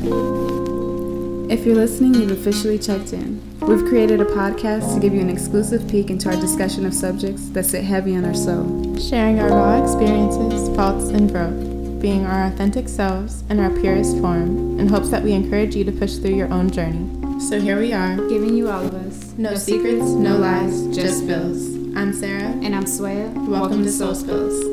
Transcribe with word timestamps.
If 0.00 1.66
you're 1.66 1.74
listening, 1.76 2.14
you've 2.14 2.30
officially 2.30 2.78
checked 2.78 3.12
in. 3.12 3.40
We've 3.60 3.84
created 3.86 4.20
a 4.20 4.24
podcast 4.24 4.94
to 4.94 5.00
give 5.00 5.12
you 5.14 5.20
an 5.20 5.28
exclusive 5.28 5.86
peek 5.88 6.10
into 6.10 6.28
our 6.30 6.40
discussion 6.40 6.86
of 6.86 6.94
subjects 6.94 7.48
that 7.50 7.64
sit 7.66 7.84
heavy 7.84 8.16
on 8.16 8.24
our 8.24 8.34
soul. 8.34 8.96
Sharing 8.98 9.38
our 9.38 9.50
raw 9.50 9.82
experiences, 9.82 10.74
faults, 10.74 11.08
and 11.10 11.30
growth, 11.30 12.00
being 12.00 12.24
our 12.26 12.46
authentic 12.46 12.88
selves 12.88 13.42
in 13.50 13.60
our 13.60 13.70
purest 13.80 14.18
form, 14.18 14.80
in 14.80 14.88
hopes 14.88 15.10
that 15.10 15.22
we 15.22 15.32
encourage 15.32 15.76
you 15.76 15.84
to 15.84 15.92
push 15.92 16.16
through 16.16 16.34
your 16.34 16.52
own 16.52 16.70
journey. 16.70 17.08
So 17.40 17.60
here 17.60 17.78
we 17.78 17.92
are, 17.92 18.16
Giving 18.28 18.54
you 18.56 18.70
all 18.70 18.84
of 18.86 18.94
us. 18.94 19.34
no, 19.36 19.54
secrets, 19.54 20.06
no 20.10 20.36
lies, 20.38 20.86
just 20.96 21.18
spills. 21.24 21.66
I'm 21.94 22.12
Sarah. 22.14 22.42
And 22.62 22.74
I'm 22.74 22.84
Swaya. 22.84 23.30
Welcome, 23.46 23.82
to 23.84 23.90
Soul 23.92 24.14
Spills. 24.14 24.71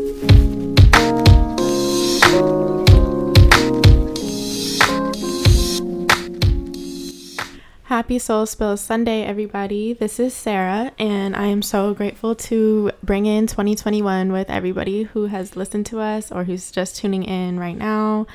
Happy 7.99 8.17
Soul 8.17 8.45
Spills 8.45 8.79
Sunday, 8.79 9.23
everybody. 9.23 9.91
This 9.91 10.21
is 10.21 10.33
Sarah, 10.33 10.93
and 10.97 11.35
I 11.35 11.47
am 11.47 11.61
so 11.61 11.93
grateful 11.93 12.33
to 12.33 12.91
bring 13.03 13.25
in 13.25 13.45
2021 13.45 14.31
with 14.31 14.49
everybody 14.49 15.03
who 15.03 15.25
has 15.25 15.57
listened 15.57 15.85
to 15.87 15.99
us 15.99 16.31
or 16.31 16.45
who's 16.45 16.71
just 16.71 16.95
tuning 16.95 17.25
in 17.25 17.59
right 17.59 17.77
now. 17.77 18.25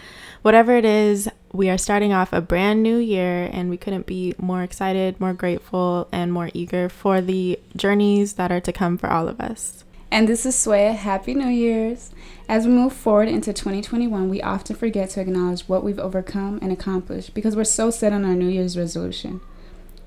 Whatever 0.43 0.77
it 0.77 0.85
is, 0.85 1.31
we 1.55 1.71
are 1.71 1.79
starting 1.79 2.13
off 2.13 2.35
a 2.35 2.43
brand 2.43 2.83
new 2.83 2.99
year, 2.99 3.49
and 3.55 3.71
we 3.71 3.79
couldn't 3.79 4.05
be 4.05 4.35
more 4.37 4.63
excited, 4.63 5.19
more 5.19 5.33
grateful, 5.33 6.09
and 6.13 6.31
more 6.31 6.51
eager 6.53 6.91
for 6.91 7.23
the 7.23 7.59
journeys 7.75 8.35
that 8.35 8.53
are 8.53 8.61
to 8.61 8.71
come 8.71 8.99
for 8.99 9.09
all 9.09 9.29
of 9.29 9.41
us. 9.41 9.83
And 10.11 10.29
this 10.29 10.45
is 10.45 10.55
Swaya. 10.55 10.95
Happy 10.95 11.33
New 11.33 11.49
Year's. 11.49 12.11
As 12.51 12.67
we 12.67 12.73
move 12.75 12.93
forward 12.93 13.29
into 13.29 13.55
2021, 13.55 14.29
we 14.29 14.43
often 14.43 14.77
forget 14.77 15.09
to 15.11 15.23
acknowledge 15.23 15.63
what 15.63 15.83
we've 15.83 15.99
overcome 15.99 16.59
and 16.61 16.71
accomplished 16.71 17.33
because 17.33 17.57
we're 17.57 17.65
so 17.65 17.91
set 17.91 18.13
on 18.13 18.27
our 18.27 18.35
New 18.35 18.49
Year's 18.49 18.77
resolution. 18.77 19.41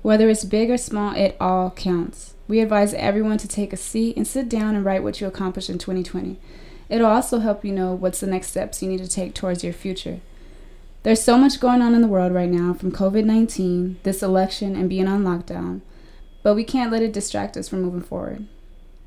Whether 0.02 0.28
it's 0.28 0.44
big 0.44 0.70
or 0.70 0.76
small, 0.76 1.14
it 1.14 1.36
all 1.40 1.70
counts. 1.70 2.34
We 2.46 2.60
advise 2.60 2.94
everyone 2.94 3.38
to 3.38 3.48
take 3.48 3.72
a 3.72 3.76
seat 3.76 4.16
and 4.16 4.26
sit 4.26 4.48
down 4.48 4.74
and 4.74 4.84
write 4.84 5.02
what 5.02 5.20
you 5.20 5.26
accomplished 5.26 5.68
in 5.68 5.78
2020. 5.78 6.38
It'll 6.88 7.06
also 7.06 7.40
help 7.40 7.64
you 7.64 7.72
know 7.72 7.92
what's 7.92 8.20
the 8.20 8.26
next 8.26 8.48
steps 8.48 8.82
you 8.82 8.88
need 8.88 8.98
to 8.98 9.08
take 9.08 9.34
towards 9.34 9.62
your 9.62 9.74
future. 9.74 10.20
There's 11.02 11.22
so 11.22 11.36
much 11.36 11.60
going 11.60 11.82
on 11.82 11.94
in 11.94 12.00
the 12.00 12.08
world 12.08 12.32
right 12.32 12.48
now 12.48 12.72
from 12.74 12.92
COVID 12.92 13.24
19, 13.24 13.98
this 14.02 14.22
election, 14.22 14.74
and 14.74 14.88
being 14.88 15.06
on 15.06 15.24
lockdown, 15.24 15.80
but 16.42 16.54
we 16.54 16.64
can't 16.64 16.90
let 16.90 17.02
it 17.02 17.12
distract 17.12 17.56
us 17.56 17.68
from 17.68 17.82
moving 17.82 18.00
forward. 18.02 18.46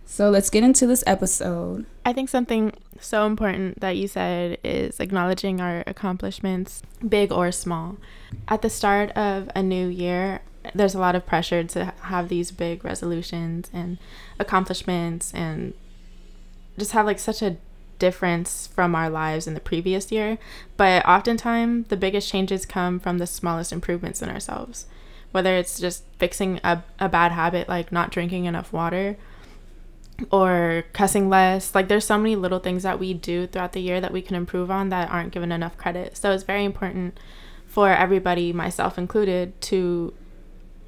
So 0.06 0.30
let's 0.30 0.50
get 0.50 0.64
into 0.64 0.86
this 0.86 1.04
episode. 1.08 1.86
I 2.06 2.12
think 2.14 2.30
something 2.30 2.74
so 3.00 3.26
important 3.26 3.80
that 3.80 3.98
you 3.98 4.08
said 4.08 4.58
is 4.64 5.00
acknowledging 5.00 5.62
our 5.62 5.84
accomplishments, 5.88 6.82
big 7.08 7.32
or 7.32 7.52
small. 7.52 7.98
At 8.48 8.62
the 8.62 8.70
start 8.70 9.12
of 9.12 9.50
a 9.56 9.64
new 9.64 9.88
year, 9.88 10.42
there's 10.74 10.96
a 10.96 11.00
lot 11.00 11.16
of 11.16 11.26
pressure 11.26 11.64
to 11.64 11.94
have 12.02 12.30
these 12.30 12.52
big 12.52 12.84
resolutions 12.84 13.70
and 13.74 13.98
accomplishments 14.40 15.34
and 15.34 15.74
just 16.78 16.92
have 16.92 17.06
like 17.06 17.20
such 17.20 17.42
a 17.42 17.58
difference 18.00 18.68
from 18.68 18.96
our 18.96 19.10
lives 19.10 19.48
in 19.48 19.54
the 19.54 19.60
previous 19.60 20.12
year. 20.12 20.38
But 20.78 21.06
oftentimes, 21.06 21.88
the 21.88 21.98
biggest 21.98 22.30
changes 22.30 22.66
come 22.66 23.00
from 23.00 23.18
the 23.18 23.28
smallest 23.28 23.72
improvements 23.72 24.22
in 24.22 24.30
ourselves. 24.30 24.88
Whether 25.32 25.56
it's 25.56 25.80
just 25.80 26.04
fixing 26.18 26.60
a, 26.64 26.84
a 27.00 27.08
bad 27.08 27.32
habit 27.32 27.70
like 27.70 27.92
not 27.92 28.12
drinking 28.12 28.46
enough 28.46 28.74
water 28.74 29.18
or 30.30 30.84
cussing 30.94 31.30
less. 31.30 31.74
Like 31.74 31.88
there's 31.88 32.06
so 32.06 32.18
many 32.18 32.36
little 32.36 32.60
things 32.60 32.84
that 32.84 33.00
we 33.00 33.14
do 33.14 33.48
throughout 33.48 33.74
the 33.74 33.82
year 33.82 34.02
that 34.02 34.12
we 34.12 34.22
can 34.22 34.36
improve 34.36 34.70
on 34.70 34.90
that 34.90 35.10
aren't 35.10 35.32
given 35.32 35.52
enough 35.52 35.78
credit. 35.78 36.18
So 36.18 36.32
it's 36.32 36.44
very 36.44 36.66
important 36.66 37.18
for 37.66 37.90
everybody, 37.90 38.52
myself 38.52 38.98
included, 38.98 39.60
to 39.62 40.14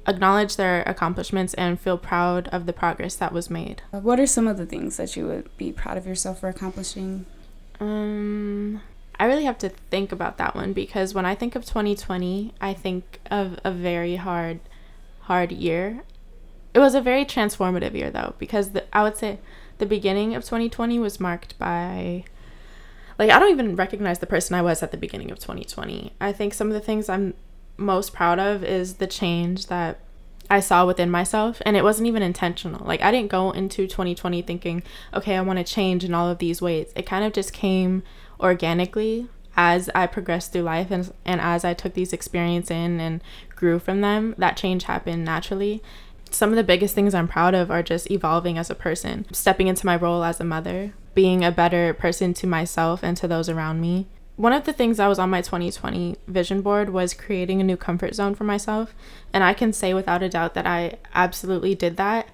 acknowledge 0.06 0.56
their 0.56 0.82
accomplishments 0.82 1.54
and 1.54 1.80
feel 1.80 1.98
proud 1.98 2.48
of 2.48 2.66
the 2.66 2.72
progress 2.72 3.14
that 3.16 3.32
was 3.32 3.50
made. 3.50 3.82
What 3.90 4.20
are 4.20 4.26
some 4.26 4.46
of 4.46 4.56
the 4.56 4.66
things 4.66 4.96
that 4.96 5.16
you 5.16 5.26
would 5.26 5.56
be 5.56 5.72
proud 5.72 5.96
of 5.96 6.06
yourself 6.06 6.40
for 6.40 6.48
accomplishing? 6.48 7.26
Um 7.80 8.80
I 9.18 9.26
really 9.26 9.44
have 9.44 9.58
to 9.58 9.68
think 9.68 10.10
about 10.10 10.38
that 10.38 10.54
one 10.54 10.72
because 10.72 11.14
when 11.14 11.24
I 11.24 11.36
think 11.36 11.54
of 11.54 11.64
2020, 11.64 12.52
I 12.60 12.74
think 12.74 13.20
of 13.30 13.58
a 13.64 13.70
very 13.70 14.16
hard 14.16 14.60
hard 15.20 15.52
year 15.52 16.02
it 16.74 16.80
was 16.80 16.94
a 16.94 17.00
very 17.00 17.24
transformative 17.24 17.94
year 17.94 18.10
though 18.10 18.34
because 18.38 18.72
the, 18.72 18.84
I 18.94 19.04
would 19.04 19.16
say 19.16 19.38
the 19.78 19.86
beginning 19.86 20.34
of 20.34 20.42
2020 20.42 20.98
was 20.98 21.20
marked 21.20 21.56
by 21.58 22.24
like 23.18 23.30
I 23.30 23.38
don't 23.38 23.52
even 23.52 23.76
recognize 23.76 24.18
the 24.18 24.26
person 24.26 24.56
I 24.56 24.62
was 24.62 24.82
at 24.82 24.90
the 24.90 24.96
beginning 24.96 25.30
of 25.30 25.38
2020. 25.38 26.12
I 26.20 26.32
think 26.32 26.52
some 26.52 26.66
of 26.66 26.74
the 26.74 26.80
things 26.80 27.08
I'm 27.08 27.34
most 27.76 28.12
proud 28.12 28.38
of 28.38 28.62
is 28.64 28.94
the 28.94 29.06
change 29.06 29.66
that 29.66 29.98
I 30.50 30.60
saw 30.60 30.86
within 30.86 31.10
myself 31.10 31.60
and 31.64 31.76
it 31.76 31.84
wasn't 31.84 32.08
even 32.08 32.22
intentional. 32.22 32.84
Like 32.86 33.02
I 33.02 33.10
didn't 33.10 33.30
go 33.30 33.50
into 33.50 33.86
2020 33.86 34.42
thinking, 34.42 34.82
okay, 35.12 35.36
I 35.36 35.40
want 35.40 35.58
to 35.58 35.64
change 35.64 36.04
in 36.04 36.14
all 36.14 36.28
of 36.28 36.38
these 36.38 36.60
ways. 36.60 36.92
It 36.94 37.06
kind 37.06 37.24
of 37.24 37.32
just 37.32 37.52
came 37.52 38.02
organically 38.40 39.28
as 39.56 39.88
I 39.94 40.06
progressed 40.06 40.52
through 40.52 40.62
life 40.62 40.90
and 40.90 41.12
and 41.24 41.40
as 41.40 41.64
I 41.64 41.74
took 41.74 41.94
these 41.94 42.12
experiences 42.12 42.72
in 42.72 43.00
and 43.00 43.22
grew 43.54 43.78
from 43.78 44.00
them, 44.00 44.34
that 44.38 44.56
change 44.56 44.84
happened 44.84 45.24
naturally 45.24 45.82
some 46.34 46.50
of 46.50 46.56
the 46.56 46.64
biggest 46.64 46.94
things 46.94 47.14
I'm 47.14 47.28
proud 47.28 47.54
of 47.54 47.70
are 47.70 47.82
just 47.82 48.10
evolving 48.10 48.58
as 48.58 48.68
a 48.68 48.74
person, 48.74 49.26
stepping 49.32 49.68
into 49.68 49.86
my 49.86 49.96
role 49.96 50.24
as 50.24 50.40
a 50.40 50.44
mother, 50.44 50.92
being 51.14 51.44
a 51.44 51.52
better 51.52 51.94
person 51.94 52.34
to 52.34 52.46
myself 52.46 53.02
and 53.02 53.16
to 53.18 53.28
those 53.28 53.48
around 53.48 53.80
me. 53.80 54.06
One 54.36 54.52
of 54.52 54.64
the 54.64 54.72
things 54.72 54.96
that 54.96 55.06
was 55.06 55.18
on 55.18 55.30
my 55.30 55.42
2020 55.42 56.16
vision 56.26 56.60
board 56.60 56.90
was 56.90 57.14
creating 57.14 57.60
a 57.60 57.64
new 57.64 57.76
comfort 57.76 58.14
zone 58.14 58.34
for 58.34 58.44
myself. 58.44 58.94
And 59.32 59.44
I 59.44 59.54
can 59.54 59.72
say 59.72 59.94
without 59.94 60.22
a 60.22 60.28
doubt 60.28 60.54
that 60.54 60.66
I 60.66 60.98
absolutely 61.14 61.74
did 61.74 61.96
that. 61.98 62.28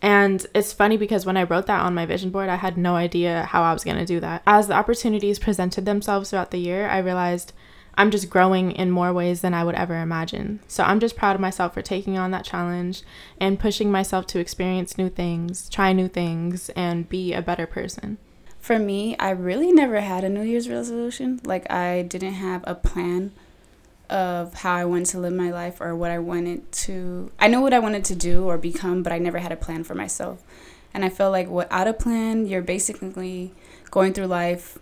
And 0.00 0.46
it's 0.54 0.72
funny 0.72 0.96
because 0.96 1.26
when 1.26 1.36
I 1.36 1.44
wrote 1.44 1.66
that 1.66 1.82
on 1.82 1.94
my 1.94 2.06
vision 2.06 2.30
board, 2.30 2.48
I 2.48 2.56
had 2.56 2.78
no 2.78 2.94
idea 2.96 3.44
how 3.44 3.62
I 3.62 3.72
was 3.72 3.84
going 3.84 3.98
to 3.98 4.06
do 4.06 4.20
that. 4.20 4.42
As 4.46 4.68
the 4.68 4.74
opportunities 4.74 5.38
presented 5.38 5.84
themselves 5.84 6.30
throughout 6.30 6.50
the 6.50 6.58
year, 6.58 6.88
I 6.88 6.98
realized 6.98 7.52
I'm 7.94 8.10
just 8.10 8.30
growing 8.30 8.72
in 8.72 8.90
more 8.90 9.12
ways 9.12 9.42
than 9.42 9.52
I 9.52 9.64
would 9.64 9.74
ever 9.74 10.00
imagine. 10.00 10.60
So 10.66 10.82
I'm 10.82 10.98
just 10.98 11.16
proud 11.16 11.34
of 11.34 11.42
myself 11.42 11.74
for 11.74 11.82
taking 11.82 12.16
on 12.16 12.30
that 12.30 12.44
challenge 12.44 13.02
and 13.38 13.60
pushing 13.60 13.90
myself 13.90 14.26
to 14.28 14.38
experience 14.38 14.96
new 14.96 15.10
things, 15.10 15.68
try 15.68 15.92
new 15.92 16.08
things, 16.08 16.70
and 16.70 17.08
be 17.08 17.34
a 17.34 17.42
better 17.42 17.66
person. 17.66 18.16
For 18.62 18.78
me, 18.78 19.16
I 19.18 19.30
really 19.30 19.72
never 19.72 20.00
had 20.00 20.22
a 20.22 20.28
New 20.28 20.42
Year's 20.42 20.68
resolution. 20.68 21.40
Like, 21.44 21.68
I 21.68 22.02
didn't 22.02 22.34
have 22.34 22.62
a 22.64 22.76
plan 22.76 23.32
of 24.08 24.54
how 24.54 24.76
I 24.76 24.84
wanted 24.84 25.06
to 25.06 25.18
live 25.18 25.32
my 25.32 25.50
life 25.50 25.80
or 25.80 25.96
what 25.96 26.12
I 26.12 26.20
wanted 26.20 26.70
to. 26.70 27.32
I 27.40 27.48
know 27.48 27.60
what 27.60 27.74
I 27.74 27.80
wanted 27.80 28.04
to 28.04 28.14
do 28.14 28.44
or 28.44 28.58
become, 28.58 29.02
but 29.02 29.12
I 29.12 29.18
never 29.18 29.38
had 29.38 29.50
a 29.50 29.56
plan 29.56 29.82
for 29.82 29.96
myself. 29.96 30.44
And 30.94 31.04
I 31.04 31.08
feel 31.08 31.32
like 31.32 31.48
without 31.48 31.88
a 31.88 31.92
plan, 31.92 32.46
you're 32.46 32.62
basically 32.62 33.52
going 33.90 34.12
through 34.12 34.26
life 34.26 34.78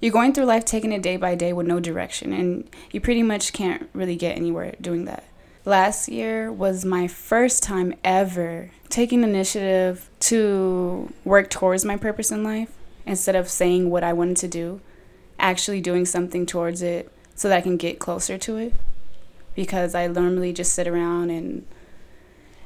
you're 0.00 0.12
going 0.12 0.34
through 0.34 0.44
life 0.44 0.66
taking 0.66 0.92
it 0.92 1.00
day 1.00 1.16
by 1.16 1.34
day 1.34 1.54
with 1.54 1.66
no 1.66 1.80
direction, 1.80 2.34
and 2.34 2.68
you 2.90 3.00
pretty 3.00 3.22
much 3.22 3.54
can't 3.54 3.88
really 3.94 4.16
get 4.16 4.36
anywhere 4.36 4.74
doing 4.78 5.06
that. 5.06 5.24
Last 5.64 6.10
year 6.10 6.52
was 6.52 6.84
my 6.84 7.08
first 7.08 7.62
time 7.62 7.94
ever 8.04 8.70
taking 8.90 9.22
initiative 9.24 10.10
to 10.20 11.10
work 11.24 11.48
towards 11.48 11.86
my 11.86 11.96
purpose 11.96 12.30
in 12.30 12.44
life 12.44 12.68
instead 13.06 13.36
of 13.36 13.48
saying 13.48 13.90
what 13.90 14.04
I 14.04 14.12
wanted 14.12 14.36
to 14.38 14.48
do, 14.48 14.80
actually 15.38 15.80
doing 15.80 16.04
something 16.06 16.46
towards 16.46 16.82
it 16.82 17.10
so 17.34 17.48
that 17.48 17.58
I 17.58 17.60
can 17.60 17.76
get 17.76 17.98
closer 17.98 18.38
to 18.38 18.56
it. 18.56 18.74
Because 19.54 19.94
I 19.94 20.06
normally 20.06 20.52
just 20.52 20.72
sit 20.72 20.88
around 20.88 21.30
and 21.30 21.64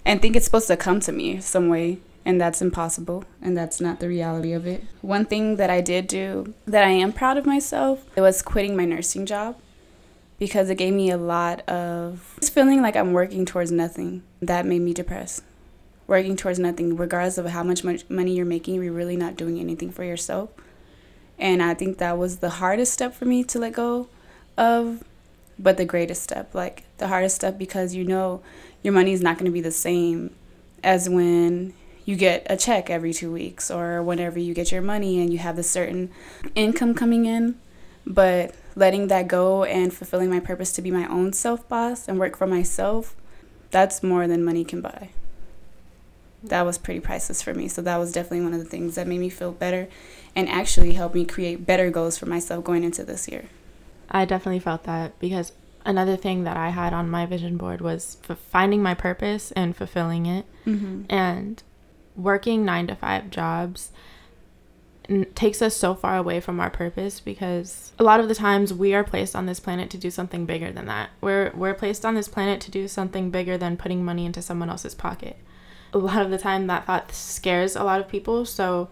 and 0.04 0.22
think 0.22 0.36
it's 0.36 0.46
supposed 0.46 0.68
to 0.68 0.76
come 0.76 1.00
to 1.00 1.12
me 1.12 1.38
some 1.38 1.68
way 1.68 1.98
and 2.24 2.40
that's 2.40 2.62
impossible 2.62 3.24
and 3.42 3.56
that's 3.56 3.78
not 3.78 4.00
the 4.00 4.08
reality 4.08 4.52
of 4.52 4.66
it. 4.66 4.84
One 5.02 5.26
thing 5.26 5.56
that 5.56 5.68
I 5.68 5.82
did 5.82 6.06
do 6.06 6.54
that 6.66 6.84
I 6.84 6.90
am 6.90 7.12
proud 7.12 7.36
of 7.36 7.44
myself 7.44 8.06
it 8.16 8.22
was 8.22 8.40
quitting 8.40 8.74
my 8.74 8.86
nursing 8.86 9.26
job 9.26 9.56
because 10.38 10.70
it 10.70 10.76
gave 10.76 10.94
me 10.94 11.10
a 11.10 11.18
lot 11.18 11.68
of 11.68 12.36
just 12.40 12.54
feeling 12.54 12.80
like 12.80 12.96
I'm 12.96 13.12
working 13.12 13.44
towards 13.44 13.70
nothing. 13.70 14.22
That 14.40 14.64
made 14.64 14.82
me 14.82 14.94
depressed. 14.94 15.42
Working 16.08 16.36
towards 16.36 16.58
nothing, 16.58 16.96
regardless 16.96 17.38
of 17.38 17.46
how 17.46 17.62
much 17.62 17.84
money 17.84 18.34
you're 18.34 18.46
making, 18.46 18.82
you're 18.82 18.92
really 18.92 19.16
not 19.16 19.36
doing 19.36 19.60
anything 19.60 19.92
for 19.92 20.02
yourself. 20.02 20.50
And 21.38 21.62
I 21.62 21.74
think 21.74 21.98
that 21.98 22.18
was 22.18 22.38
the 22.38 22.50
hardest 22.50 22.92
step 22.92 23.14
for 23.14 23.26
me 23.26 23.44
to 23.44 23.58
let 23.58 23.74
go 23.74 24.08
of, 24.56 25.04
but 25.58 25.76
the 25.76 25.84
greatest 25.84 26.22
step. 26.22 26.54
Like 26.54 26.84
the 26.96 27.08
hardest 27.08 27.36
step 27.36 27.58
because 27.58 27.94
you 27.94 28.04
know 28.04 28.42
your 28.82 28.92
money 28.92 29.12
is 29.12 29.20
not 29.20 29.36
going 29.36 29.44
to 29.44 29.52
be 29.52 29.60
the 29.60 29.70
same 29.70 30.34
as 30.82 31.08
when 31.08 31.74
you 32.04 32.16
get 32.16 32.46
a 32.48 32.56
check 32.56 32.88
every 32.88 33.12
two 33.12 33.30
weeks 33.30 33.70
or 33.70 34.02
whenever 34.02 34.38
you 34.38 34.54
get 34.54 34.72
your 34.72 34.80
money 34.80 35.20
and 35.20 35.30
you 35.30 35.38
have 35.38 35.58
a 35.58 35.62
certain 35.62 36.10
income 36.54 36.94
coming 36.94 37.26
in. 37.26 37.56
But 38.06 38.54
letting 38.74 39.08
that 39.08 39.28
go 39.28 39.64
and 39.64 39.92
fulfilling 39.92 40.30
my 40.30 40.40
purpose 40.40 40.72
to 40.72 40.82
be 40.82 40.90
my 40.90 41.06
own 41.06 41.34
self 41.34 41.68
boss 41.68 42.08
and 42.08 42.18
work 42.18 42.34
for 42.34 42.46
myself, 42.46 43.14
that's 43.70 44.02
more 44.02 44.26
than 44.26 44.42
money 44.42 44.64
can 44.64 44.80
buy. 44.80 45.10
That 46.42 46.64
was 46.64 46.78
pretty 46.78 47.00
priceless 47.00 47.42
for 47.42 47.52
me. 47.52 47.68
So 47.68 47.82
that 47.82 47.96
was 47.96 48.12
definitely 48.12 48.42
one 48.42 48.54
of 48.54 48.60
the 48.60 48.64
things 48.64 48.94
that 48.94 49.06
made 49.06 49.18
me 49.20 49.28
feel 49.28 49.52
better 49.52 49.88
and 50.36 50.48
actually 50.48 50.92
helped 50.92 51.14
me 51.14 51.24
create 51.24 51.66
better 51.66 51.90
goals 51.90 52.16
for 52.16 52.26
myself 52.26 52.64
going 52.64 52.84
into 52.84 53.04
this 53.04 53.28
year. 53.28 53.46
I 54.10 54.24
definitely 54.24 54.60
felt 54.60 54.84
that 54.84 55.18
because 55.18 55.52
another 55.84 56.16
thing 56.16 56.44
that 56.44 56.56
I 56.56 56.70
had 56.70 56.92
on 56.92 57.10
my 57.10 57.26
vision 57.26 57.56
board 57.56 57.80
was 57.80 58.18
f- 58.28 58.38
finding 58.38 58.82
my 58.82 58.94
purpose 58.94 59.50
and 59.52 59.76
fulfilling 59.76 60.26
it. 60.26 60.46
Mm-hmm. 60.66 61.02
And 61.08 61.62
working 62.14 62.64
nine 62.64 62.86
to 62.88 62.94
five 62.94 63.30
jobs 63.30 63.90
n- 65.08 65.26
takes 65.34 65.62
us 65.62 65.76
so 65.76 65.94
far 65.94 66.16
away 66.16 66.40
from 66.40 66.60
our 66.60 66.70
purpose 66.70 67.20
because 67.20 67.92
a 67.98 68.02
lot 68.02 68.20
of 68.20 68.28
the 68.28 68.34
times 68.34 68.72
we 68.74 68.94
are 68.94 69.04
placed 69.04 69.34
on 69.34 69.46
this 69.46 69.60
planet 69.60 69.90
to 69.90 69.98
do 69.98 70.10
something 70.10 70.46
bigger 70.46 70.70
than 70.70 70.86
that. 70.86 71.10
We're 71.20 71.52
we're 71.54 71.74
placed 71.74 72.04
on 72.04 72.14
this 72.14 72.28
planet 72.28 72.60
to 72.62 72.70
do 72.70 72.88
something 72.88 73.30
bigger 73.30 73.56
than 73.56 73.76
putting 73.76 74.04
money 74.04 74.26
into 74.26 74.42
someone 74.42 74.70
else's 74.70 74.94
pocket. 74.94 75.36
A 75.92 75.98
lot 75.98 76.22
of 76.22 76.30
the 76.30 76.38
time 76.38 76.66
that 76.66 76.86
thought 76.86 77.12
scares 77.12 77.74
a 77.74 77.84
lot 77.84 78.00
of 78.00 78.08
people, 78.08 78.44
so 78.44 78.88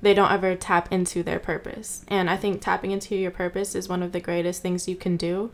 they 0.00 0.14
don't 0.14 0.30
ever 0.32 0.54
tap 0.54 0.90
into 0.92 1.22
their 1.22 1.38
purpose. 1.38 2.04
And 2.08 2.30
I 2.30 2.36
think 2.36 2.60
tapping 2.60 2.90
into 2.90 3.16
your 3.16 3.30
purpose 3.30 3.74
is 3.74 3.88
one 3.88 4.02
of 4.02 4.12
the 4.12 4.20
greatest 4.20 4.62
things 4.62 4.88
you 4.88 4.96
can 4.96 5.16
do. 5.16 5.50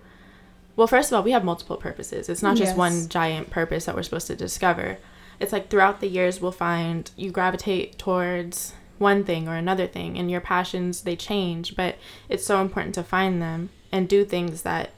Well, 0.77 0.87
first 0.87 1.11
of 1.11 1.17
all, 1.17 1.23
we 1.23 1.31
have 1.33 1.45
multiple 1.45 1.77
purposes. 1.77 2.29
It's 2.29 2.43
not 2.43 2.57
just 2.57 2.71
Yes. 2.71 2.77
one 2.77 3.09
giant 3.09 3.51
purpose 3.51 3.85
that 3.87 3.95
we're 3.95 4.03
supposed 4.03 4.27
to 4.27 4.37
discover. 4.37 4.99
It's 5.41 5.53
like 5.53 5.69
throughout 5.69 6.01
the 6.01 6.09
years, 6.09 6.41
we'll 6.41 6.53
find 6.53 7.11
you 7.17 7.31
gravitate 7.31 7.99
towards 7.99 8.75
one 8.99 9.25
thing 9.25 9.49
or 9.49 9.57
another 9.57 9.87
thing, 9.87 10.17
and 10.19 10.31
your 10.31 10.41
passions 10.41 11.03
they 11.03 11.17
change. 11.17 11.75
But 11.75 11.97
it's 12.29 12.45
so 12.47 12.61
important 12.61 12.95
to 12.97 13.03
find 13.03 13.41
them 13.43 13.71
and 13.91 14.09
do 14.09 14.25
things 14.25 14.63
that 14.63 14.91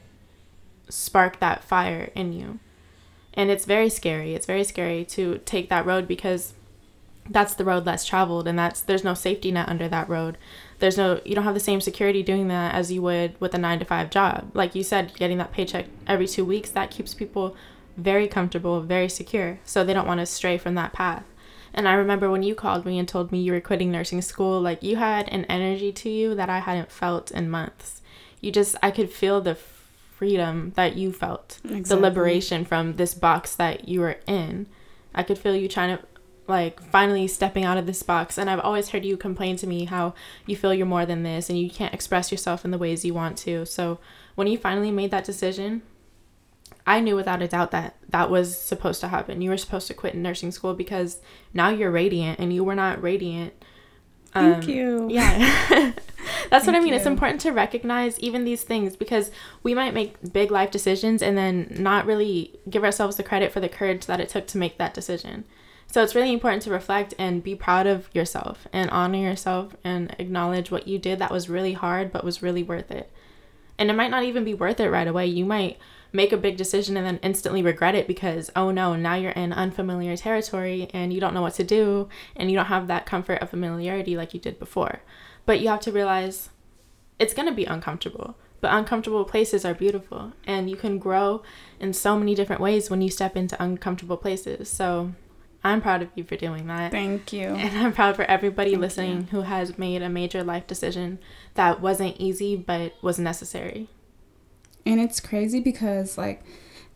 spark 0.88 1.40
that 1.40 1.64
fire 1.64 2.10
in 2.14 2.32
you. 2.32 2.58
And 3.36 3.50
it's 3.50 3.66
very 3.66 3.90
scary. 3.90 4.34
It's 4.34 4.46
very 4.46 4.64
scary 4.64 5.04
to 5.06 5.38
take 5.44 5.68
that 5.68 5.84
road 5.84 6.08
because 6.08 6.54
that's 7.28 7.54
the 7.54 7.64
road 7.64 7.86
less 7.86 8.04
traveled 8.04 8.46
and 8.46 8.58
that's 8.58 8.80
there's 8.80 9.04
no 9.04 9.14
safety 9.14 9.50
net 9.50 9.68
under 9.68 9.88
that 9.88 10.08
road. 10.08 10.38
There's 10.78 10.96
no 10.96 11.20
you 11.24 11.34
don't 11.34 11.44
have 11.44 11.54
the 11.54 11.60
same 11.60 11.80
security 11.80 12.22
doing 12.22 12.48
that 12.48 12.74
as 12.74 12.92
you 12.92 13.02
would 13.02 13.38
with 13.40 13.54
a 13.54 13.58
9 13.58 13.78
to 13.80 13.84
5 13.84 14.10
job. 14.10 14.50
Like 14.54 14.74
you 14.74 14.82
said 14.82 15.14
getting 15.14 15.38
that 15.38 15.52
paycheck 15.52 15.86
every 16.06 16.26
2 16.26 16.44
weeks 16.44 16.70
that 16.70 16.90
keeps 16.90 17.14
people 17.14 17.56
very 17.96 18.28
comfortable 18.28 18.80
very 18.80 19.08
secure. 19.08 19.58
So 19.64 19.84
they 19.84 19.94
don't 19.94 20.06
want 20.06 20.20
to 20.20 20.26
stray 20.26 20.58
from 20.58 20.74
that 20.76 20.92
path. 20.92 21.24
And 21.74 21.88
i 21.88 21.94
remember 21.94 22.30
when 22.30 22.42
you 22.42 22.54
called 22.54 22.86
me 22.86 22.98
and 22.98 23.08
told 23.08 23.32
me 23.32 23.40
you 23.40 23.52
were 23.52 23.60
quitting 23.60 23.90
nursing 23.90 24.22
school 24.22 24.60
like 24.60 24.82
you 24.82 24.96
had 24.96 25.28
an 25.28 25.44
energy 25.46 25.92
to 25.92 26.08
you 26.08 26.34
that 26.34 26.48
i 26.48 26.60
hadn't 26.60 26.92
felt 26.92 27.30
in 27.30 27.50
months. 27.50 28.02
You 28.40 28.52
just 28.52 28.76
i 28.82 28.90
could 28.90 29.10
feel 29.10 29.40
the 29.40 29.58
freedom 30.16 30.72
that 30.76 30.96
you 30.96 31.12
felt. 31.12 31.58
The 31.62 31.96
liberation 31.96 32.64
from 32.64 32.96
this 32.96 33.14
box 33.14 33.54
that 33.56 33.86
you 33.88 34.00
were 34.00 34.18
in. 34.26 34.66
I 35.14 35.22
could 35.22 35.38
feel 35.38 35.54
you 35.54 35.68
trying 35.68 35.96
to 35.96 36.04
like 36.48 36.80
finally 36.80 37.26
stepping 37.26 37.64
out 37.64 37.76
of 37.76 37.86
this 37.86 38.02
box. 38.02 38.38
And 38.38 38.48
i've 38.48 38.60
always 38.60 38.90
heard 38.90 39.04
you 39.04 39.16
complain 39.16 39.56
to 39.56 39.66
me 39.66 39.84
how 39.84 40.14
you 40.46 40.56
feel 40.56 40.72
you're 40.72 40.86
more 40.86 41.04
than 41.04 41.22
this 41.22 41.50
and 41.50 41.58
you 41.58 41.68
can't 41.68 41.92
express 41.92 42.30
yourself 42.30 42.64
in 42.64 42.70
the 42.70 42.78
ways 42.78 43.04
you 43.04 43.14
want 43.14 43.36
to. 43.38 43.66
So 43.66 43.98
when 44.36 44.46
you 44.46 44.56
finally 44.56 44.90
made 44.90 45.10
that 45.10 45.24
decision 45.24 45.82
i 46.86 47.00
knew 47.00 47.16
without 47.16 47.42
a 47.42 47.48
doubt 47.48 47.72
that 47.72 47.96
that 48.08 48.30
was 48.30 48.56
supposed 48.56 49.00
to 49.00 49.08
happen. 49.08 49.42
You 49.42 49.50
were 49.50 49.56
supposed 49.56 49.88
to 49.88 49.94
quit 49.94 50.14
nursing 50.14 50.52
school 50.52 50.72
because 50.72 51.20
now 51.52 51.68
you're 51.68 51.90
radiant 51.90 52.38
and 52.38 52.52
you 52.52 52.64
were 52.64 52.74
not 52.74 53.02
radiant 53.02 53.52
Thank 54.36 54.64
Um, 54.64 54.70
you. 54.70 55.08
yeah. 55.10 55.92
That's 56.50 56.66
what 56.66 56.74
I 56.74 56.78
Thank 56.78 56.84
mean. 56.84 56.94
It's 56.94 57.06
important 57.06 57.40
to 57.42 57.50
recognize 57.52 58.18
even 58.20 58.44
these 58.44 58.62
things 58.62 58.96
because 58.96 59.30
we 59.62 59.74
might 59.74 59.94
make 59.94 60.32
big 60.32 60.50
life 60.50 60.70
decisions 60.70 61.22
and 61.22 61.36
then 61.36 61.74
not 61.78 62.06
really 62.06 62.58
give 62.68 62.84
ourselves 62.84 63.16
the 63.16 63.22
credit 63.22 63.52
for 63.52 63.60
the 63.60 63.68
courage 63.68 64.06
that 64.06 64.20
it 64.20 64.28
took 64.28 64.46
to 64.48 64.58
make 64.58 64.78
that 64.78 64.94
decision. 64.94 65.44
So 65.88 66.02
it's 66.02 66.14
really 66.14 66.32
important 66.32 66.62
to 66.62 66.70
reflect 66.70 67.14
and 67.18 67.42
be 67.42 67.54
proud 67.54 67.86
of 67.86 68.08
yourself 68.12 68.66
and 68.72 68.90
honor 68.90 69.18
yourself 69.18 69.76
and 69.84 70.14
acknowledge 70.18 70.70
what 70.70 70.88
you 70.88 70.98
did 70.98 71.18
that 71.20 71.30
was 71.32 71.48
really 71.48 71.72
hard 71.74 72.12
but 72.12 72.24
was 72.24 72.42
really 72.42 72.62
worth 72.62 72.90
it. 72.90 73.10
And 73.78 73.88
it 73.90 73.94
might 73.94 74.10
not 74.10 74.24
even 74.24 74.44
be 74.44 74.54
worth 74.54 74.80
it 74.80 74.90
right 74.90 75.06
away. 75.06 75.26
You 75.26 75.44
might 75.44 75.78
make 76.16 76.32
a 76.32 76.36
big 76.36 76.56
decision 76.56 76.96
and 76.96 77.06
then 77.06 77.20
instantly 77.22 77.62
regret 77.62 77.94
it 77.94 78.08
because, 78.08 78.50
oh 78.56 78.70
no, 78.70 78.96
now 78.96 79.14
you're 79.14 79.32
in 79.32 79.52
unfamiliar 79.52 80.16
territory 80.16 80.88
and 80.92 81.12
you 81.12 81.20
don't 81.20 81.34
know 81.34 81.42
what 81.42 81.54
to 81.54 81.62
do 81.62 82.08
and 82.34 82.50
you 82.50 82.56
don't 82.56 82.66
have 82.66 82.86
that 82.86 83.06
comfort 83.06 83.40
of 83.42 83.50
familiarity 83.50 84.16
like 84.16 84.32
you 84.32 84.40
did 84.40 84.58
before. 84.58 85.02
But 85.44 85.60
you 85.60 85.68
have 85.68 85.80
to 85.80 85.92
realize 85.92 86.48
it's 87.18 87.34
going 87.34 87.48
to 87.48 87.54
be 87.54 87.66
uncomfortable. 87.66 88.34
But 88.62 88.72
uncomfortable 88.72 89.26
places 89.26 89.64
are 89.66 89.74
beautiful 89.74 90.32
and 90.46 90.70
you 90.70 90.76
can 90.76 90.98
grow 90.98 91.42
in 91.78 91.92
so 91.92 92.18
many 92.18 92.34
different 92.34 92.62
ways 92.62 92.88
when 92.88 93.02
you 93.02 93.10
step 93.10 93.36
into 93.36 93.62
uncomfortable 93.62 94.16
places. 94.16 94.70
So 94.70 95.12
I'm 95.62 95.82
proud 95.82 96.00
of 96.00 96.08
you 96.14 96.24
for 96.24 96.36
doing 96.36 96.66
that. 96.68 96.92
Thank 96.92 97.32
you. 97.34 97.48
And 97.48 97.78
I'm 97.78 97.92
proud 97.92 98.16
for 98.16 98.24
everybody 98.24 98.70
Thank 98.70 98.80
listening 98.80 99.24
who 99.24 99.42
has 99.42 99.76
made 99.76 100.00
a 100.00 100.08
major 100.08 100.42
life 100.42 100.66
decision 100.66 101.18
that 101.54 101.80
wasn't 101.80 102.16
easy 102.18 102.56
but 102.56 102.94
was 103.02 103.18
necessary. 103.18 103.88
And 104.86 105.00
it's 105.00 105.20
crazy 105.20 105.60
because 105.60 106.16
like 106.16 106.42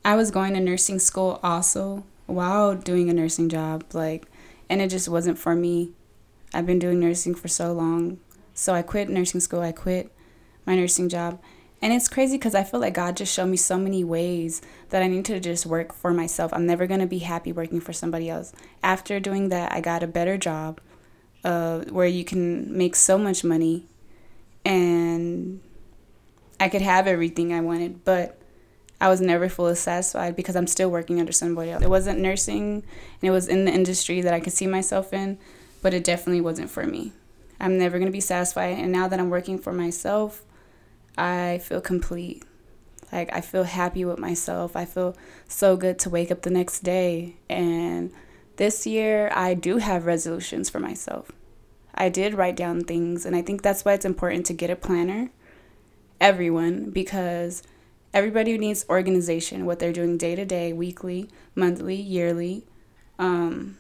I 0.05 0.15
was 0.17 0.31
going 0.31 0.55
to 0.55 0.61
nursing 0.61 1.01
school 1.01 1.41
also 1.43 2.05
while 2.27 2.77
doing 2.77 3.11
a 3.11 3.13
nursing 3.13 3.49
job 3.49 3.85
like 3.93 4.27
and 4.71 4.81
it 4.81 4.89
just 4.89 5.09
wasn't 5.09 5.37
for 5.37 5.57
me. 5.57 5.91
I've 6.55 6.67
been 6.67 6.79
doing 6.79 7.01
nursing 7.01 7.35
for 7.35 7.49
so 7.49 7.73
long. 7.73 8.21
So 8.55 8.73
I 8.73 8.83
quit 8.83 9.09
nursing 9.09 9.41
school. 9.41 9.61
I 9.61 9.73
quit 9.73 10.13
my 10.65 10.77
nursing 10.77 11.09
job. 11.09 11.41
And 11.83 11.93
it's 11.93 12.09
crazy 12.09 12.37
because 12.37 12.55
I 12.55 12.63
feel 12.63 12.79
like 12.79 12.95
God 12.95 13.17
just 13.17 13.35
showed 13.35 13.47
me 13.47 13.57
so 13.57 13.79
many 13.79 14.05
ways 14.05 14.61
that 14.91 15.03
I 15.03 15.09
need 15.09 15.25
to 15.25 15.41
just 15.41 15.67
work 15.67 15.93
for 15.93 16.13
myself. 16.13 16.53
I'm 16.53 16.67
never 16.67 16.87
going 16.87 17.01
to 17.01 17.07
be 17.07 17.21
happy 17.21 17.53
working 17.53 17.81
for 17.81 17.93
somebody 17.93 18.29
else. 18.29 18.53
After 18.83 19.19
doing 19.19 19.49
that, 19.49 19.73
I 19.73 19.81
got 19.81 20.03
a 20.03 20.07
better 20.07 20.37
job 20.37 20.81
uh, 21.43 21.81
where 21.85 22.07
you 22.07 22.25
can 22.25 22.77
make 22.77 22.95
so 22.95 23.17
much 23.17 23.43
money 23.43 23.87
and 24.65 25.61
I 26.61 26.69
could 26.69 26.83
have 26.83 27.07
everything 27.07 27.53
I 27.53 27.61
wanted, 27.61 28.05
but 28.05 28.39
I 29.01 29.09
was 29.09 29.23
never 29.23 29.49
fully 29.49 29.75
satisfied 29.75 30.37
because 30.37 30.55
I'm 30.55 30.67
still 30.67 30.91
working 30.91 31.19
under 31.19 31.33
somebody 31.33 31.71
else. 31.71 31.83
It 31.83 31.89
wasn't 31.89 32.21
nursing 32.21 32.75
and 32.75 33.23
it 33.23 33.31
was 33.31 33.49
in 33.49 33.65
the 33.65 33.73
industry 33.73 34.21
that 34.21 34.35
I 34.35 34.41
could 34.41 34.53
see 34.53 34.67
myself 34.67 35.15
in, 35.15 35.39
but 35.81 35.95
it 35.95 36.05
definitely 36.05 36.43
wasn't 36.43 36.69
for 36.69 36.87
me. 36.87 37.13
I'm 37.59 37.79
never 37.79 37.99
going 37.99 38.11
to 38.11 38.13
be 38.13 38.21
satisfied. 38.21 38.79
And 38.79 38.93
now 38.93 39.09
that 39.09 39.19
I'm 39.19 39.31
working 39.31 39.59
for 39.59 39.73
myself, 39.73 40.43
I 41.17 41.59
feel 41.65 41.81
complete. 41.81 42.45
Like, 43.11 43.33
I 43.33 43.41
feel 43.41 43.65
happy 43.65 44.05
with 44.05 44.19
myself. 44.19 44.77
I 44.77 44.85
feel 44.85 45.17
so 45.49 45.77
good 45.77 45.99
to 46.01 46.11
wake 46.11 46.31
up 46.31 46.43
the 46.43 46.51
next 46.51 46.81
day. 46.81 47.37
And 47.49 48.13
this 48.57 48.87
year, 48.87 49.31
I 49.35 49.55
do 49.55 49.79
have 49.79 50.07
resolutions 50.07 50.71
for 50.71 50.79
myself. 50.79 51.33
I 51.95 52.09
did 52.09 52.35
write 52.35 52.57
down 52.57 52.85
things, 52.85 53.27
and 53.27 53.35
I 53.35 53.43
think 53.43 53.63
that's 53.63 53.85
why 53.85 53.95
it's 53.95 54.05
important 54.05 54.47
to 54.47 54.55
get 54.55 54.71
a 54.71 54.77
planner 54.77 55.31
everyone 56.21 56.91
because 56.91 57.63
everybody 58.13 58.59
needs 58.59 58.85
organization 58.89 59.65
what 59.65 59.79
they're 59.79 59.93
doing 59.93 60.19
day 60.19 60.35
to 60.35 60.45
day 60.45 60.73
weekly 60.73 61.29
monthly 61.55 61.97
yearly. 61.97 62.67
Um, 63.19 63.77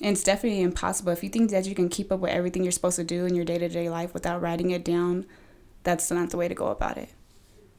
and 0.00 0.16
it's 0.16 0.24
definitely 0.24 0.62
impossible. 0.62 1.12
If 1.12 1.22
you 1.22 1.28
think 1.28 1.50
that 1.50 1.66
you 1.66 1.74
can 1.74 1.88
keep 1.88 2.10
up 2.10 2.20
with 2.20 2.32
everything 2.32 2.64
you're 2.64 2.72
supposed 2.72 2.96
to 2.96 3.04
do 3.04 3.24
in 3.24 3.34
your 3.34 3.44
day-to-day 3.44 3.88
life 3.88 4.12
without 4.14 4.40
writing 4.40 4.70
it 4.70 4.84
down 4.84 5.26
that's 5.82 6.10
not 6.10 6.30
the 6.30 6.36
way 6.36 6.48
to 6.48 6.54
go 6.54 6.68
about 6.68 6.96
it. 6.96 7.10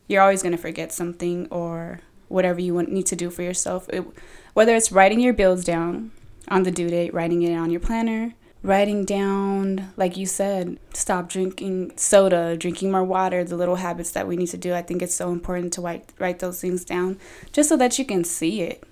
You're 0.07 0.21
always 0.21 0.41
going 0.41 0.55
to 0.55 0.61
forget 0.61 0.91
something 0.91 1.47
or 1.49 2.01
whatever 2.27 2.59
you 2.59 2.73
want 2.73 2.91
need 2.91 3.05
to 3.07 3.15
do 3.15 3.29
for 3.29 3.41
yourself. 3.41 3.89
It, 3.89 4.05
whether 4.53 4.75
it's 4.75 4.91
writing 4.91 5.19
your 5.19 5.33
bills 5.33 5.63
down 5.63 6.11
on 6.49 6.63
the 6.63 6.71
due 6.71 6.89
date 6.89 7.13
writing 7.13 7.41
it 7.41 7.55
on 7.55 7.69
your 7.69 7.79
planner 7.79 8.33
writing 8.63 9.03
down, 9.03 9.91
like 9.97 10.15
you 10.15 10.25
said, 10.25 10.79
stop 10.93 11.29
drinking 11.29 11.91
soda, 11.97 12.57
drinking 12.57 12.91
more 12.91 13.03
water, 13.03 13.43
the 13.43 13.57
little 13.57 13.75
habits 13.75 14.11
that 14.11 14.27
we 14.27 14.37
need 14.37 14.47
to 14.47 14.57
do. 14.57 14.73
I 14.73 14.81
think 14.81 15.01
it's 15.01 15.15
so 15.15 15.31
important 15.31 15.73
to 15.73 15.81
write 15.81 16.11
write 16.17 16.39
those 16.39 16.61
things 16.61 16.83
down 16.85 17.19
just 17.51 17.69
so 17.69 17.77
that 17.77 17.99
you 17.99 18.05
can 18.05 18.23
see 18.23 18.61
it. 18.61 18.83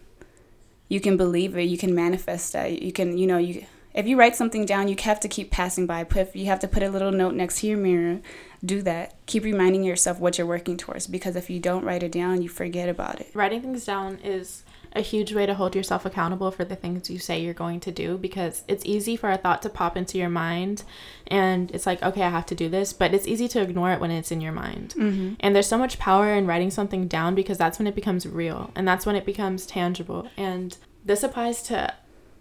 You 0.89 0.99
can 0.99 1.15
believe 1.15 1.57
it, 1.57 1.63
you 1.63 1.77
can 1.77 1.95
manifest 1.95 2.51
that. 2.53 2.81
You 2.81 2.91
can, 2.91 3.17
you 3.17 3.25
know, 3.25 3.37
you 3.37 3.65
if 3.93 4.07
you 4.07 4.17
write 4.17 4.35
something 4.35 4.65
down, 4.65 4.87
you 4.87 4.95
have 5.01 5.19
to 5.21 5.27
keep 5.27 5.51
passing 5.51 5.85
by. 5.85 6.03
Put 6.03 6.35
you 6.35 6.45
have 6.45 6.59
to 6.59 6.67
put 6.67 6.83
a 6.83 6.89
little 6.89 7.11
note 7.11 7.33
next 7.33 7.59
to 7.59 7.67
your 7.67 7.77
mirror. 7.77 8.19
Do 8.63 8.81
that. 8.83 9.15
Keep 9.25 9.45
reminding 9.45 9.83
yourself 9.83 10.19
what 10.19 10.37
you're 10.37 10.47
working 10.47 10.77
towards 10.77 11.07
because 11.07 11.35
if 11.35 11.49
you 11.49 11.59
don't 11.59 11.83
write 11.85 12.03
it 12.03 12.11
down, 12.11 12.41
you 12.41 12.49
forget 12.49 12.89
about 12.89 13.21
it. 13.21 13.31
Writing 13.33 13.61
things 13.61 13.85
down 13.85 14.19
is 14.23 14.63
a 14.93 15.01
huge 15.01 15.33
way 15.33 15.45
to 15.45 15.53
hold 15.53 15.75
yourself 15.75 16.05
accountable 16.05 16.51
for 16.51 16.65
the 16.65 16.75
things 16.75 17.09
you 17.09 17.17
say 17.17 17.39
you're 17.39 17.53
going 17.53 17.79
to 17.79 17.91
do 17.91 18.17
because 18.17 18.63
it's 18.67 18.85
easy 18.85 19.15
for 19.15 19.29
a 19.29 19.37
thought 19.37 19.61
to 19.61 19.69
pop 19.69 19.95
into 19.95 20.17
your 20.17 20.29
mind 20.29 20.83
and 21.27 21.71
it's 21.71 21.85
like, 21.85 22.03
okay, 22.03 22.23
I 22.23 22.29
have 22.29 22.45
to 22.47 22.55
do 22.55 22.67
this, 22.67 22.91
but 22.91 23.13
it's 23.13 23.27
easy 23.27 23.47
to 23.49 23.61
ignore 23.61 23.91
it 23.93 24.01
when 24.01 24.11
it's 24.11 24.31
in 24.31 24.41
your 24.41 24.51
mind. 24.51 24.93
Mm-hmm. 24.97 25.35
And 25.39 25.55
there's 25.55 25.67
so 25.67 25.77
much 25.77 25.97
power 25.97 26.33
in 26.33 26.45
writing 26.45 26.71
something 26.71 27.07
down 27.07 27.35
because 27.35 27.57
that's 27.57 27.79
when 27.79 27.87
it 27.87 27.95
becomes 27.95 28.27
real 28.27 28.71
and 28.75 28.87
that's 28.87 29.05
when 29.05 29.15
it 29.15 29.25
becomes 29.25 29.65
tangible. 29.65 30.27
And 30.35 30.77
this 31.05 31.23
applies 31.23 31.61
to 31.63 31.93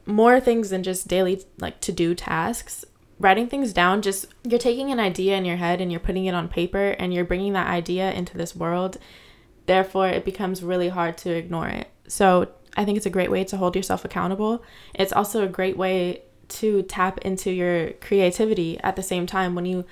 more 0.05 0.41
things 0.41 0.71
than 0.71 0.83
just 0.83 1.07
daily, 1.07 1.45
like 1.59 1.81
to 1.81 1.93
do 1.93 2.15
tasks. 2.15 2.85
Writing 3.21 3.49
things 3.49 3.75
down, 3.75 4.01
just 4.01 4.27
you're 4.45 4.59
taking 4.59 4.91
an 4.91 4.99
idea 4.99 5.37
in 5.37 5.45
your 5.45 5.59
head 5.59 5.81
and 5.81 5.93
you're 5.93 6.01
putting 6.01 6.25
it 6.25 6.35
on 6.35 6.49
paper 6.49 6.97
and 6.99 7.13
you're 7.13 7.25
bringing 7.25 7.53
that 7.53 7.69
idea 7.69 8.11
into 8.13 8.37
this 8.37 8.57
world. 8.57 8.97
Therefore, 9.67 10.09
it 10.09 10.25
becomes 10.25 10.63
really 10.63 10.89
hard 10.89 11.19
to 11.19 11.31
ignore 11.31 11.69
it. 11.69 11.90
So, 12.11 12.49
I 12.77 12.85
think 12.85 12.97
it's 12.97 13.07
a 13.07 13.11
great 13.11 13.31
way 13.31 13.45
to 13.45 13.57
hold 13.57 13.75
yourself 13.75 14.05
accountable. 14.05 14.63
It's 14.95 15.13
also 15.13 15.45
a 15.45 15.49
great 15.49 15.77
way 15.77 16.23
to 16.49 16.83
tap 16.83 17.19
into 17.19 17.51
your 17.51 17.93
creativity 17.95 18.79
at 18.81 18.97
the 18.97 19.03
same 19.03 19.27
time 19.27 19.55
when 19.55 19.67
you 19.67 19.85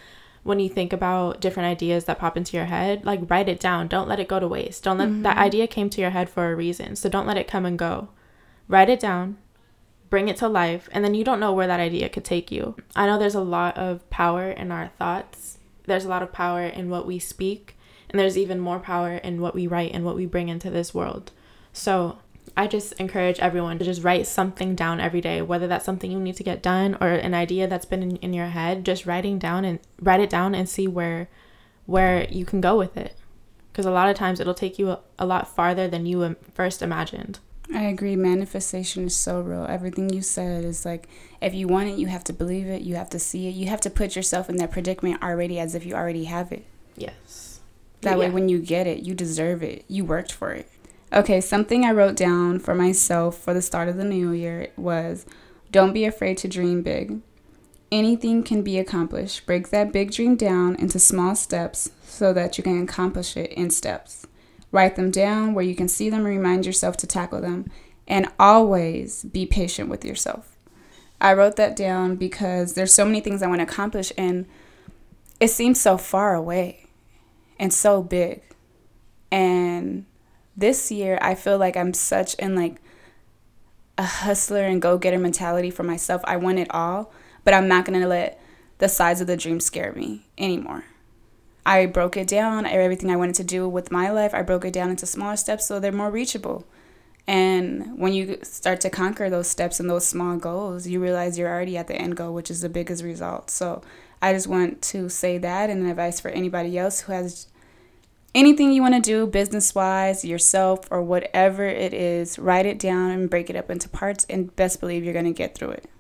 when 0.45 0.61
you 0.61 0.69
think 0.69 0.93
about 0.93 1.41
different 1.41 1.67
ideas 1.67 2.05
that 2.05 2.19
pop 2.19 2.37
into 2.37 2.57
your 2.57 2.67
head, 2.67 3.05
like 3.05 3.21
write 3.29 3.49
it 3.49 3.61
down. 3.61 3.87
Don't 3.87 4.09
let 4.09 4.21
it 4.21 4.29
go 4.29 4.41
to 4.41 4.49
waste. 4.49 4.85
Don't 4.85 4.97
let 4.97 5.09
mm-hmm. 5.09 5.23
that 5.23 5.37
idea 5.37 5.67
came 5.67 5.91
to 5.91 6.01
your 6.01 6.11
head 6.11 6.31
for 6.31 6.51
a 6.51 6.57
reason. 6.57 6.97
So 6.97 7.09
don't 7.09 7.27
let 7.27 7.37
it 7.37 7.49
come 7.49 7.67
and 7.67 7.79
go. 7.79 8.09
Write 8.67 8.89
it 8.89 9.01
down, 9.01 9.37
bring 10.09 10.29
it 10.29 10.37
to 10.39 10.49
life, 10.49 10.89
and 10.93 11.05
then 11.05 11.15
you 11.15 11.25
don't 11.25 11.41
know 11.41 11.53
where 11.53 11.67
that 11.67 11.81
idea 11.81 12.09
could 12.09 12.25
take 12.25 12.51
you. 12.51 12.77
I 12.97 13.07
know 13.07 13.19
there's 13.19 13.35
a 13.35 13.41
lot 13.41 13.77
of 13.77 14.09
power 14.09 14.51
in 14.51 14.73
our 14.73 14.89
thoughts. 14.99 15.59
There's 15.85 16.05
a 16.05 16.09
lot 16.09 16.23
of 16.23 16.33
power 16.33 16.63
in 16.63 16.89
what 16.89 17.07
we 17.07 17.19
speak, 17.19 17.77
and 18.09 18.19
there's 18.19 18.39
even 18.39 18.59
more 18.59 18.79
power 18.79 19.17
in 19.17 19.43
what 19.43 19.55
we 19.55 19.67
write 19.67 19.93
and 19.93 20.05
what 20.05 20.17
we 20.17 20.25
bring 20.25 20.49
into 20.49 20.71
this 20.71 20.95
world. 20.95 21.33
So 21.73 22.19
I 22.57 22.67
just 22.67 22.93
encourage 22.95 23.39
everyone 23.39 23.79
to 23.79 23.85
just 23.85 24.03
write 24.03 24.27
something 24.27 24.75
down 24.75 25.01
every 25.01 25.21
day, 25.21 25.43
whether 25.43 25.67
that's 25.67 25.85
something 25.85 26.11
you 26.11 26.19
need 26.19 26.37
to 26.37 26.43
get 26.43 26.63
done 26.63 26.97
or 27.01 27.09
an 27.09 27.35
idea 27.35 27.69
that's 27.69 27.85
been 27.85 28.03
in, 28.03 28.17
in 28.17 28.33
your 28.33 28.47
head, 28.47 28.85
just 28.85 29.07
writing 29.07 29.39
down 29.39 29.65
and 29.65 29.79
write 30.01 30.21
it 30.21 30.31
down 30.31 30.55
and 30.55 30.69
see 30.69 30.89
where 30.89 31.29
where 31.87 32.29
you 32.31 32.45
can 32.45 32.61
go 32.61 32.77
with 32.77 32.97
it. 32.97 33.17
Because 33.73 33.87
a 33.87 33.91
lot 33.91 34.11
of 34.11 34.17
times 34.17 34.41
it'll 34.41 34.55
take 34.55 34.79
you 34.79 34.91
a, 34.91 35.01
a 35.19 35.25
lot 35.25 35.55
farther 35.55 35.89
than 35.89 36.05
you 36.05 36.37
first 36.53 36.83
imagined. 36.83 37.39
I 37.73 37.83
agree. 37.85 38.17
Manifestation 38.17 39.07
is 39.07 39.17
so 39.17 39.41
real. 39.41 39.65
Everything 39.69 40.11
you 40.11 40.23
said 40.23 40.65
is 40.65 40.85
like, 40.85 41.09
if 41.41 41.55
you 41.55 41.69
want 41.69 41.91
it, 41.91 41.99
you 41.99 42.07
have 42.07 42.25
to 42.25 42.33
believe 42.33 42.67
it. 42.67 42.83
You 42.83 42.97
have 42.97 43.11
to 43.11 43.19
see 43.19 43.47
it. 43.47 43.55
You 43.55 43.67
have 43.69 43.81
to 43.83 43.91
put 43.91 44.17
yourself 44.17 44.51
in 44.51 44.57
that 44.57 44.71
predicament 44.71 45.23
already 45.23 45.59
as 45.59 45.75
if 45.75 45.87
you 45.87 45.95
already 45.95 46.25
have 46.25 46.51
it. 46.51 46.65
Yes. 46.97 47.61
That 48.01 48.13
yeah. 48.13 48.17
way, 48.17 48.31
when 48.31 48.49
you 48.49 48.59
get 48.59 48.87
it, 48.87 49.01
you 49.01 49.15
deserve 49.15 49.63
it. 49.63 49.85
You 49.87 50.05
worked 50.05 50.33
for 50.33 50.53
it. 50.53 50.69
Okay, 51.13 51.41
something 51.41 51.85
I 51.85 51.93
wrote 51.93 52.17
down 52.17 52.59
for 52.59 52.75
myself 52.75 53.39
for 53.39 53.55
the 53.55 53.63
start 53.63 53.89
of 53.89 53.97
the 53.97 54.05
new 54.05 54.33
year 54.33 54.69
was 54.77 55.25
don't 55.71 55.95
be 55.95 56.05
afraid 56.05 56.37
to 56.39 56.49
dream 56.49 56.83
big. 56.83 57.21
Anything 57.91 58.43
can 58.43 58.63
be 58.63 58.79
accomplished. 58.79 59.47
Break 59.47 59.71
that 59.71 59.91
big 59.91 60.11
dream 60.11 60.37
down 60.37 60.75
into 60.75 60.99
small 60.99 61.35
steps 61.35 61.91
so 62.05 62.35
that 62.35 62.59
you 62.59 62.65
can 62.65 62.83
accomplish 62.83 63.39
it 63.39 63.51
in 63.53 63.71
steps. 63.71 64.27
Write 64.71 64.97
them 64.97 65.11
down 65.11 65.55
where 65.55 65.65
you 65.65 65.75
can 65.75 65.89
see 65.89 66.11
them 66.11 66.27
and 66.27 66.37
remind 66.37 66.67
yourself 66.67 66.99
to 66.99 67.07
tackle 67.07 67.41
them. 67.41 67.71
And 68.07 68.29
always 68.39 69.25
be 69.25 69.47
patient 69.47 69.89
with 69.89 70.05
yourself. 70.05 70.57
I 71.21 71.33
wrote 71.33 71.57
that 71.57 71.75
down 71.75 72.17
because 72.17 72.75
there's 72.75 72.95
so 72.95 73.05
many 73.07 73.21
things 73.21 73.43
I 73.43 73.49
want 73.49 73.61
to 73.61 73.67
accomplish 73.67 74.13
and 74.17 74.47
it 75.41 75.49
seems 75.49 75.81
so 75.81 75.97
far 75.97 76.35
away 76.35 76.87
and 77.59 77.73
so 77.73 78.03
big. 78.03 78.43
And 79.31 80.07
this 80.59 80.91
year 80.91 81.19
I 81.23 81.35
feel 81.35 81.57
like 81.57 81.77
I'm 81.77 81.95
such 81.95 82.35
in 82.35 82.55
like 82.55 82.81
a 83.97 84.03
hustler 84.03 84.65
and 84.65 84.83
go-getter 84.83 85.19
mentality 85.19 85.71
for 85.71 85.85
myself. 85.85 86.21
I 86.25 86.37
want 86.37 86.59
it 86.59 86.69
all, 86.71 87.13
but 87.45 87.55
I'm 87.55 87.69
not 87.69 87.85
going 87.85 88.01
to 88.01 88.07
let 88.07 88.41
the 88.79 88.89
size 88.89 89.21
of 89.21 89.27
the 89.27 89.37
dream 89.37 89.61
scare 89.61 89.93
me 89.93 90.27
anymore. 90.37 90.85
I 91.65 91.87
broke 91.87 92.17
it 92.17 92.29
down, 92.29 92.65
everything 92.65 93.11
I 93.11 93.17
wanted 93.17 93.35
to 93.37 93.45
do 93.45 93.69
with 93.69 93.91
my 93.91 94.11
life, 94.11 94.35
I 94.35 94.43
broke 94.43 94.65
it 94.65 94.73
down 94.73 94.91
into 94.91 95.07
smaller 95.07 95.37
steps 95.37 95.67
so 95.67 95.79
they're 95.79 95.93
more 95.93 96.11
reachable. 96.11 96.65
And 97.27 97.99
when 97.99 98.15
you 98.15 98.39
start 98.43 98.81
to 98.83 98.91
conquer 98.91 99.29
those 99.29 99.49
steps 99.49 99.79
and 99.79 99.91
those 99.91 100.07
small 100.07 100.39
goals, 100.39 100.87
you 100.87 100.99
realize 100.99 101.39
you're 101.39 101.51
already 101.51 101.77
at 101.77 101.87
the 101.87 101.95
end 101.95 102.17
goal, 102.17 102.33
which 102.33 102.51
is 102.51 102.63
the 102.63 102.71
biggest 102.71 103.05
result. 103.05 103.51
So 103.51 103.83
I 104.23 104.33
just 104.33 104.47
want 104.47 104.81
to 104.83 105.11
say 105.11 105.37
that 105.39 105.69
and 105.69 105.87
advice 105.87 106.21
for 106.21 106.31
anybody 106.31 106.79
else 106.79 107.01
who 107.01 107.13
has 107.13 107.49
anything 108.35 108.73
you 108.73 108.83
want 108.83 108.95
to 108.95 109.01
do 109.01 109.27
business 109.27 109.75
wise, 109.75 110.25
yourself, 110.25 110.81
or 110.91 111.03
whatever 111.03 111.65
it 111.65 111.95
is, 111.95 112.39
write 112.39 112.67
it 112.67 112.79
down 112.79 113.11
and 113.11 113.31
break 113.31 113.51
it 113.51 113.57
up 113.57 113.71
into 113.71 113.89
parts, 113.89 114.27
and 114.29 114.55
best 114.57 114.81
believe 114.81 115.05
you're 115.05 115.13
going 115.13 115.25
to 115.25 115.33
get 115.33 115.55
through 115.55 115.71
it. 115.71 115.91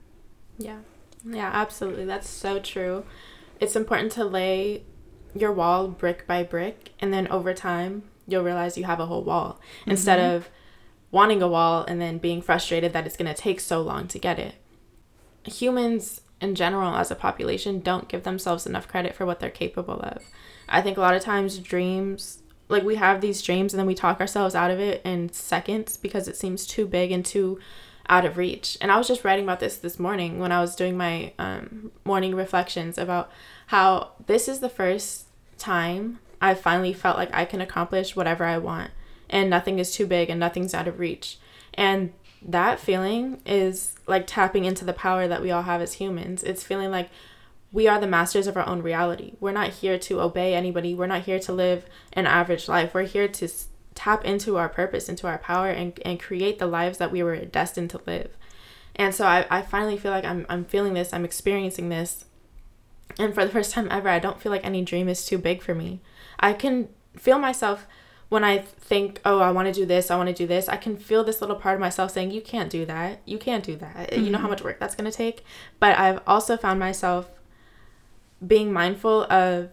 Yeah. 0.58 0.78
Yeah, 1.24 1.50
absolutely. 1.52 2.04
That's 2.04 2.28
so 2.28 2.58
true. 2.58 3.04
It's 3.60 3.76
important 3.76 4.12
to 4.12 4.24
lay 4.24 4.84
your 5.34 5.52
wall 5.52 5.88
brick 5.88 6.26
by 6.26 6.42
brick, 6.42 6.92
and 7.00 7.12
then 7.12 7.28
over 7.28 7.54
time, 7.54 8.04
you'll 8.26 8.44
realize 8.44 8.78
you 8.78 8.84
have 8.84 9.00
a 9.00 9.06
whole 9.06 9.24
wall 9.24 9.60
mm-hmm. 9.80 9.92
instead 9.92 10.20
of 10.20 10.48
wanting 11.10 11.42
a 11.42 11.48
wall 11.48 11.84
and 11.84 12.00
then 12.00 12.18
being 12.18 12.42
frustrated 12.42 12.92
that 12.92 13.06
it's 13.06 13.16
going 13.16 13.32
to 13.32 13.40
take 13.40 13.60
so 13.60 13.80
long 13.80 14.06
to 14.06 14.18
get 14.18 14.38
it. 14.38 14.54
Humans 15.44 16.20
in 16.40 16.54
general, 16.54 16.94
as 16.94 17.10
a 17.10 17.16
population, 17.16 17.80
don't 17.80 18.08
give 18.08 18.22
themselves 18.22 18.66
enough 18.66 18.88
credit 18.88 19.14
for 19.14 19.26
what 19.26 19.40
they're 19.40 19.50
capable 19.50 20.00
of. 20.00 20.22
I 20.68 20.82
think 20.82 20.96
a 20.96 21.00
lot 21.00 21.14
of 21.14 21.22
times 21.22 21.58
dreams 21.58 22.42
like 22.68 22.82
we 22.82 22.96
have 22.96 23.20
these 23.20 23.42
dreams 23.42 23.72
and 23.72 23.78
then 23.78 23.86
we 23.86 23.94
talk 23.94 24.20
ourselves 24.20 24.54
out 24.54 24.70
of 24.70 24.78
it 24.78 25.00
in 25.04 25.32
seconds 25.32 25.96
because 25.96 26.28
it 26.28 26.36
seems 26.36 26.66
too 26.66 26.86
big 26.86 27.10
and 27.10 27.24
too 27.24 27.58
out 28.08 28.24
of 28.24 28.36
reach. 28.36 28.76
And 28.80 28.90
I 28.90 28.98
was 28.98 29.08
just 29.08 29.24
writing 29.24 29.44
about 29.44 29.60
this 29.60 29.78
this 29.78 29.98
morning 29.98 30.38
when 30.38 30.52
I 30.52 30.60
was 30.60 30.76
doing 30.76 30.96
my 30.96 31.32
um, 31.38 31.92
morning 32.04 32.34
reflections 32.34 32.98
about 32.98 33.30
how 33.68 34.12
this 34.26 34.48
is 34.48 34.60
the 34.60 34.68
first 34.68 35.26
time 35.58 36.18
I 36.40 36.54
finally 36.54 36.92
felt 36.92 37.16
like 37.16 37.34
I 37.34 37.44
can 37.44 37.60
accomplish 37.60 38.14
whatever 38.14 38.44
I 38.44 38.58
want 38.58 38.90
and 39.28 39.50
nothing 39.50 39.78
is 39.78 39.92
too 39.92 40.06
big 40.06 40.30
and 40.30 40.40
nothing's 40.40 40.74
out 40.74 40.88
of 40.88 40.98
reach. 40.98 41.38
And 41.74 42.12
that 42.42 42.78
feeling 42.78 43.40
is 43.44 43.94
like 44.06 44.26
tapping 44.26 44.64
into 44.64 44.84
the 44.84 44.92
power 44.92 45.26
that 45.28 45.42
we 45.42 45.50
all 45.50 45.62
have 45.62 45.80
as 45.80 45.94
humans. 45.94 46.42
It's 46.42 46.62
feeling 46.62 46.90
like 46.90 47.10
we 47.72 47.86
are 47.86 48.00
the 48.00 48.06
masters 48.06 48.46
of 48.46 48.56
our 48.56 48.66
own 48.66 48.82
reality. 48.82 49.34
We're 49.40 49.52
not 49.52 49.70
here 49.70 49.98
to 49.98 50.20
obey 50.20 50.54
anybody. 50.54 50.94
We're 50.94 51.06
not 51.06 51.22
here 51.22 51.38
to 51.40 51.52
live 51.52 51.86
an 52.12 52.26
average 52.26 52.68
life. 52.68 52.94
We're 52.94 53.02
here 53.02 53.28
to 53.28 53.48
tap 53.94 54.24
into 54.24 54.56
our 54.56 54.68
purpose, 54.68 55.08
into 55.08 55.26
our 55.26 55.38
power, 55.38 55.68
and, 55.68 55.98
and 56.04 56.20
create 56.20 56.58
the 56.58 56.66
lives 56.66 56.98
that 56.98 57.12
we 57.12 57.22
were 57.22 57.44
destined 57.44 57.90
to 57.90 58.00
live. 58.06 58.36
And 58.96 59.14
so 59.14 59.26
I, 59.26 59.46
I 59.50 59.62
finally 59.62 59.98
feel 59.98 60.12
like 60.12 60.24
I'm, 60.24 60.46
I'm 60.48 60.64
feeling 60.64 60.94
this, 60.94 61.12
I'm 61.12 61.24
experiencing 61.24 61.88
this. 61.88 62.24
And 63.18 63.34
for 63.34 63.44
the 63.44 63.50
first 63.50 63.72
time 63.72 63.88
ever, 63.90 64.08
I 64.08 64.18
don't 64.18 64.40
feel 64.40 64.52
like 64.52 64.64
any 64.64 64.82
dream 64.82 65.08
is 65.08 65.26
too 65.26 65.38
big 65.38 65.62
for 65.62 65.74
me. 65.74 66.00
I 66.40 66.52
can 66.52 66.88
feel 67.16 67.38
myself 67.38 67.86
when 68.28 68.44
I 68.44 68.58
think, 68.58 69.20
oh, 69.24 69.40
I 69.40 69.50
want 69.50 69.66
to 69.68 69.72
do 69.72 69.86
this, 69.86 70.10
I 70.10 70.16
want 70.16 70.28
to 70.28 70.34
do 70.34 70.46
this, 70.46 70.68
I 70.68 70.76
can 70.76 70.96
feel 70.96 71.24
this 71.24 71.40
little 71.40 71.56
part 71.56 71.74
of 71.74 71.80
myself 71.80 72.10
saying, 72.10 72.30
you 72.30 72.42
can't 72.42 72.70
do 72.70 72.84
that. 72.84 73.20
You 73.24 73.38
can't 73.38 73.64
do 73.64 73.76
that. 73.76 74.10
Mm-hmm. 74.10 74.24
You 74.24 74.30
know 74.30 74.38
how 74.38 74.44
mm-hmm. 74.44 74.50
much 74.50 74.64
work 74.64 74.78
that's 74.78 74.94
going 74.94 75.10
to 75.10 75.16
take. 75.16 75.44
But 75.80 75.98
I've 75.98 76.20
also 76.26 76.56
found 76.56 76.78
myself 76.78 77.30
being 78.46 78.72
mindful 78.72 79.24
of 79.24 79.70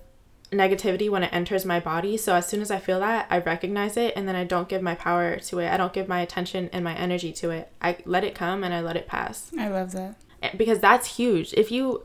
negativity 0.52 1.10
when 1.10 1.24
it 1.24 1.34
enters 1.34 1.66
my 1.66 1.80
body. 1.80 2.16
So 2.16 2.36
as 2.36 2.48
soon 2.48 2.62
as 2.62 2.72
I 2.72 2.80
feel 2.80 3.00
that, 3.02 3.28
I 3.30 3.40
recognize 3.40 3.98
it 3.98 4.14
and 4.16 4.28
then 4.28 4.36
I 4.36 4.46
don't 4.46 4.70
give 4.70 4.82
my 4.82 4.96
power 4.96 5.38
to 5.38 5.60
it. 5.60 5.70
I 5.70 5.76
don't 5.76 5.94
give 5.94 6.08
my 6.08 6.22
attention 6.22 6.70
and 6.72 6.84
my 6.84 6.96
energy 6.96 7.34
to 7.34 7.52
it. 7.52 7.72
I 7.82 7.98
let 8.06 8.24
it 8.24 8.36
come 8.36 8.64
and 8.64 8.74
I 8.74 8.80
let 8.82 8.96
it 8.96 9.08
pass. 9.08 9.52
I 9.60 9.68
love 9.68 9.92
that. 9.92 10.16
Because 10.56 10.80
that's 10.80 11.18
huge. 11.18 11.54
If 11.54 11.72
you 11.72 12.04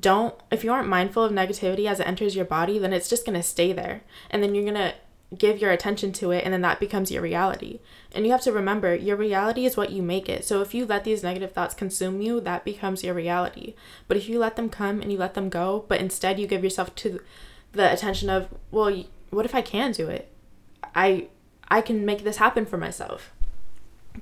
don't 0.00 0.34
if 0.50 0.64
you 0.64 0.72
aren't 0.72 0.88
mindful 0.88 1.22
of 1.22 1.32
negativity 1.32 1.86
as 1.86 2.00
it 2.00 2.06
enters 2.06 2.34
your 2.34 2.44
body, 2.44 2.78
then 2.78 2.92
it's 2.92 3.10
just 3.10 3.26
going 3.26 3.36
to 3.36 3.42
stay 3.42 3.72
there. 3.72 4.02
And 4.30 4.42
then 4.42 4.54
you're 4.54 4.64
going 4.64 4.74
to 4.74 4.94
give 5.38 5.60
your 5.60 5.70
attention 5.70 6.12
to 6.12 6.30
it 6.30 6.44
and 6.44 6.52
then 6.52 6.60
that 6.62 6.80
becomes 6.80 7.10
your 7.10 7.22
reality. 7.22 7.80
And 8.14 8.24
you 8.24 8.32
have 8.32 8.42
to 8.42 8.52
remember 8.52 8.94
your 8.94 9.16
reality 9.16 9.64
is 9.64 9.76
what 9.76 9.90
you 9.90 10.02
make 10.02 10.28
it. 10.28 10.44
So 10.44 10.60
if 10.60 10.74
you 10.74 10.84
let 10.84 11.04
these 11.04 11.22
negative 11.22 11.52
thoughts 11.52 11.74
consume 11.74 12.20
you, 12.20 12.40
that 12.40 12.64
becomes 12.64 13.02
your 13.02 13.14
reality. 13.14 13.74
But 14.08 14.16
if 14.16 14.28
you 14.28 14.38
let 14.38 14.56
them 14.56 14.68
come 14.68 15.00
and 15.00 15.10
you 15.10 15.18
let 15.18 15.34
them 15.34 15.48
go, 15.48 15.84
but 15.88 16.00
instead 16.00 16.38
you 16.38 16.46
give 16.46 16.64
yourself 16.64 16.94
to 16.96 17.20
the 17.72 17.90
attention 17.90 18.28
of, 18.28 18.48
well, 18.70 19.04
what 19.30 19.46
if 19.46 19.54
I 19.54 19.62
can 19.62 19.92
do 19.92 20.08
it? 20.08 20.28
I 20.94 21.28
I 21.68 21.80
can 21.80 22.04
make 22.04 22.22
this 22.22 22.36
happen 22.36 22.66
for 22.66 22.76
myself. 22.76 23.32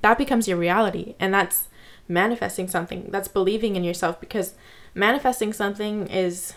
That 0.01 0.17
becomes 0.17 0.47
your 0.47 0.57
reality 0.57 1.15
and 1.19 1.33
that's 1.33 1.67
manifesting 2.07 2.69
something. 2.69 3.07
That's 3.09 3.27
believing 3.27 3.75
in 3.75 3.83
yourself 3.83 4.21
because 4.21 4.53
manifesting 4.95 5.51
something 5.51 6.07
is 6.07 6.53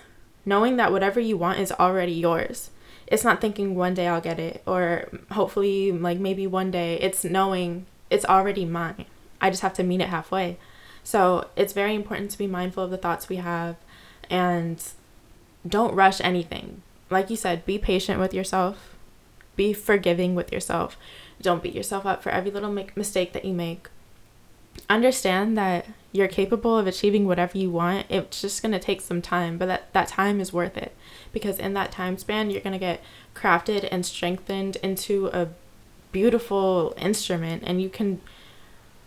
knowing 0.46 0.76
that 0.76 0.92
whatever 0.92 1.18
you 1.18 1.36
want 1.36 1.58
is 1.58 1.72
already 1.72 2.12
yours 2.12 2.70
it's 3.06 3.24
not 3.24 3.40
thinking 3.40 3.74
one 3.74 3.94
day 3.94 4.08
I'll 4.08 4.20
get 4.20 4.38
it 4.38 4.62
or 4.66 5.08
hopefully 5.32 5.92
like 5.92 6.18
maybe 6.18 6.46
one 6.46 6.70
day. 6.70 6.96
It's 7.00 7.24
knowing 7.24 7.86
it's 8.10 8.24
already 8.24 8.64
mine. 8.64 9.06
I 9.40 9.50
just 9.50 9.62
have 9.62 9.74
to 9.74 9.82
meet 9.82 10.00
it 10.00 10.08
halfway. 10.08 10.58
So 11.02 11.48
it's 11.54 11.72
very 11.72 11.94
important 11.94 12.30
to 12.30 12.38
be 12.38 12.46
mindful 12.46 12.84
of 12.84 12.90
the 12.90 12.96
thoughts 12.96 13.28
we 13.28 13.36
have 13.36 13.76
and 14.30 14.82
don't 15.66 15.94
rush 15.94 16.20
anything. 16.20 16.82
Like 17.10 17.28
you 17.28 17.36
said, 17.36 17.66
be 17.66 17.78
patient 17.78 18.18
with 18.18 18.32
yourself, 18.32 18.96
be 19.56 19.72
forgiving 19.72 20.34
with 20.34 20.52
yourself. 20.52 20.96
Don't 21.42 21.62
beat 21.62 21.74
yourself 21.74 22.06
up 22.06 22.22
for 22.22 22.30
every 22.30 22.50
little 22.50 22.72
mistake 22.96 23.32
that 23.34 23.44
you 23.44 23.52
make. 23.52 23.88
Understand 24.88 25.56
that 25.56 25.86
you're 26.12 26.28
capable 26.28 26.78
of 26.78 26.86
achieving 26.86 27.26
whatever 27.26 27.58
you 27.58 27.70
want. 27.70 28.06
It's 28.08 28.40
just 28.40 28.62
going 28.62 28.72
to 28.72 28.78
take 28.78 29.00
some 29.00 29.20
time, 29.20 29.58
but 29.58 29.66
that, 29.66 29.92
that 29.92 30.08
time 30.08 30.40
is 30.40 30.52
worth 30.52 30.76
it 30.76 30.94
because 31.32 31.58
in 31.58 31.74
that 31.74 31.90
time 31.90 32.18
span, 32.18 32.50
you're 32.50 32.60
going 32.60 32.72
to 32.72 32.78
get 32.78 33.02
crafted 33.34 33.88
and 33.90 34.06
strengthened 34.06 34.76
into 34.76 35.26
a 35.32 35.48
beautiful 36.12 36.94
instrument 36.96 37.64
and 37.66 37.82
you 37.82 37.90
can 37.90 38.20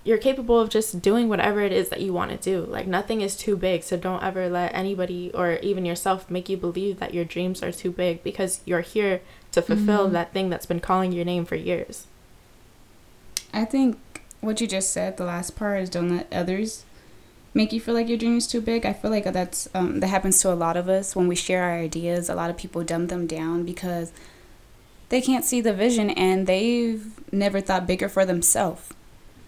you're 0.03 0.17
capable 0.17 0.57
of 0.57 0.69
just 0.69 1.01
doing 1.01 1.27
whatever 1.27 1.59
it 1.59 1.73
is 1.73 1.89
that 1.89 1.99
you 1.99 2.13
want 2.13 2.31
to 2.31 2.37
do. 2.37 2.65
Like 2.65 2.87
nothing 2.87 3.19
is 3.19 3.35
too 3.35 3.57
big, 3.57 3.83
so 3.83 3.97
don't 3.97 4.23
ever 4.23 4.47
let 4.47 4.73
anybody 4.73 5.31
or 5.33 5.55
even 5.55 5.83
yourself 5.83 6.31
make 6.31 6.47
you 6.47 6.55
believe 6.55 6.99
that 6.99 7.13
your 7.13 7.25
dreams 7.25 7.61
are 7.61 7.73
too 7.73 7.91
big 7.91 8.23
because 8.23 8.61
you're 8.63 8.79
here 8.79 9.19
to 9.51 9.61
fulfill 9.61 10.05
mm-hmm. 10.05 10.13
that 10.13 10.31
thing 10.31 10.49
that's 10.49 10.65
been 10.65 10.79
calling 10.79 11.11
your 11.11 11.25
name 11.25 11.43
for 11.43 11.55
years. 11.55 12.07
I 13.53 13.65
think 13.65 13.99
what 14.41 14.61
you 14.61 14.67
just 14.67 14.91
said, 14.91 15.17
the 15.17 15.25
last 15.25 15.55
part 15.55 15.81
is 15.81 15.89
don't 15.89 16.15
let 16.15 16.31
others 16.31 16.85
make 17.53 17.73
you 17.73 17.81
feel 17.81 17.95
like 17.95 18.07
your 18.07 18.17
dream 18.17 18.37
is 18.37 18.47
too 18.47 18.61
big. 18.61 18.85
I 18.85 18.93
feel 18.93 19.11
like 19.11 19.25
that's 19.25 19.67
um, 19.73 19.99
that 19.99 20.07
happens 20.07 20.39
to 20.41 20.53
a 20.53 20.55
lot 20.55 20.77
of 20.77 20.87
us 20.87 21.15
when 21.15 21.27
we 21.27 21.35
share 21.35 21.63
our 21.63 21.73
ideas. 21.73 22.29
A 22.29 22.35
lot 22.35 22.49
of 22.49 22.57
people 22.57 22.83
dumb 22.83 23.07
them 23.07 23.27
down 23.27 23.65
because 23.65 24.11
they 25.09 25.21
can't 25.21 25.45
see 25.45 25.61
the 25.61 25.73
vision 25.73 26.09
and 26.11 26.47
they've 26.47 27.05
never 27.33 27.59
thought 27.59 27.87
bigger 27.87 28.09
for 28.09 28.25
themselves. 28.25 28.93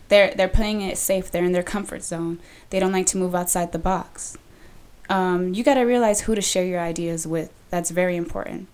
They're 0.10 0.34
they're 0.34 0.48
playing 0.48 0.82
it 0.82 0.98
safe. 0.98 1.30
They're 1.30 1.46
in 1.46 1.52
their 1.52 1.64
comfort 1.64 2.04
zone. 2.04 2.40
They 2.72 2.80
don't 2.80 2.92
like 2.92 3.06
to 3.08 3.18
move 3.18 3.36
outside 3.36 3.72
the 3.72 3.80
box. 3.80 4.38
Um, 5.10 5.54
you 5.54 5.64
got 5.64 5.74
to 5.76 5.82
realize 5.82 6.22
who 6.22 6.36
to 6.36 6.42
share 6.42 6.66
your 6.66 6.80
ideas 6.80 7.26
with. 7.26 7.52
That's 7.70 7.90
very 7.90 8.16
important 8.16 8.68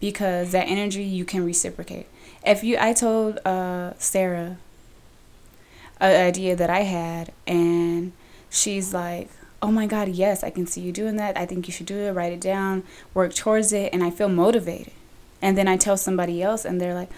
because 0.00 0.52
that 0.52 0.66
energy 0.68 1.02
you 1.02 1.24
can 1.24 1.44
reciprocate. 1.44 2.06
If 2.44 2.62
you, 2.62 2.76
I 2.78 2.92
told 2.92 3.38
uh, 3.46 3.94
Sarah 3.98 4.58
an 6.00 6.26
idea 6.26 6.54
that 6.56 6.70
I 6.70 6.80
had, 6.80 7.32
and 7.46 8.12
she's 8.50 8.92
like, 8.92 9.28
"Oh 9.62 9.70
my 9.70 9.86
God, 9.86 10.08
yes, 10.08 10.44
I 10.44 10.50
can 10.50 10.66
see 10.66 10.80
you 10.80 10.92
doing 10.92 11.16
that. 11.16 11.36
I 11.38 11.46
think 11.46 11.66
you 11.66 11.72
should 11.72 11.86
do 11.86 11.96
it. 11.98 12.12
Write 12.12 12.32
it 12.32 12.40
down, 12.40 12.82
work 13.14 13.34
towards 13.34 13.72
it," 13.72 13.92
and 13.92 14.02
I 14.04 14.10
feel 14.10 14.28
motivated. 14.28 14.92
And 15.42 15.56
then 15.56 15.68
I 15.68 15.76
tell 15.76 15.96
somebody 15.96 16.42
else, 16.42 16.64
and 16.64 16.80
they're 16.80 16.94
like, 16.94 17.10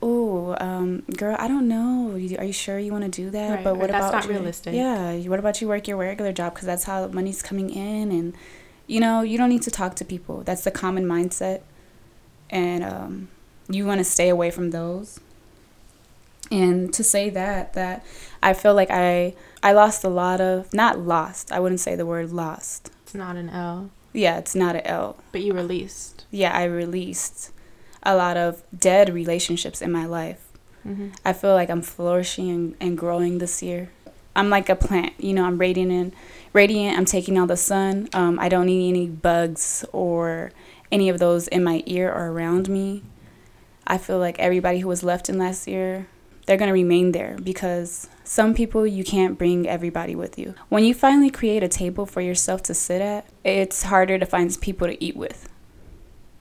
"Oh, 0.00 0.56
um, 0.60 1.02
girl, 1.16 1.36
I 1.38 1.48
don't 1.48 1.68
know. 1.68 2.12
Are 2.38 2.44
you 2.44 2.52
sure 2.52 2.78
you 2.78 2.92
want 2.92 3.04
to 3.04 3.10
do 3.10 3.30
that? 3.30 3.50
Right, 3.56 3.64
but 3.64 3.76
what 3.76 3.90
about 3.90 4.12
not 4.12 4.24
you- 4.24 4.30
realistic. 4.30 4.74
Yeah, 4.74 5.14
what 5.28 5.38
about 5.38 5.60
you 5.60 5.68
work 5.68 5.86
your 5.88 5.96
regular 5.96 6.32
job 6.32 6.54
because 6.54 6.66
that's 6.66 6.84
how 6.84 7.06
money's 7.08 7.42
coming 7.42 7.70
in, 7.70 8.10
and 8.10 8.34
you 8.86 9.00
know 9.00 9.22
you 9.22 9.36
don't 9.38 9.48
need 9.50 9.62
to 9.62 9.70
talk 9.70 9.94
to 9.96 10.04
people. 10.04 10.42
That's 10.42 10.64
the 10.64 10.70
common 10.70 11.04
mindset, 11.06 11.60
and 12.50 12.82
um, 12.84 13.28
you 13.68 13.86
want 13.86 13.98
to 13.98 14.04
stay 14.04 14.28
away 14.28 14.50
from 14.50 14.70
those. 14.70 15.20
And 16.52 16.92
to 16.94 17.02
say 17.02 17.30
that, 17.30 17.72
that 17.72 18.04
I 18.42 18.52
feel 18.52 18.74
like 18.74 18.90
I 18.90 19.34
I 19.62 19.72
lost 19.72 20.04
a 20.04 20.08
lot 20.08 20.40
of 20.40 20.72
not 20.74 20.98
lost. 20.98 21.50
I 21.50 21.58
wouldn't 21.60 21.80
say 21.80 21.94
the 21.96 22.06
word 22.06 22.30
lost. 22.32 22.90
It's 23.04 23.14
not 23.14 23.36
an 23.36 23.48
L, 23.48 23.90
Yeah, 24.12 24.38
it's 24.38 24.54
not 24.54 24.76
an 24.76 24.86
L. 24.86 25.16
but 25.32 25.40
you 25.40 25.52
released. 25.54 26.24
Yeah, 26.30 26.52
I 26.56 26.64
released 26.64 27.50
a 28.02 28.14
lot 28.16 28.36
of 28.36 28.62
dead 28.76 29.12
relationships 29.14 29.80
in 29.82 29.90
my 29.92 30.06
life. 30.06 30.42
hmm 30.82 31.08
I 31.24 31.32
feel 31.32 31.54
like 31.54 31.70
I'm 31.70 31.82
flourishing 31.82 32.50
and, 32.50 32.74
and 32.80 32.98
growing 32.98 33.38
this 33.38 33.62
year. 33.62 33.90
I'm 34.34 34.48
like 34.50 34.68
a 34.68 34.76
plant, 34.76 35.12
you 35.18 35.32
know. 35.34 35.44
I'm 35.44 35.58
radiant 35.58 35.92
and 35.92 36.12
radiant. 36.52 36.96
I'm 36.98 37.04
taking 37.04 37.38
all 37.38 37.46
the 37.46 37.56
sun. 37.56 38.08
Um, 38.14 38.38
I 38.40 38.48
don't 38.48 38.66
need 38.66 38.88
any 38.88 39.06
bugs 39.06 39.84
or 39.92 40.50
any 40.90 41.08
of 41.10 41.18
those 41.18 41.48
in 41.48 41.62
my 41.62 41.82
ear 41.86 42.10
or 42.10 42.30
around 42.32 42.68
me. 42.68 43.02
I 43.86 43.98
feel 43.98 44.18
like 44.18 44.38
everybody 44.38 44.78
who 44.80 44.88
was 44.88 45.02
left 45.02 45.28
in 45.28 45.38
last 45.38 45.66
year, 45.68 46.06
they're 46.52 46.58
gonna 46.58 46.70
remain 46.74 47.12
there 47.12 47.38
because 47.42 48.08
some 48.24 48.52
people 48.52 48.86
you 48.86 49.02
can't 49.04 49.38
bring 49.38 49.66
everybody 49.66 50.14
with 50.14 50.38
you. 50.38 50.54
When 50.68 50.84
you 50.84 50.92
finally 50.92 51.30
create 51.30 51.62
a 51.62 51.68
table 51.68 52.04
for 52.04 52.20
yourself 52.20 52.62
to 52.64 52.74
sit 52.74 53.00
at, 53.00 53.24
it's 53.42 53.84
harder 53.84 54.18
to 54.18 54.26
find 54.26 54.54
people 54.60 54.86
to 54.86 55.02
eat 55.02 55.16
with 55.16 55.48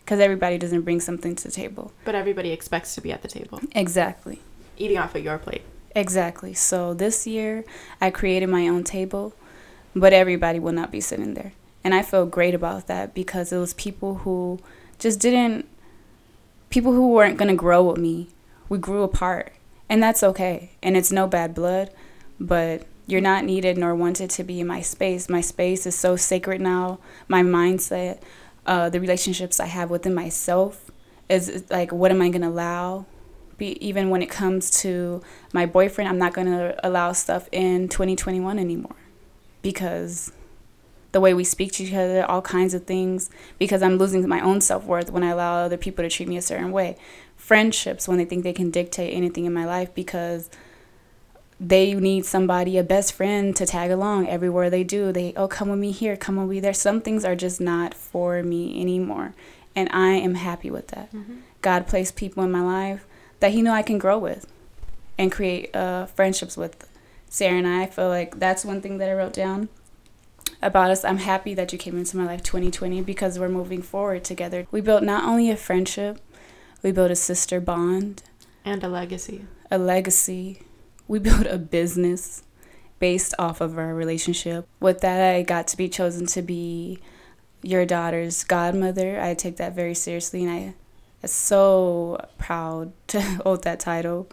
because 0.04 0.20
everybody 0.20 0.58
doesn't 0.58 0.82
bring 0.82 1.00
something 1.00 1.34
to 1.34 1.44
the 1.46 1.52
table. 1.52 1.94
But 2.04 2.16
everybody 2.16 2.52
expects 2.52 2.94
to 2.96 3.02
be 3.02 3.14
at 3.14 3.22
the 3.22 3.30
table, 3.30 3.62
Exactly. 3.74 4.42
eating 4.78 4.98
off 4.98 5.16
of 5.16 5.24
your 5.24 5.38
plate. 5.38 5.62
Exactly. 5.96 6.54
So 6.54 6.94
this 6.94 7.26
year 7.26 7.64
I 8.02 8.10
created 8.12 8.50
my 8.50 8.68
own 8.68 8.84
table, 8.84 9.34
but 9.96 10.12
everybody 10.12 10.60
will 10.60 10.74
not 10.74 10.92
be 10.92 11.00
sitting 11.00 11.36
there. 11.36 11.54
And 11.86 11.96
I 11.96 12.02
feel 12.02 12.26
great 12.26 12.54
about 12.54 12.88
that 12.88 13.14
because 13.14 13.54
it 13.54 13.58
was 13.60 13.74
people 13.76 14.16
who 14.16 14.60
just 15.00 15.22
didn't 15.22 15.70
people 16.70 16.92
who 16.92 17.08
weren't 17.14 17.38
going 17.38 17.48
to 17.48 17.56
grow 17.56 17.82
with 17.84 17.98
me. 17.98 18.28
We 18.68 18.78
grew 18.78 19.04
apart. 19.04 19.54
And 19.92 20.02
that's 20.02 20.24
okay. 20.24 20.72
And 20.82 20.96
it's 20.96 21.12
no 21.12 21.28
bad 21.28 21.54
blood, 21.54 21.92
but 22.40 22.88
you're 23.08 23.20
not 23.20 23.44
needed 23.44 23.78
nor 23.78 23.94
wanted 23.94 24.30
to 24.30 24.44
be 24.44 24.62
in 24.62 24.68
my 24.68 24.80
space. 24.80 25.28
My 25.28 25.42
space 25.42 25.86
is 25.86 25.96
so 25.96 26.16
sacred 26.16 26.62
now. 26.62 27.00
My 27.28 27.44
mindset, 27.44 28.22
uh, 28.66 28.88
the 28.90 29.02
relationships 29.02 29.60
I 29.60 29.66
have 29.66 29.90
within 29.90 30.14
myself 30.14 30.90
is 31.28 31.66
like 31.70 31.92
what 31.92 32.10
am 32.10 32.22
I 32.22 32.30
going 32.30 32.42
to 32.42 32.48
allow? 32.48 33.06
Be, 33.58 33.86
even 33.86 34.10
when 34.10 34.22
it 34.22 34.30
comes 34.30 34.72
to 34.82 35.22
my 35.52 35.66
boyfriend, 35.66 36.08
I'm 36.10 36.18
not 36.18 36.34
going 36.34 36.48
to 36.48 36.74
allow 36.88 37.12
stuff 37.12 37.50
in 37.52 37.90
2021 37.90 38.58
anymore 38.58 38.96
because 39.62 40.32
the 41.12 41.20
way 41.20 41.34
we 41.34 41.44
speak 41.44 41.74
to 41.74 41.84
each 41.84 41.94
other, 41.94 42.24
all 42.26 42.42
kinds 42.42 42.74
of 42.74 42.86
things, 42.86 43.30
because 43.60 43.84
I'm 43.84 43.98
losing 43.98 44.26
my 44.28 44.40
own 44.40 44.62
self 44.62 44.86
worth 44.86 45.12
when 45.12 45.24
I 45.24 45.32
allow 45.32 45.66
other 45.66 45.76
people 45.76 46.04
to 46.04 46.10
treat 46.10 46.30
me 46.30 46.38
a 46.38 46.42
certain 46.42 46.72
way. 46.72 46.98
Friendships, 47.52 48.08
when 48.08 48.18
they 48.18 48.24
think 48.24 48.46
they 48.46 48.54
can 48.54 48.72
dictate 48.72 49.14
anything 49.14 49.44
in 49.44 49.54
my 49.54 49.66
life 49.66 49.94
because 49.94 50.50
they 51.60 51.94
need 51.94 52.26
somebody, 52.26 52.78
a 52.78 52.84
best 52.84 53.12
friend, 53.12 53.54
to 53.58 53.66
tag 53.66 53.92
along 53.92 54.30
everywhere 54.30 54.70
they 54.70 54.86
do. 54.86 55.12
They, 55.12 55.34
oh, 55.36 55.50
come 55.50 55.68
with 55.68 55.78
me 55.78 55.92
here, 55.92 56.16
come 56.16 56.38
with 56.38 56.48
me 56.48 56.62
there. 56.62 56.74
Some 56.74 57.02
things 57.02 57.26
are 57.26 57.36
just 57.36 57.60
not 57.60 57.94
for 57.94 58.42
me 58.42 58.80
anymore. 58.80 59.34
And 59.76 59.90
I 59.92 60.12
am 60.12 60.36
happy 60.36 60.72
with 60.72 60.88
that. 60.88 61.10
God 61.62 61.88
placed 61.88 62.16
people 62.16 62.42
in 62.42 62.54
my 62.54 62.62
life 62.62 63.06
that 63.42 63.52
He 63.52 63.62
know 63.62 63.74
I 63.74 63.82
can 63.82 63.98
grow 63.98 64.18
with 64.18 64.48
and 65.18 65.30
create 65.30 65.76
uh, 65.76 66.06
friendships 66.06 66.56
with. 66.56 66.88
Sarah 67.28 67.58
and 67.58 67.68
I, 67.68 67.84
I 67.84 67.88
feel 67.88 68.08
like 68.08 68.40
that's 68.40 68.64
one 68.64 68.82
thing 68.82 68.98
that 69.00 69.10
I 69.10 69.14
wrote 69.14 69.34
down 69.34 69.68
about 70.62 70.90
us. 70.90 71.04
I'm 71.04 71.18
happy 71.18 71.54
that 71.56 71.74
you 71.74 71.78
came 71.78 71.98
into 71.98 72.16
my 72.16 72.26
life 72.26 72.44
2020 72.44 73.02
because 73.02 73.38
we're 73.38 73.50
moving 73.50 73.82
forward 73.82 74.24
together. 74.24 74.68
We 74.72 74.80
built 74.80 75.04
not 75.04 75.26
only 75.26 75.52
a 75.52 75.58
friendship, 75.58 76.22
we 76.84 76.92
built 76.92 77.12
a 77.12 77.16
sister 77.16 77.60
bond, 77.60 78.24
And 78.66 78.84
a 78.84 78.88
legacy. 78.90 79.46
a 79.70 79.78
legacy. 79.78 80.64
We 81.08 81.20
built 81.20 81.46
a 81.46 81.58
business 81.58 82.44
based 83.00 83.34
off 83.40 83.62
of 83.62 83.78
our 83.78 83.94
relationship. 83.94 84.68
With 84.80 85.02
that, 85.02 85.36
I 85.36 85.42
got 85.42 85.68
to 85.70 85.78
be 85.78 85.90
chosen 85.90 86.26
to 86.28 86.42
be 86.42 87.00
your 87.64 87.86
daughter's 87.86 88.44
godmother. 88.44 89.20
I 89.20 89.34
take 89.34 89.58
that 89.58 89.76
very 89.76 89.94
seriously, 89.96 90.44
and 90.44 90.52
I 90.52 90.58
am 90.58 90.74
so 91.26 92.24
proud 92.38 92.94
to 93.08 93.22
hold 93.22 93.64
that 93.64 93.80
title. 93.80 94.28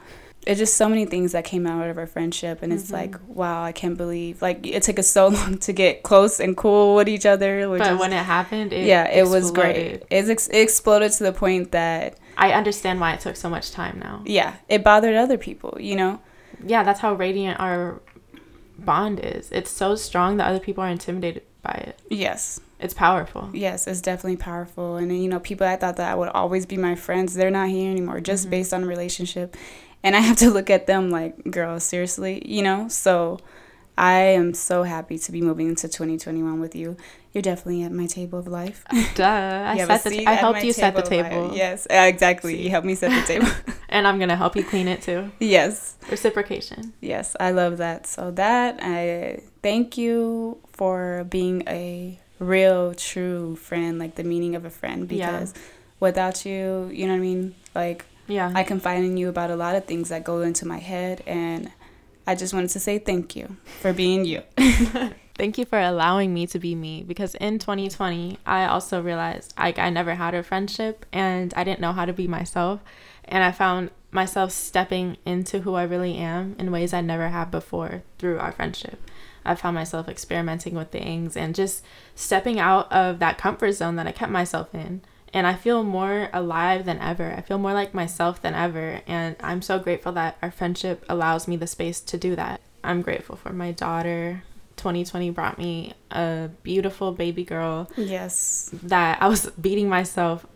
It's 0.48 0.58
just 0.58 0.76
so 0.78 0.88
many 0.88 1.04
things 1.04 1.32
that 1.32 1.44
came 1.44 1.66
out 1.66 1.88
of 1.90 1.98
our 1.98 2.06
friendship, 2.06 2.62
and 2.62 2.72
it's 2.72 2.88
Mhm. 2.90 2.92
like, 2.92 3.14
wow, 3.28 3.62
I 3.62 3.70
can't 3.72 3.98
believe. 3.98 4.40
Like, 4.40 4.66
it 4.66 4.82
took 4.82 4.98
us 4.98 5.06
so 5.06 5.28
long 5.38 5.58
to 5.58 5.72
get 5.74 6.02
close 6.02 6.40
and 6.40 6.56
cool 6.56 6.94
with 6.96 7.06
each 7.08 7.26
other. 7.26 7.68
But 7.68 7.92
is, 7.92 8.00
when 8.00 8.14
it 8.14 8.24
happened, 8.24 8.72
it 8.72 8.86
yeah, 8.86 9.04
it 9.10 9.28
was 9.28 9.50
great. 9.50 9.76
exploded. 9.76 10.06
It's 10.10 10.28
ex- 10.30 10.48
it 10.48 10.58
exploded 10.60 11.12
to 11.12 11.24
the 11.24 11.32
point 11.32 11.70
that, 11.72 12.16
I 12.38 12.52
understand 12.52 12.98
why 12.98 13.12
it 13.12 13.20
took 13.20 13.36
so 13.36 13.50
much 13.50 13.72
time 13.72 13.98
now. 14.02 14.22
yeah, 14.24 14.54
it 14.70 14.82
bothered 14.82 15.14
other 15.16 15.36
people, 15.36 15.76
you 15.78 15.94
know? 15.96 16.20
Yeah, 16.64 16.82
that's 16.82 17.00
how 17.00 17.12
radiant 17.14 17.60
our 17.60 18.00
bond 18.78 19.20
is. 19.22 19.50
It's 19.52 19.70
so 19.70 19.96
strong 19.96 20.38
that 20.38 20.46
other 20.48 20.60
people 20.60 20.82
are 20.82 20.88
intimidated 20.88 21.42
by 21.62 21.72
it. 21.88 21.98
Yes. 22.08 22.60
It's 22.80 22.94
powerful. 22.94 23.50
Yes, 23.52 23.86
it's 23.88 24.00
definitely 24.00 24.36
powerful. 24.36 24.96
And 24.96 25.10
you 25.22 25.28
know, 25.28 25.40
people 25.40 25.66
I 25.66 25.74
thought 25.76 25.96
that 25.96 26.10
I 26.12 26.14
would 26.14 26.28
always 26.28 26.64
be 26.64 26.76
my 26.76 26.94
friends, 26.94 27.34
they're 27.34 27.50
not 27.50 27.68
here 27.68 27.90
anymore, 27.90 28.20
just 28.20 28.46
Mhm. 28.46 28.50
based 28.50 28.72
on 28.72 28.84
a 28.84 28.86
relationship. 28.86 29.56
And 30.02 30.14
I 30.16 30.20
have 30.20 30.36
to 30.38 30.50
look 30.50 30.70
at 30.70 30.86
them 30.86 31.10
like, 31.10 31.50
girl, 31.50 31.80
seriously, 31.80 32.42
you 32.46 32.62
know? 32.62 32.88
So 32.88 33.38
I 33.96 34.20
am 34.20 34.54
so 34.54 34.84
happy 34.84 35.18
to 35.18 35.32
be 35.32 35.42
moving 35.42 35.68
into 35.68 35.88
2021 35.88 36.60
with 36.60 36.76
you. 36.76 36.96
You're 37.32 37.42
definitely 37.42 37.82
at 37.82 37.90
my 37.92 38.06
table 38.06 38.38
of 38.38 38.46
life. 38.46 38.84
Duh. 39.16 39.24
I 39.24 39.72
You 39.74 39.80
have 39.80 39.90
a 39.90 39.98
set 39.98 40.12
the 40.12 40.26
I 40.26 40.32
helped 40.34 40.62
you 40.62 40.72
set 40.72 40.94
the 40.94 41.02
table. 41.02 41.52
Yes, 41.54 41.86
uh, 41.90 41.94
exactly. 42.06 42.54
See. 42.54 42.62
You 42.62 42.70
helped 42.70 42.86
me 42.86 42.94
set 42.94 43.10
the 43.10 43.26
table. 43.26 43.48
And 43.90 44.06
I'm 44.06 44.18
gonna 44.18 44.36
help 44.36 44.54
you 44.54 44.62
clean 44.64 44.86
it 44.86 45.00
too. 45.00 45.32
yes. 45.40 45.96
Reciprocation. 46.10 46.92
Yes, 47.00 47.34
I 47.40 47.52
love 47.52 47.78
that. 47.78 48.06
So 48.06 48.30
that 48.32 48.78
I 48.82 49.40
thank 49.62 49.96
you 49.96 50.58
for 50.72 51.24
being 51.30 51.62
a 51.66 52.18
real 52.38 52.92
true 52.94 53.56
friend, 53.56 53.98
like 53.98 54.14
the 54.16 54.24
meaning 54.24 54.54
of 54.54 54.64
a 54.66 54.70
friend 54.70 55.10
Yeah. 55.10 55.30
because 55.30 55.54
without 56.00 56.44
you, 56.44 56.90
you 56.92 57.06
know 57.06 57.14
what 57.14 57.18
I 57.18 57.20
mean? 57.20 57.54
Like 57.74 58.04
Yeah. 58.28 58.52
I 58.54 58.62
confide 58.62 59.02
in 59.02 59.16
you 59.16 59.28
about 59.28 59.50
a 59.50 59.56
lot 59.56 59.74
of 59.74 59.86
things 59.86 60.10
that 60.10 60.22
go 60.22 60.42
into 60.42 60.66
my 60.66 60.78
head 60.78 61.22
and 61.26 61.70
I 62.26 62.34
just 62.34 62.52
wanted 62.52 62.70
to 62.70 62.80
say 62.80 62.98
thank 62.98 63.34
you 63.34 63.56
for 63.80 63.92
being 63.92 64.24
you. 64.24 64.42
Thank 65.38 65.56
you 65.56 65.64
for 65.64 65.78
allowing 65.78 66.34
me 66.34 66.48
to 66.48 66.58
be 66.58 66.74
me 66.74 67.04
because 67.06 67.36
in 67.36 67.60
2020, 67.60 68.38
I 68.44 68.66
also 68.66 69.00
realized 69.00 69.54
like 69.56 69.78
I 69.78 69.88
never 69.88 70.16
had 70.16 70.34
a 70.34 70.42
friendship 70.42 71.06
and 71.12 71.54
I 71.54 71.62
didn't 71.62 71.80
know 71.80 71.92
how 71.92 72.04
to 72.04 72.12
be 72.12 72.26
myself. 72.26 72.80
And 73.24 73.44
I 73.44 73.52
found 73.52 73.90
myself 74.10 74.50
stepping 74.50 75.16
into 75.24 75.60
who 75.60 75.74
I 75.74 75.84
really 75.84 76.16
am 76.16 76.56
in 76.58 76.72
ways 76.72 76.92
I 76.92 77.02
never 77.02 77.28
had 77.28 77.52
before 77.52 78.02
through 78.18 78.40
our 78.40 78.50
friendship. 78.50 79.00
I 79.44 79.54
found 79.54 79.76
myself 79.76 80.08
experimenting 80.08 80.74
with 80.74 80.90
things 80.90 81.36
and 81.36 81.54
just 81.54 81.84
stepping 82.16 82.58
out 82.58 82.90
of 82.90 83.20
that 83.20 83.38
comfort 83.38 83.72
zone 83.72 83.94
that 83.94 84.08
I 84.08 84.12
kept 84.12 84.32
myself 84.32 84.74
in. 84.74 85.02
And 85.34 85.46
I 85.46 85.54
feel 85.54 85.82
more 85.84 86.30
alive 86.32 86.84
than 86.86 86.98
ever. 87.00 87.32
I 87.36 87.42
feel 87.42 87.58
more 87.58 87.74
like 87.74 87.92
myself 87.94 88.40
than 88.40 88.54
ever. 88.54 89.02
And 89.06 89.36
I'm 89.40 89.60
so 89.62 89.78
grateful 89.78 90.12
that 90.12 90.38
our 90.42 90.50
friendship 90.50 91.04
allows 91.08 91.46
me 91.46 91.56
the 91.56 91.66
space 91.66 92.00
to 92.00 92.16
do 92.16 92.34
that. 92.36 92.60
I'm 92.82 93.02
grateful 93.02 93.36
for 93.36 93.52
my 93.52 93.72
daughter. 93.72 94.42
2020 94.76 95.30
brought 95.30 95.58
me 95.58 95.92
a 96.10 96.48
beautiful 96.62 97.12
baby 97.12 97.44
girl 97.44 97.90
Yes. 97.96 98.70
that 98.84 99.20
I 99.20 99.26
was 99.28 99.50
beating 99.60 99.88
myself 99.88 100.46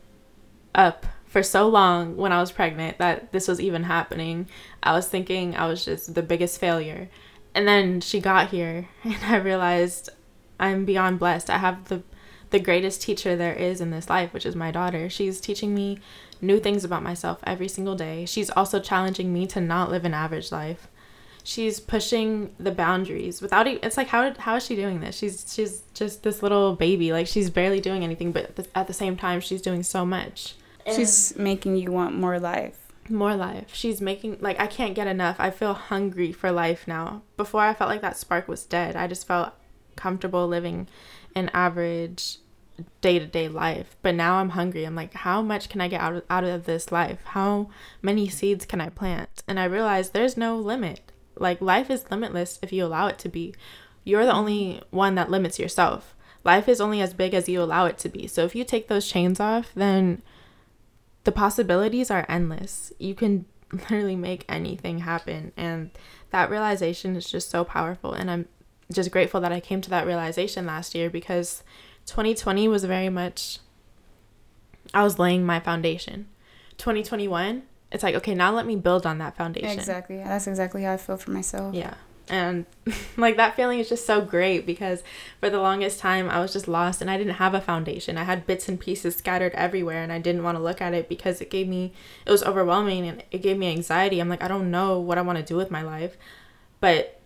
up 0.74 1.06
for 1.26 1.42
so 1.42 1.66
long 1.68 2.16
when 2.16 2.30
I 2.32 2.40
was 2.40 2.52
pregnant 2.52 2.98
that 2.98 3.32
this 3.32 3.48
was 3.48 3.60
even 3.60 3.82
happening. 3.84 4.46
I 4.82 4.92
was 4.92 5.08
thinking 5.08 5.56
I 5.56 5.66
was 5.66 5.84
just 5.84 6.14
the 6.14 6.22
biggest 6.22 6.60
failure. 6.60 7.08
and 7.54 7.68
then 7.68 8.00
she 8.00 8.20
got 8.20 8.48
here 8.48 8.88
and 9.04 9.16
I 9.24 9.36
realized 9.36 10.08
I'm 10.60 10.84
beyond 10.84 11.18
blessed. 11.18 11.50
I 11.50 11.58
have 11.58 11.88
the 11.88 12.02
the 12.52 12.60
greatest 12.60 13.02
teacher 13.02 13.34
there 13.34 13.54
is 13.54 13.80
in 13.80 13.90
this 13.90 14.08
life, 14.08 14.32
which 14.32 14.46
is 14.46 14.54
my 14.54 14.70
daughter. 14.70 15.10
She's 15.10 15.40
teaching 15.40 15.74
me 15.74 15.98
new 16.40 16.60
things 16.60 16.84
about 16.84 17.02
myself 17.02 17.40
every 17.44 17.68
single 17.68 17.94
day. 17.94 18.26
She's 18.26 18.50
also 18.50 18.78
challenging 18.78 19.32
me 19.32 19.46
to 19.48 19.60
not 19.60 19.90
live 19.90 20.04
an 20.04 20.14
average 20.14 20.52
life. 20.52 20.86
She's 21.44 21.80
pushing 21.80 22.54
the 22.58 22.70
boundaries 22.70 23.42
without 23.42 23.66
even, 23.66 23.82
it's 23.82 23.96
like 23.96 24.08
how 24.08 24.32
how 24.34 24.56
is 24.56 24.64
she 24.64 24.76
doing 24.76 25.00
this? 25.00 25.16
She's 25.16 25.52
she's 25.52 25.82
just 25.92 26.22
this 26.22 26.40
little 26.40 26.76
baby. 26.76 27.12
Like 27.12 27.26
she's 27.26 27.50
barely 27.50 27.80
doing 27.80 28.04
anything, 28.04 28.30
but 28.30 28.68
at 28.76 28.86
the 28.86 28.92
same 28.92 29.16
time 29.16 29.40
she's 29.40 29.60
doing 29.60 29.82
so 29.82 30.06
much. 30.06 30.54
She's 30.86 31.36
making 31.36 31.76
you 31.76 31.90
want 31.90 32.14
more 32.16 32.38
life 32.38 32.78
more 33.08 33.34
life. 33.34 33.74
She's 33.74 34.00
making 34.00 34.38
like 34.40 34.60
I 34.60 34.66
can't 34.66 34.94
get 34.94 35.06
enough. 35.06 35.36
I 35.38 35.50
feel 35.50 35.74
hungry 35.74 36.32
for 36.32 36.52
life 36.52 36.86
now. 36.86 37.22
Before 37.36 37.62
I 37.62 37.74
felt 37.74 37.90
like 37.90 38.00
that 38.02 38.16
spark 38.16 38.46
was 38.46 38.64
dead. 38.64 38.94
I 38.94 39.06
just 39.06 39.26
felt 39.26 39.52
comfortable 39.96 40.46
living 40.46 40.88
an 41.34 41.50
average 41.52 42.38
day-to-day 43.00 43.48
life. 43.48 43.96
But 44.02 44.14
now 44.14 44.36
I'm 44.36 44.50
hungry. 44.50 44.84
I'm 44.84 44.94
like 44.94 45.14
how 45.14 45.42
much 45.42 45.68
can 45.68 45.80
I 45.80 45.88
get 45.88 46.00
out 46.00 46.16
of, 46.16 46.22
out 46.30 46.44
of 46.44 46.64
this 46.64 46.92
life? 46.92 47.20
How 47.24 47.68
many 48.00 48.28
seeds 48.28 48.64
can 48.64 48.80
I 48.80 48.88
plant? 48.88 49.42
And 49.46 49.58
I 49.58 49.64
realized 49.64 50.12
there's 50.12 50.36
no 50.36 50.56
limit. 50.56 51.00
Like 51.36 51.60
life 51.60 51.90
is 51.90 52.10
limitless 52.10 52.58
if 52.62 52.72
you 52.72 52.84
allow 52.84 53.06
it 53.06 53.18
to 53.20 53.28
be. 53.28 53.54
You're 54.04 54.26
the 54.26 54.32
only 54.32 54.82
one 54.90 55.14
that 55.14 55.30
limits 55.30 55.58
yourself. 55.58 56.14
Life 56.44 56.68
is 56.68 56.80
only 56.80 57.00
as 57.00 57.14
big 57.14 57.34
as 57.34 57.48
you 57.48 57.62
allow 57.62 57.86
it 57.86 57.98
to 57.98 58.08
be. 58.08 58.26
So 58.26 58.44
if 58.44 58.54
you 58.54 58.64
take 58.64 58.88
those 58.88 59.08
chains 59.08 59.38
off, 59.38 59.70
then 59.74 60.22
the 61.24 61.32
possibilities 61.32 62.10
are 62.10 62.26
endless. 62.28 62.92
You 62.98 63.14
can 63.14 63.46
literally 63.72 64.16
make 64.16 64.44
anything 64.48 65.00
happen. 65.00 65.52
And 65.56 65.90
that 66.30 66.50
realization 66.50 67.16
is 67.16 67.30
just 67.30 67.50
so 67.50 67.64
powerful. 67.64 68.12
And 68.12 68.30
I'm 68.30 68.48
just 68.92 69.10
grateful 69.10 69.40
that 69.40 69.52
I 69.52 69.60
came 69.60 69.80
to 69.82 69.90
that 69.90 70.06
realization 70.06 70.66
last 70.66 70.94
year 70.94 71.08
because 71.08 71.62
2020 72.06 72.68
was 72.68 72.84
very 72.84 73.08
much, 73.08 73.58
I 74.92 75.02
was 75.02 75.18
laying 75.18 75.44
my 75.44 75.60
foundation. 75.60 76.26
2021, 76.78 77.62
it's 77.90 78.02
like, 78.02 78.14
okay, 78.16 78.34
now 78.34 78.52
let 78.52 78.66
me 78.66 78.76
build 78.76 79.06
on 79.06 79.18
that 79.18 79.36
foundation. 79.36 79.78
Exactly. 79.78 80.18
That's 80.18 80.46
exactly 80.46 80.82
how 80.82 80.94
I 80.94 80.96
feel 80.96 81.16
for 81.16 81.30
myself. 81.30 81.74
Yeah 81.74 81.94
and 82.28 82.66
like 83.16 83.36
that 83.36 83.54
feeling 83.54 83.78
is 83.78 83.88
just 83.88 84.06
so 84.06 84.20
great 84.20 84.66
because 84.66 85.02
for 85.40 85.50
the 85.50 85.60
longest 85.60 85.98
time 85.98 86.30
I 86.30 86.40
was 86.40 86.52
just 86.52 86.68
lost 86.68 87.00
and 87.00 87.10
I 87.10 87.18
didn't 87.18 87.34
have 87.34 87.54
a 87.54 87.60
foundation. 87.60 88.16
I 88.16 88.24
had 88.24 88.46
bits 88.46 88.68
and 88.68 88.78
pieces 88.78 89.16
scattered 89.16 89.52
everywhere 89.54 90.02
and 90.02 90.12
I 90.12 90.18
didn't 90.18 90.42
want 90.42 90.56
to 90.56 90.62
look 90.62 90.80
at 90.80 90.94
it 90.94 91.08
because 91.08 91.40
it 91.40 91.50
gave 91.50 91.68
me 91.68 91.92
it 92.26 92.30
was 92.30 92.42
overwhelming 92.42 93.06
and 93.06 93.22
it 93.30 93.42
gave 93.42 93.58
me 93.58 93.70
anxiety. 93.70 94.20
I'm 94.20 94.28
like 94.28 94.42
I 94.42 94.48
don't 94.48 94.70
know 94.70 94.98
what 94.98 95.18
I 95.18 95.22
want 95.22 95.38
to 95.38 95.44
do 95.44 95.56
with 95.56 95.70
my 95.70 95.82
life. 95.82 96.16
But 96.80 97.20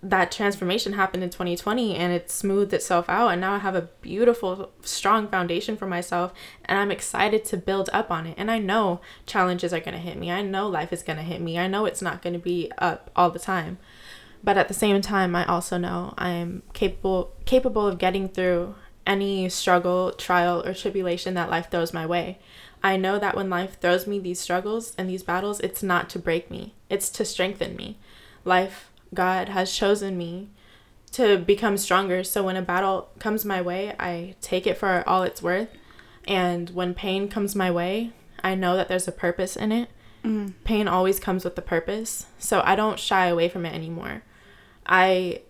that 0.00 0.30
transformation 0.30 0.92
happened 0.92 1.24
in 1.24 1.30
2020 1.30 1.96
and 1.96 2.12
it 2.12 2.30
smoothed 2.30 2.72
itself 2.72 3.08
out 3.08 3.28
and 3.28 3.40
now 3.40 3.54
I 3.54 3.58
have 3.58 3.74
a 3.74 3.88
beautiful 4.00 4.70
strong 4.82 5.26
foundation 5.26 5.76
for 5.76 5.86
myself 5.86 6.32
and 6.64 6.78
I'm 6.78 6.92
excited 6.92 7.44
to 7.46 7.56
build 7.56 7.90
up 7.92 8.10
on 8.10 8.26
it. 8.26 8.34
And 8.38 8.50
I 8.50 8.58
know 8.58 9.00
challenges 9.26 9.72
are 9.72 9.80
going 9.80 9.94
to 9.94 9.98
hit 9.98 10.16
me. 10.16 10.30
I 10.30 10.42
know 10.42 10.68
life 10.68 10.92
is 10.92 11.02
going 11.02 11.16
to 11.16 11.24
hit 11.24 11.40
me. 11.40 11.58
I 11.58 11.66
know 11.66 11.84
it's 11.84 12.02
not 12.02 12.22
going 12.22 12.34
to 12.34 12.38
be 12.38 12.70
up 12.78 13.10
all 13.16 13.30
the 13.30 13.40
time 13.40 13.78
but 14.42 14.56
at 14.56 14.68
the 14.68 14.74
same 14.74 15.00
time 15.00 15.34
i 15.34 15.44
also 15.46 15.78
know 15.78 16.14
i'm 16.16 16.62
capable 16.72 17.32
capable 17.44 17.86
of 17.86 17.98
getting 17.98 18.28
through 18.28 18.74
any 19.06 19.48
struggle 19.48 20.12
trial 20.12 20.62
or 20.66 20.74
tribulation 20.74 21.34
that 21.34 21.50
life 21.50 21.70
throws 21.70 21.92
my 21.92 22.06
way 22.06 22.38
i 22.82 22.96
know 22.96 23.18
that 23.18 23.36
when 23.36 23.50
life 23.50 23.80
throws 23.80 24.06
me 24.06 24.18
these 24.18 24.40
struggles 24.40 24.94
and 24.96 25.08
these 25.08 25.22
battles 25.22 25.60
it's 25.60 25.82
not 25.82 26.08
to 26.08 26.18
break 26.18 26.50
me 26.50 26.74
it's 26.88 27.10
to 27.10 27.24
strengthen 27.24 27.74
me 27.76 27.98
life 28.44 28.87
god 29.14 29.48
has 29.48 29.72
chosen 29.72 30.16
me 30.16 30.48
to 31.10 31.38
become 31.38 31.76
stronger 31.76 32.22
so 32.22 32.42
when 32.42 32.56
a 32.56 32.62
battle 32.62 33.08
comes 33.18 33.44
my 33.44 33.60
way 33.60 33.94
i 33.98 34.34
take 34.40 34.66
it 34.66 34.76
for 34.76 35.02
all 35.06 35.22
it's 35.22 35.42
worth 35.42 35.68
and 36.26 36.70
when 36.70 36.92
pain 36.94 37.28
comes 37.28 37.54
my 37.54 37.70
way 37.70 38.12
i 38.44 38.54
know 38.54 38.76
that 38.76 38.88
there's 38.88 39.08
a 39.08 39.12
purpose 39.12 39.56
in 39.56 39.72
it 39.72 39.88
mm. 40.22 40.52
pain 40.64 40.86
always 40.86 41.18
comes 41.18 41.44
with 41.44 41.56
a 41.56 41.62
purpose 41.62 42.26
so 42.38 42.62
i 42.64 42.76
don't 42.76 42.98
shy 42.98 43.26
away 43.26 43.48
from 43.48 43.64
it 43.64 43.74
anymore 43.74 44.22
I 44.88 45.42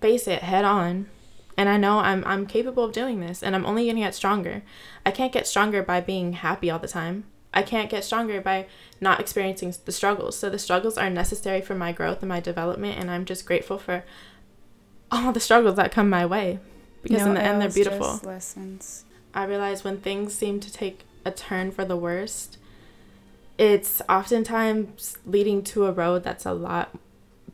face 0.00 0.26
it 0.26 0.42
head 0.42 0.64
on 0.64 1.08
and 1.56 1.68
I 1.68 1.76
know 1.76 1.98
I'm 1.98 2.24
I'm 2.24 2.46
capable 2.46 2.84
of 2.84 2.92
doing 2.92 3.20
this 3.20 3.42
and 3.42 3.54
I'm 3.54 3.66
only 3.66 3.84
going 3.84 3.96
to 3.96 4.02
get 4.02 4.14
stronger. 4.14 4.62
I 5.04 5.10
can't 5.10 5.32
get 5.32 5.46
stronger 5.46 5.82
by 5.82 6.00
being 6.00 6.34
happy 6.34 6.70
all 6.70 6.78
the 6.78 6.88
time. 6.88 7.24
I 7.56 7.62
can't 7.62 7.88
get 7.88 8.04
stronger 8.04 8.40
by 8.42 8.66
not 9.00 9.18
experiencing 9.18 9.74
the 9.86 9.90
struggles. 9.90 10.36
So 10.38 10.50
the 10.50 10.58
struggles 10.58 10.98
are 10.98 11.08
necessary 11.08 11.62
for 11.62 11.74
my 11.74 11.90
growth 11.90 12.20
and 12.20 12.28
my 12.28 12.38
development 12.38 12.98
and 12.98 13.10
I'm 13.10 13.24
just 13.24 13.46
grateful 13.46 13.78
for 13.78 14.04
all 15.10 15.32
the 15.32 15.40
struggles 15.40 15.76
that 15.76 15.90
come 15.90 16.10
my 16.10 16.26
way 16.26 16.58
because 17.02 17.22
no 17.22 17.28
in 17.28 17.34
the 17.34 17.42
end 17.42 17.62
they're 17.62 17.70
beautiful. 17.70 18.20
lessons. 18.24 19.06
I 19.32 19.44
realize 19.44 19.84
when 19.84 19.98
things 19.98 20.34
seem 20.34 20.60
to 20.60 20.72
take 20.72 21.04
a 21.24 21.30
turn 21.30 21.70
for 21.70 21.84
the 21.84 21.96
worst, 21.96 22.58
it's 23.56 24.02
oftentimes 24.06 25.16
leading 25.24 25.62
to 25.62 25.86
a 25.86 25.92
road 25.92 26.22
that's 26.22 26.44
a 26.44 26.52
lot 26.52 26.94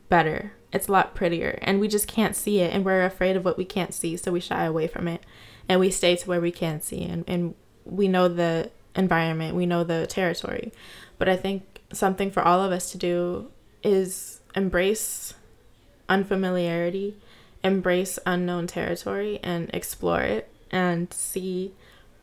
better 0.08 0.52
it's 0.72 0.88
a 0.88 0.92
lot 0.92 1.14
prettier 1.14 1.58
and 1.62 1.80
we 1.80 1.86
just 1.86 2.08
can't 2.08 2.34
see 2.34 2.58
it 2.58 2.74
and 2.74 2.84
we're 2.84 3.04
afraid 3.04 3.36
of 3.36 3.44
what 3.44 3.56
we 3.56 3.64
can't 3.64 3.94
see 3.94 4.16
so 4.16 4.32
we 4.32 4.40
shy 4.40 4.64
away 4.64 4.86
from 4.86 5.06
it 5.06 5.22
and 5.68 5.78
we 5.78 5.90
stay 5.90 6.16
to 6.16 6.28
where 6.28 6.40
we 6.40 6.50
can 6.50 6.80
see 6.80 7.02
and, 7.02 7.24
and 7.26 7.54
we 7.84 8.08
know 8.08 8.28
the 8.28 8.70
environment 8.96 9.56
we 9.56 9.66
know 9.66 9.84
the 9.84 10.06
territory 10.06 10.72
but 11.18 11.28
i 11.28 11.36
think 11.36 11.80
something 11.92 12.30
for 12.30 12.42
all 12.42 12.62
of 12.62 12.72
us 12.72 12.90
to 12.90 12.98
do 12.98 13.50
is 13.82 14.40
embrace 14.54 15.34
unfamiliarity 16.08 17.16
embrace 17.64 18.18
unknown 18.26 18.66
territory 18.66 19.38
and 19.42 19.70
explore 19.72 20.22
it 20.22 20.48
and 20.70 21.12
see 21.12 21.72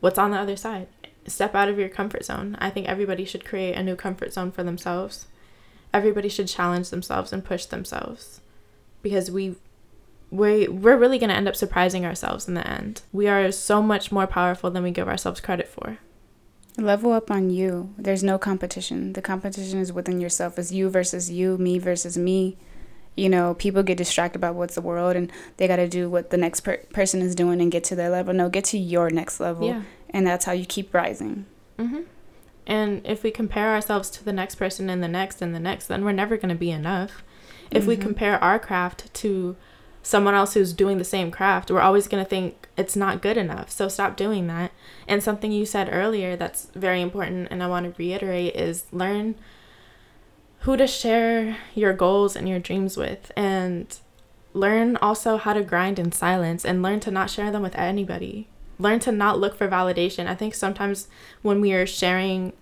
what's 0.00 0.18
on 0.18 0.30
the 0.30 0.38
other 0.38 0.56
side 0.56 0.86
step 1.26 1.54
out 1.54 1.68
of 1.68 1.78
your 1.78 1.88
comfort 1.88 2.24
zone 2.24 2.56
i 2.60 2.70
think 2.70 2.88
everybody 2.88 3.24
should 3.24 3.44
create 3.44 3.74
a 3.74 3.82
new 3.82 3.96
comfort 3.96 4.32
zone 4.32 4.50
for 4.50 4.62
themselves 4.62 5.26
everybody 5.92 6.28
should 6.28 6.48
challenge 6.48 6.90
themselves 6.90 7.32
and 7.32 7.44
push 7.44 7.64
themselves 7.66 8.40
because 9.02 9.30
we 9.30 9.56
we 10.30 10.68
we're 10.68 10.96
really 10.96 11.18
going 11.18 11.30
to 11.30 11.36
end 11.36 11.48
up 11.48 11.56
surprising 11.56 12.06
ourselves 12.06 12.46
in 12.46 12.54
the 12.54 12.66
end. 12.66 13.02
We 13.12 13.28
are 13.28 13.50
so 13.52 13.82
much 13.82 14.12
more 14.12 14.26
powerful 14.26 14.70
than 14.70 14.82
we 14.82 14.90
give 14.90 15.08
ourselves 15.08 15.40
credit 15.40 15.68
for. 15.68 15.98
Level 16.76 17.12
up 17.12 17.30
on 17.30 17.50
you. 17.50 17.94
There's 17.98 18.22
no 18.22 18.38
competition. 18.38 19.12
The 19.12 19.22
competition 19.22 19.80
is 19.80 19.92
within 19.92 20.20
yourself. 20.20 20.58
It's 20.58 20.72
you 20.72 20.88
versus 20.88 21.30
you, 21.30 21.58
me 21.58 21.78
versus 21.78 22.16
me. 22.16 22.56
You 23.16 23.28
know, 23.28 23.54
people 23.54 23.82
get 23.82 23.98
distracted 23.98 24.38
about 24.38 24.54
what's 24.54 24.76
the 24.76 24.80
world 24.80 25.16
and 25.16 25.32
they 25.56 25.66
got 25.66 25.76
to 25.76 25.88
do 25.88 26.08
what 26.08 26.30
the 26.30 26.36
next 26.36 26.60
per- 26.60 26.78
person 26.92 27.20
is 27.22 27.34
doing 27.34 27.60
and 27.60 27.72
get 27.72 27.84
to 27.84 27.96
their 27.96 28.08
level. 28.08 28.32
No, 28.32 28.48
get 28.48 28.64
to 28.66 28.78
your 28.78 29.10
next 29.10 29.40
level. 29.40 29.66
Yeah. 29.66 29.82
And 30.10 30.26
that's 30.26 30.44
how 30.44 30.52
you 30.52 30.64
keep 30.64 30.94
rising. 30.94 31.46
Mhm. 31.78 32.04
And 32.66 33.02
if 33.04 33.22
we 33.22 33.30
compare 33.30 33.74
ourselves 33.74 34.10
to 34.10 34.24
the 34.24 34.32
next 34.32 34.54
person 34.54 34.88
and 34.88 35.02
the 35.02 35.08
next 35.08 35.42
and 35.42 35.54
the 35.54 35.60
next, 35.60 35.88
then 35.88 36.04
we're 36.04 36.12
never 36.12 36.36
going 36.36 36.50
to 36.50 36.54
be 36.54 36.70
enough. 36.70 37.24
If 37.70 37.82
mm-hmm. 37.82 37.88
we 37.88 37.96
compare 37.96 38.42
our 38.42 38.58
craft 38.58 39.12
to 39.14 39.56
someone 40.02 40.34
else 40.34 40.54
who's 40.54 40.72
doing 40.72 40.98
the 40.98 41.04
same 41.04 41.30
craft, 41.30 41.70
we're 41.70 41.80
always 41.80 42.08
going 42.08 42.22
to 42.22 42.28
think 42.28 42.68
it's 42.76 42.96
not 42.96 43.22
good 43.22 43.36
enough. 43.36 43.70
So 43.70 43.88
stop 43.88 44.16
doing 44.16 44.46
that. 44.46 44.72
And 45.06 45.22
something 45.22 45.52
you 45.52 45.66
said 45.66 45.88
earlier 45.92 46.36
that's 46.36 46.66
very 46.74 47.00
important 47.00 47.48
and 47.50 47.62
I 47.62 47.66
want 47.66 47.86
to 47.86 48.02
reiterate 48.02 48.56
is 48.56 48.84
learn 48.92 49.34
who 50.60 50.76
to 50.76 50.86
share 50.86 51.56
your 51.74 51.92
goals 51.92 52.36
and 52.36 52.48
your 52.48 52.58
dreams 52.58 52.96
with 52.96 53.32
and 53.36 53.98
learn 54.52 54.96
also 54.96 55.36
how 55.36 55.52
to 55.52 55.62
grind 55.62 55.98
in 55.98 56.12
silence 56.12 56.64
and 56.64 56.82
learn 56.82 57.00
to 57.00 57.10
not 57.10 57.30
share 57.30 57.50
them 57.50 57.62
with 57.62 57.74
anybody 57.76 58.48
learn 58.80 58.98
to 59.00 59.12
not 59.12 59.38
look 59.38 59.56
for 59.56 59.68
validation. 59.68 60.26
I 60.26 60.34
think 60.34 60.54
sometimes 60.54 61.08
when 61.42 61.60
we 61.60 61.72
are 61.72 61.86
sharing 61.86 62.52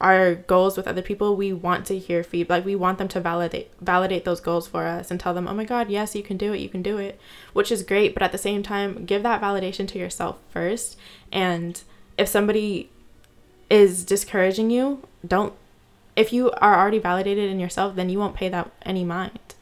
our 0.00 0.34
goals 0.34 0.76
with 0.76 0.88
other 0.88 1.02
people, 1.02 1.36
we 1.36 1.52
want 1.52 1.86
to 1.86 1.98
hear 1.98 2.22
feedback. 2.24 2.64
We 2.64 2.74
want 2.74 2.98
them 2.98 3.08
to 3.08 3.20
validate 3.20 3.70
validate 3.80 4.24
those 4.24 4.40
goals 4.40 4.66
for 4.66 4.86
us 4.86 5.10
and 5.10 5.20
tell 5.20 5.34
them, 5.34 5.46
"Oh 5.46 5.54
my 5.54 5.64
god, 5.64 5.88
yes, 5.88 6.14
you 6.14 6.22
can 6.22 6.36
do 6.36 6.52
it. 6.52 6.60
You 6.60 6.68
can 6.68 6.82
do 6.82 6.98
it." 6.98 7.18
Which 7.52 7.70
is 7.70 7.82
great, 7.82 8.12
but 8.12 8.22
at 8.22 8.32
the 8.32 8.38
same 8.38 8.62
time, 8.62 9.04
give 9.04 9.22
that 9.22 9.40
validation 9.40 9.86
to 9.88 9.98
yourself 9.98 10.38
first. 10.50 10.96
And 11.32 11.80
if 12.18 12.28
somebody 12.28 12.90
is 13.70 14.04
discouraging 14.04 14.70
you, 14.70 15.02
don't 15.26 15.54
if 16.16 16.32
you 16.32 16.50
are 16.60 16.78
already 16.78 16.98
validated 16.98 17.50
in 17.50 17.58
yourself, 17.58 17.96
then 17.96 18.08
you 18.08 18.18
won't 18.18 18.36
pay 18.36 18.48
that 18.48 18.70
any 18.82 19.04
mind. 19.04 19.54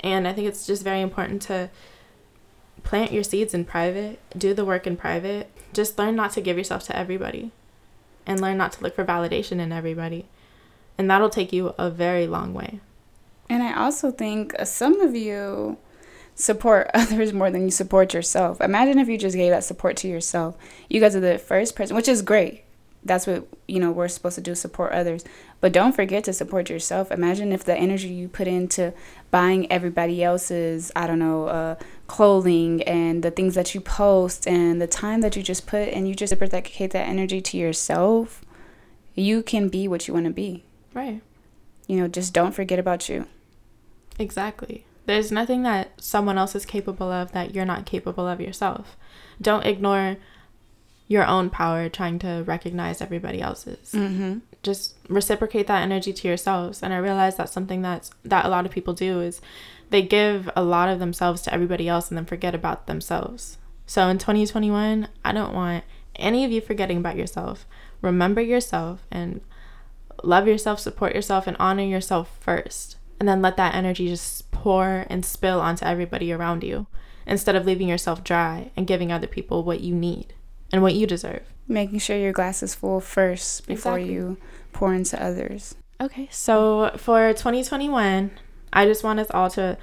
And 0.00 0.26
I 0.26 0.32
think 0.32 0.48
it's 0.48 0.66
just 0.66 0.82
very 0.82 1.00
important 1.00 1.42
to 1.42 1.70
plant 2.82 3.12
your 3.12 3.22
seeds 3.22 3.54
in 3.54 3.64
private, 3.64 4.18
do 4.36 4.54
the 4.54 4.64
work 4.64 4.86
in 4.86 4.96
private. 4.96 5.48
Just 5.72 5.98
learn 5.98 6.16
not 6.16 6.32
to 6.32 6.40
give 6.40 6.58
yourself 6.58 6.82
to 6.84 6.96
everybody 6.96 7.52
and 8.26 8.40
learn 8.40 8.58
not 8.58 8.72
to 8.72 8.82
look 8.82 8.94
for 8.94 9.04
validation 9.04 9.58
in 9.58 9.72
everybody. 9.72 10.26
And 10.98 11.10
that'll 11.10 11.30
take 11.30 11.52
you 11.52 11.74
a 11.78 11.90
very 11.90 12.26
long 12.26 12.54
way. 12.54 12.80
And 13.48 13.62
I 13.62 13.74
also 13.74 14.10
think 14.10 14.54
uh, 14.58 14.64
some 14.64 15.00
of 15.00 15.14
you 15.14 15.78
support 16.34 16.90
others 16.94 17.32
more 17.32 17.50
than 17.50 17.62
you 17.62 17.70
support 17.70 18.14
yourself. 18.14 18.60
Imagine 18.60 18.98
if 18.98 19.08
you 19.08 19.18
just 19.18 19.36
gave 19.36 19.50
that 19.50 19.64
support 19.64 19.96
to 19.98 20.08
yourself. 20.08 20.56
You 20.88 21.00
guys 21.00 21.16
are 21.16 21.20
the 21.20 21.38
first 21.38 21.76
person, 21.76 21.96
which 21.96 22.08
is 22.08 22.22
great. 22.22 22.64
that's 23.04 23.26
what 23.26 23.46
you 23.66 23.80
know 23.80 23.90
we're 23.90 24.08
supposed 24.08 24.36
to 24.36 24.40
do 24.40 24.54
support 24.54 24.92
others 24.92 25.24
but 25.60 25.72
don't 25.72 25.92
forget 25.92 26.24
to 26.24 26.32
support 26.32 26.70
yourself 26.70 27.10
imagine 27.10 27.52
if 27.52 27.64
the 27.64 27.76
energy 27.76 28.08
you 28.08 28.28
put 28.28 28.46
into 28.46 28.92
buying 29.30 29.70
everybody 29.72 30.22
else's 30.22 30.92
i 30.94 31.06
don't 31.06 31.18
know 31.18 31.46
uh, 31.46 31.74
clothing 32.12 32.82
and 32.82 33.22
the 33.22 33.30
things 33.30 33.54
that 33.54 33.74
you 33.74 33.80
post 33.80 34.46
and 34.46 34.82
the 34.82 34.86
time 34.86 35.22
that 35.22 35.34
you 35.34 35.42
just 35.42 35.66
put 35.66 35.88
and 35.88 36.06
you 36.06 36.14
just 36.14 36.38
dedicate 36.38 36.90
that 36.90 37.08
energy 37.08 37.40
to 37.40 37.56
yourself 37.56 38.42
you 39.14 39.42
can 39.42 39.70
be 39.70 39.88
what 39.88 40.06
you 40.06 40.12
want 40.12 40.26
to 40.26 40.32
be. 40.32 40.62
Right. 40.92 41.22
You 41.86 41.96
know 41.96 42.08
just 42.08 42.34
don't 42.34 42.52
forget 42.52 42.78
about 42.78 43.08
you. 43.08 43.26
Exactly. 44.18 44.84
There's 45.06 45.32
nothing 45.32 45.62
that 45.62 46.02
someone 46.02 46.36
else 46.36 46.54
is 46.54 46.66
capable 46.66 47.10
of 47.10 47.32
that 47.32 47.54
you're 47.54 47.64
not 47.64 47.86
capable 47.86 48.28
of 48.28 48.42
yourself. 48.42 48.94
Don't 49.40 49.64
ignore 49.64 50.18
your 51.08 51.26
own 51.26 51.48
power 51.48 51.88
trying 51.88 52.18
to 52.18 52.44
recognize 52.46 53.00
everybody 53.00 53.40
else's. 53.40 53.92
Mm-hmm. 53.92 54.40
Just 54.62 54.94
reciprocate 55.08 55.66
that 55.66 55.82
energy 55.82 56.12
to 56.12 56.28
yourselves. 56.28 56.82
And 56.82 56.92
I 56.92 56.98
realize 56.98 57.36
that's 57.36 57.52
something 57.52 57.82
that's 57.82 58.10
that 58.24 58.44
a 58.44 58.48
lot 58.48 58.64
of 58.64 58.72
people 58.72 58.94
do 58.94 59.20
is 59.20 59.40
they 59.90 60.02
give 60.02 60.48
a 60.56 60.62
lot 60.62 60.88
of 60.88 60.98
themselves 60.98 61.42
to 61.42 61.54
everybody 61.54 61.88
else 61.88 62.08
and 62.08 62.16
then 62.16 62.24
forget 62.24 62.54
about 62.54 62.86
themselves. 62.86 63.58
So 63.86 64.08
in 64.08 64.18
2021, 64.18 65.08
I 65.24 65.32
don't 65.32 65.54
want 65.54 65.84
any 66.16 66.44
of 66.44 66.52
you 66.52 66.60
forgetting 66.60 66.98
about 66.98 67.16
yourself. 67.16 67.66
Remember 68.00 68.40
yourself 68.40 69.06
and 69.10 69.40
love 70.22 70.46
yourself, 70.46 70.80
support 70.80 71.14
yourself, 71.14 71.46
and 71.46 71.56
honor 71.58 71.82
yourself 71.82 72.36
first. 72.40 72.96
And 73.20 73.28
then 73.28 73.42
let 73.42 73.56
that 73.56 73.74
energy 73.74 74.08
just 74.08 74.50
pour 74.50 75.06
and 75.08 75.24
spill 75.24 75.60
onto 75.60 75.84
everybody 75.84 76.32
around 76.32 76.64
you 76.64 76.86
instead 77.26 77.54
of 77.54 77.66
leaving 77.66 77.88
yourself 77.88 78.24
dry 78.24 78.70
and 78.76 78.86
giving 78.86 79.12
other 79.12 79.26
people 79.26 79.62
what 79.62 79.80
you 79.80 79.94
need 79.94 80.34
and 80.72 80.82
what 80.82 80.94
you 80.94 81.06
deserve. 81.06 81.51
Making 81.68 81.98
sure 81.98 82.16
your 82.16 82.32
glass 82.32 82.62
is 82.62 82.74
full 82.74 83.00
first 83.00 83.66
before 83.66 83.98
exactly. 83.98 84.14
you 84.14 84.36
pour 84.72 84.94
into 84.94 85.22
others. 85.22 85.74
Okay, 86.00 86.28
so 86.30 86.92
for 86.96 87.32
2021, 87.32 88.30
I 88.72 88.86
just 88.86 89.04
want 89.04 89.20
us 89.20 89.28
all 89.30 89.50
to 89.50 89.78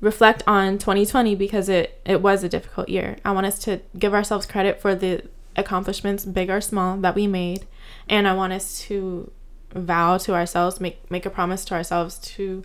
reflect 0.00 0.42
on 0.46 0.78
2020 0.78 1.34
because 1.34 1.68
it, 1.68 2.00
it 2.04 2.20
was 2.20 2.44
a 2.44 2.48
difficult 2.48 2.88
year. 2.88 3.16
I 3.24 3.32
want 3.32 3.46
us 3.46 3.58
to 3.60 3.80
give 3.98 4.12
ourselves 4.12 4.46
credit 4.46 4.80
for 4.80 4.94
the 4.94 5.22
accomplishments, 5.56 6.24
big 6.24 6.50
or 6.50 6.60
small, 6.60 6.96
that 6.98 7.14
we 7.14 7.26
made. 7.26 7.66
And 8.08 8.28
I 8.28 8.34
want 8.34 8.52
us 8.52 8.80
to 8.82 9.30
vow 9.74 10.18
to 10.18 10.34
ourselves, 10.34 10.80
make, 10.80 11.10
make 11.10 11.24
a 11.24 11.30
promise 11.30 11.64
to 11.66 11.74
ourselves 11.74 12.18
to 12.18 12.62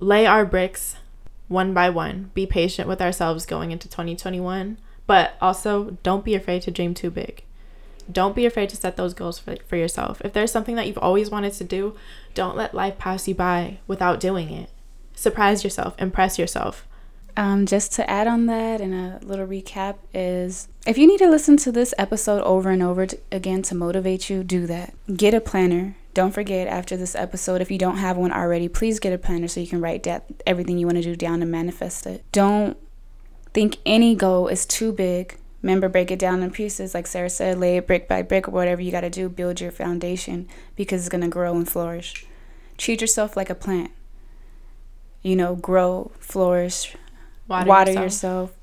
lay 0.00 0.26
our 0.26 0.44
bricks 0.44 0.96
one 1.46 1.72
by 1.72 1.90
one. 1.90 2.30
Be 2.34 2.46
patient 2.46 2.88
with 2.88 3.00
ourselves 3.00 3.46
going 3.46 3.70
into 3.70 3.88
2021 3.88 4.78
but 5.08 5.32
also, 5.40 5.96
don't 6.02 6.22
be 6.22 6.34
afraid 6.34 6.62
to 6.62 6.70
dream 6.70 6.92
too 6.92 7.10
big. 7.10 7.42
Don't 8.10 8.36
be 8.36 8.46
afraid 8.46 8.68
to 8.70 8.76
set 8.76 8.96
those 8.96 9.14
goals 9.14 9.38
for, 9.38 9.56
for 9.66 9.76
yourself. 9.76 10.20
If 10.24 10.32
there's 10.32 10.52
something 10.52 10.76
that 10.76 10.86
you've 10.86 10.98
always 10.98 11.30
wanted 11.30 11.52
to 11.54 11.64
do, 11.64 11.96
don't 12.34 12.56
let 12.56 12.74
life 12.74 12.98
pass 12.98 13.28
you 13.28 13.34
by 13.34 13.78
without 13.86 14.20
doing 14.20 14.50
it. 14.50 14.70
Surprise 15.14 15.64
yourself, 15.64 15.94
impress 15.98 16.38
yourself. 16.38 16.86
Um, 17.36 17.66
just 17.66 17.92
to 17.92 18.10
add 18.10 18.26
on 18.26 18.46
that 18.46 18.80
and 18.80 18.92
a 18.92 19.24
little 19.24 19.46
recap 19.46 19.96
is 20.12 20.66
if 20.86 20.98
you 20.98 21.06
need 21.06 21.18
to 21.18 21.30
listen 21.30 21.56
to 21.58 21.70
this 21.70 21.94
episode 21.96 22.42
over 22.42 22.70
and 22.70 22.82
over 22.82 23.06
to, 23.06 23.18
again 23.30 23.62
to 23.62 23.76
motivate 23.76 24.28
you, 24.28 24.42
do 24.42 24.66
that. 24.66 24.92
Get 25.14 25.34
a 25.34 25.40
planner. 25.40 25.94
Don't 26.14 26.32
forget 26.32 26.66
after 26.66 26.96
this 26.96 27.14
episode, 27.14 27.60
if 27.60 27.70
you 27.70 27.78
don't 27.78 27.98
have 27.98 28.16
one 28.16 28.32
already, 28.32 28.68
please 28.68 28.98
get 28.98 29.12
a 29.12 29.18
planner 29.18 29.46
so 29.46 29.60
you 29.60 29.68
can 29.68 29.80
write 29.80 30.02
down 30.02 30.22
everything 30.46 30.78
you 30.78 30.86
want 30.86 30.96
to 30.96 31.02
do 31.02 31.14
down 31.14 31.40
and 31.40 31.50
manifest 31.50 32.08
it. 32.08 32.24
Don't 32.32 32.76
think 33.54 33.76
any 33.86 34.16
goal 34.16 34.48
is 34.48 34.66
too 34.66 34.90
big. 34.90 35.38
Remember, 35.62 35.88
break 35.88 36.10
it 36.10 36.18
down 36.18 36.42
in 36.42 36.50
pieces, 36.50 36.94
like 36.94 37.06
Sarah 37.06 37.30
said, 37.30 37.58
lay 37.58 37.76
it 37.76 37.86
brick 37.86 38.06
by 38.08 38.22
brick, 38.22 38.46
or 38.46 38.52
whatever 38.52 38.80
you 38.80 38.92
got 38.92 39.00
to 39.00 39.10
do, 39.10 39.28
build 39.28 39.60
your 39.60 39.72
foundation 39.72 40.48
because 40.76 41.00
it's 41.00 41.08
going 41.08 41.22
to 41.22 41.28
grow 41.28 41.56
and 41.56 41.68
flourish. 41.68 42.26
Treat 42.76 43.00
yourself 43.00 43.36
like 43.36 43.50
a 43.50 43.56
plant. 43.56 43.90
You 45.22 45.34
know, 45.34 45.56
grow, 45.56 46.12
flourish, 46.20 46.96
water, 47.48 47.68
water 47.68 47.90
yourself, 47.90 48.50
yourself 48.50 48.58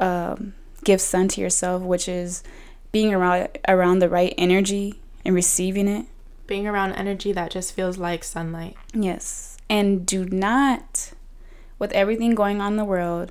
um, 0.00 0.54
give 0.82 1.00
sun 1.00 1.28
to 1.28 1.40
yourself, 1.40 1.82
which 1.82 2.08
is 2.08 2.42
being 2.90 3.14
around 3.14 3.48
around 3.68 4.00
the 4.00 4.08
right 4.08 4.34
energy 4.36 5.00
and 5.24 5.34
receiving 5.34 5.86
it. 5.86 6.06
Being 6.48 6.66
around 6.66 6.94
energy 6.94 7.32
that 7.32 7.52
just 7.52 7.72
feels 7.72 7.98
like 7.98 8.24
sunlight. 8.24 8.76
Yes. 8.92 9.56
And 9.70 10.04
do 10.04 10.24
not, 10.24 11.12
with 11.78 11.92
everything 11.92 12.34
going 12.34 12.60
on 12.60 12.72
in 12.72 12.76
the 12.76 12.84
world, 12.84 13.30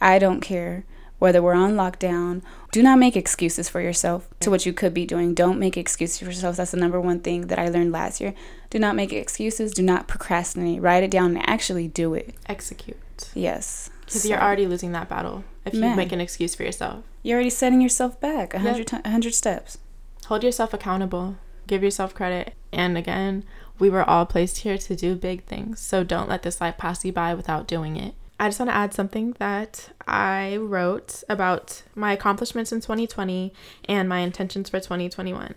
I 0.00 0.18
don't 0.18 0.40
care 0.40 0.84
whether 1.22 1.40
we're 1.40 1.54
on 1.54 1.76
lockdown. 1.76 2.42
Do 2.72 2.82
not 2.82 2.98
make 2.98 3.16
excuses 3.16 3.68
for 3.68 3.80
yourself 3.80 4.28
to 4.40 4.50
what 4.50 4.66
you 4.66 4.72
could 4.72 4.92
be 4.92 5.06
doing. 5.06 5.34
Don't 5.34 5.56
make 5.56 5.76
excuses 5.76 6.18
for 6.18 6.24
yourself. 6.24 6.56
That's 6.56 6.72
the 6.72 6.78
number 6.78 7.00
one 7.00 7.20
thing 7.20 7.46
that 7.46 7.60
I 7.60 7.68
learned 7.68 7.92
last 7.92 8.20
year. 8.20 8.34
Do 8.70 8.80
not 8.80 8.96
make 8.96 9.12
excuses. 9.12 9.72
Do 9.72 9.84
not 9.84 10.08
procrastinate. 10.08 10.82
Write 10.82 11.04
it 11.04 11.12
down 11.12 11.36
and 11.36 11.48
actually 11.48 11.86
do 11.86 12.12
it. 12.14 12.34
Execute. 12.48 12.98
Yes. 13.34 13.88
Because 14.00 14.22
so. 14.22 14.30
you're 14.30 14.42
already 14.42 14.66
losing 14.66 14.90
that 14.92 15.08
battle 15.08 15.44
if 15.64 15.74
Man. 15.74 15.90
you 15.90 15.96
make 15.96 16.10
an 16.10 16.20
excuse 16.20 16.56
for 16.56 16.64
yourself. 16.64 17.04
You're 17.22 17.36
already 17.36 17.50
setting 17.50 17.80
yourself 17.80 18.20
back 18.20 18.52
a 18.52 18.58
hundred 18.58 18.90
yep. 18.90 19.04
100 19.04 19.32
steps. 19.32 19.78
Hold 20.26 20.42
yourself 20.42 20.74
accountable. 20.74 21.36
Give 21.68 21.84
yourself 21.84 22.16
credit. 22.16 22.54
And 22.72 22.98
again, 22.98 23.44
we 23.78 23.88
were 23.88 24.02
all 24.02 24.26
placed 24.26 24.58
here 24.58 24.76
to 24.76 24.96
do 24.96 25.14
big 25.14 25.44
things. 25.44 25.78
So 25.78 26.02
don't 26.02 26.28
let 26.28 26.42
this 26.42 26.60
life 26.60 26.78
pass 26.78 27.04
you 27.04 27.12
by 27.12 27.32
without 27.32 27.68
doing 27.68 27.94
it. 27.94 28.16
I 28.42 28.48
just 28.48 28.58
want 28.58 28.72
to 28.72 28.76
add 28.76 28.92
something 28.92 29.36
that 29.38 29.90
I 30.04 30.56
wrote 30.56 31.22
about 31.28 31.84
my 31.94 32.12
accomplishments 32.12 32.72
in 32.72 32.80
2020 32.80 33.52
and 33.84 34.08
my 34.08 34.18
intentions 34.18 34.68
for 34.68 34.80
2021. 34.80 35.54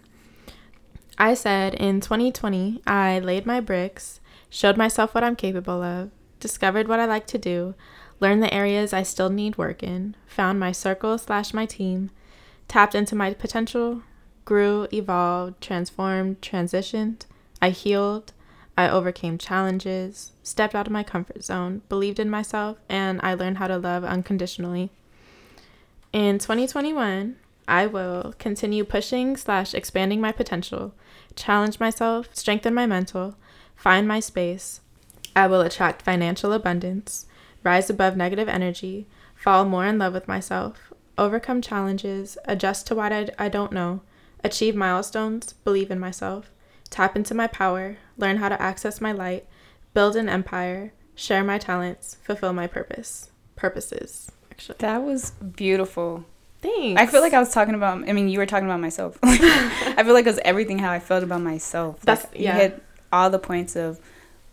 I 1.17 1.34
said 1.34 1.74
in 1.74 2.00
2020, 2.00 2.84
I 2.86 3.17
laid 3.17 3.48
my 3.48 3.60
bricks, 3.60 4.19
showed 4.52 4.78
myself 4.78 5.15
what 5.15 5.24
I'm 5.24 5.36
capable 5.36 5.82
of, 5.82 6.12
discovered 6.39 6.88
what 6.88 7.00
I 7.00 7.06
like 7.06 7.26
to 7.28 7.39
do, 7.39 7.74
learned 8.19 8.43
the 8.43 8.54
areas 8.54 8.93
I 8.93 9.02
still 9.02 9.32
need 9.32 9.58
work 9.58 9.82
in, 9.82 10.15
found 10.28 10.60
my 10.60 10.71
circle 10.71 11.17
slash 11.17 11.56
my 11.56 11.65
team, 11.65 12.12
tapped 12.67 12.93
into 12.93 13.15
my 13.15 13.34
potential, 13.34 14.04
grew, 14.45 14.88
evolved, 14.93 15.60
transformed, 15.60 16.39
transitioned. 16.39 17.26
I 17.60 17.71
healed, 17.71 18.32
I 18.78 18.90
overcame 18.90 19.38
challenges, 19.38 20.32
stepped 20.44 20.76
out 20.76 20.88
of 20.88 20.94
my 20.94 21.04
comfort 21.04 21.44
zone, 21.44 21.82
believed 21.88 22.20
in 22.20 22.30
myself, 22.30 22.78
and 22.90 23.22
I 23.24 23.34
learned 23.34 23.58
how 23.58 23.68
to 23.68 23.78
love 23.78 24.04
unconditionally. 24.04 24.92
In 26.12 26.40
2021, 26.40 27.38
I 27.68 27.88
will 27.88 28.34
continue 28.38 28.84
pushing 28.84 29.38
slash 29.38 29.74
expanding 29.74 30.22
my 30.22 30.32
potential, 30.32 30.94
challenge 31.36 31.80
myself, 31.80 32.30
strengthen 32.34 32.74
my 32.74 32.86
mental, 32.86 33.36
find 33.76 34.08
my 34.08 34.20
space. 34.20 34.82
I 35.36 35.48
will 35.48 35.62
attract 35.62 36.02
financial 36.02 36.54
abundance, 36.54 37.26
rise 37.64 37.90
above 37.90 38.16
negative 38.16 38.48
energy, 38.48 39.08
fall 39.36 39.66
more 39.66 39.86
in 39.86 39.98
love 39.98 40.14
with 40.14 40.28
myself, 40.28 40.94
overcome 41.18 41.62
challenges, 41.62 42.38
adjust 42.46 42.88
to 42.88 42.96
what 42.96 43.12
I, 43.12 43.30
I 43.40 43.50
don't 43.50 43.72
know, 43.72 44.02
achieve 44.44 44.76
milestones, 44.76 45.54
believe 45.64 45.92
in 45.92 46.00
myself, 46.00 46.52
tap 46.90 47.16
into 47.16 47.34
my 47.34 47.48
power, 47.48 47.98
learn 48.17 48.38
how 48.38 48.49
to 48.49 48.62
access 48.62 49.01
my 49.01 49.12
light, 49.12 49.45
build 49.93 50.15
an 50.15 50.30
empire, 50.30 50.93
share 51.15 51.43
my 51.43 51.58
talents, 51.58 52.17
fulfill 52.23 52.54
my 52.54 52.67
purpose. 52.67 53.30
Purposes, 53.56 54.32
actually. 54.51 54.75
That 54.80 55.04
was 55.04 55.32
beautiful. 55.32 56.25
Thanks. 56.62 57.01
I 57.01 57.06
feel 57.06 57.21
like 57.21 57.34
I 57.34 57.39
was 57.39 57.54
talking 57.54 57.75
about. 57.75 58.08
I 58.10 58.13
mean, 58.13 58.28
you 58.28 58.39
were 58.39 58.45
talking 58.45 58.67
about 58.67 58.80
myself. 58.80 59.17
I 59.23 60.04
feel 60.04 60.13
like 60.13 60.25
it 60.25 60.30
was 60.30 60.39
everything 60.43 60.80
how 60.80 60.91
I 60.91 60.99
felt 60.99 61.23
about 61.23 61.41
myself. 61.41 62.01
That's 62.01 62.25
like, 62.25 62.39
yeah. 62.39 62.56
You 62.56 62.62
hit 62.62 62.84
all 63.13 63.30
the 63.30 63.39
points 63.39 63.75
of 63.75 63.99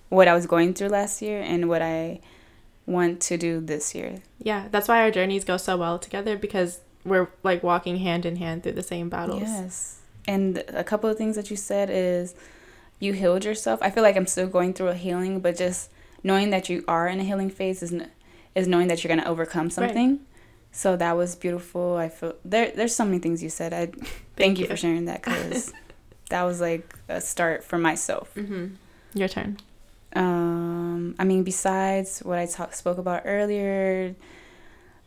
what 0.09 0.29
I 0.29 0.35
was 0.35 0.47
going 0.47 0.75
through 0.75 0.89
last 0.89 1.23
year 1.23 1.41
and 1.41 1.69
what 1.69 1.83
I 1.83 2.21
want 2.87 3.21
to 3.23 3.37
do 3.37 3.61
this 3.61 3.95
year. 3.95 4.23
Yeah, 4.39 4.69
that's 4.71 4.89
why 4.89 5.01
our 5.03 5.11
journeys 5.11 5.45
go 5.45 5.57
so 5.57 5.77
well 5.77 5.99
together 5.99 6.37
because 6.37 6.81
we're 7.05 7.29
like 7.43 7.63
walking 7.63 7.97
hand 7.97 8.27
in 8.27 8.37
hand 8.37 8.63
through 8.63 8.73
the 8.73 8.83
same 8.83 9.09
battles. 9.09 9.43
Yes. 9.43 9.99
And 10.29 10.59
a 10.69 10.85
couple 10.85 11.11
of 11.11 11.17
things 11.17 11.37
that 11.37 11.51
you 11.51 11.57
said 11.57 11.91
is 11.91 12.35
you 13.03 13.13
healed 13.13 13.45
yourself. 13.45 13.81
I 13.83 13.91
feel 13.91 14.05
like 14.05 14.17
I'm 14.17 14.29
still 14.29 14.47
going 14.47 14.75
through 14.75 14.89
a 14.89 14.95
healing, 14.95 15.41
but 15.41 15.57
just 15.57 15.91
knowing 16.23 16.51
that 16.51 16.69
you 16.69 16.85
are 16.87 17.09
in 17.09 17.19
a 17.19 17.25
healing 17.25 17.51
phase 17.51 17.83
is 17.83 17.93
is 18.55 18.69
knowing 18.69 18.87
that 18.89 19.03
you're 19.03 19.09
gonna 19.09 19.29
overcome 19.29 19.71
something. 19.71 20.11
Right. 20.11 20.21
So 20.71 20.97
that 20.97 21.17
was 21.17 21.35
beautiful. 21.35 21.97
I 21.97 22.09
feel 22.09 22.37
there. 22.45 22.71
There's 22.71 22.95
so 22.95 23.05
many 23.05 23.19
things 23.19 23.43
you 23.43 23.51
said. 23.51 23.73
I 23.75 23.87
thank, 23.87 24.09
thank 24.37 24.59
you. 24.59 24.63
you. 24.63 24.69
for 24.69 24.77
sharing 24.77 25.07
that 25.07 25.23
because 25.23 25.73
that 26.31 26.45
was 26.45 26.61
like 26.61 26.95
a 27.09 27.21
start 27.21 27.65
for 27.65 27.77
myself. 27.77 28.33
Mm-hmm. 28.37 28.67
Your 29.15 29.29
turn. 29.29 29.59
Um, 30.15 31.17
I 31.19 31.25
mean, 31.25 31.43
besides 31.43 32.21
what 32.21 32.39
I 32.39 32.47
talk, 32.47 32.73
spoke 32.75 32.99
about 32.99 33.23
earlier, 33.25 34.15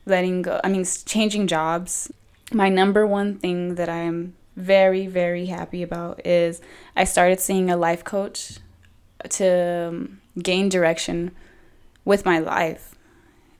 letting 0.05 0.41
go. 0.41 0.59
I 0.63 0.67
mean, 0.67 0.85
changing 1.05 1.47
jobs. 1.47 2.11
My 2.51 2.67
number 2.67 3.07
one 3.07 3.37
thing 3.37 3.75
that 3.75 3.87
I'm 3.87 4.35
very, 4.55 5.07
very 5.07 5.47
happy 5.47 5.83
about 5.83 6.25
is 6.25 6.61
I 6.95 7.03
started 7.03 7.39
seeing 7.39 7.69
a 7.69 7.77
life 7.77 8.03
coach 8.03 8.59
to 9.29 9.87
um, 9.89 10.21
gain 10.41 10.69
direction 10.69 11.31
with 12.05 12.25
my 12.25 12.39
life. 12.39 12.95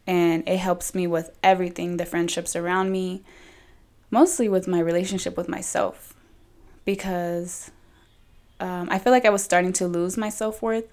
And 0.07 0.47
it 0.47 0.57
helps 0.57 0.93
me 0.93 1.07
with 1.07 1.31
everything 1.43 1.97
the 1.97 2.05
friendships 2.05 2.55
around 2.55 2.91
me, 2.91 3.23
mostly 4.11 4.47
with 4.47 4.67
my 4.67 4.79
relationship 4.79 5.35
with 5.37 5.49
myself. 5.49 6.13
because 6.85 7.71
um, 8.59 8.87
I 8.91 8.99
feel 8.99 9.11
like 9.11 9.25
I 9.25 9.29
was 9.29 9.43
starting 9.43 9.73
to 9.73 9.87
lose 9.87 10.17
my 10.17 10.29
self 10.29 10.61
worth 10.61 10.85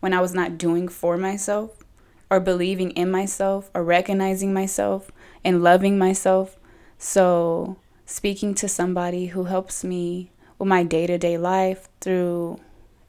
when 0.00 0.14
I 0.14 0.20
was 0.20 0.34
not 0.34 0.58
doing 0.58 0.88
for 0.88 1.16
myself 1.16 1.82
or 2.30 2.40
believing 2.40 2.90
in 2.92 3.10
myself 3.10 3.70
or 3.74 3.82
recognizing 3.82 4.52
myself 4.52 5.10
and 5.44 5.62
loving 5.62 5.98
myself. 5.98 6.56
So, 6.98 7.76
speaking 8.08 8.54
to 8.54 8.68
somebody 8.68 9.26
who 9.26 9.44
helps 9.44 9.84
me 9.84 10.30
with 10.58 10.66
my 10.66 10.82
day 10.82 11.06
to 11.06 11.18
day 11.18 11.36
life 11.36 11.88
through 12.00 12.58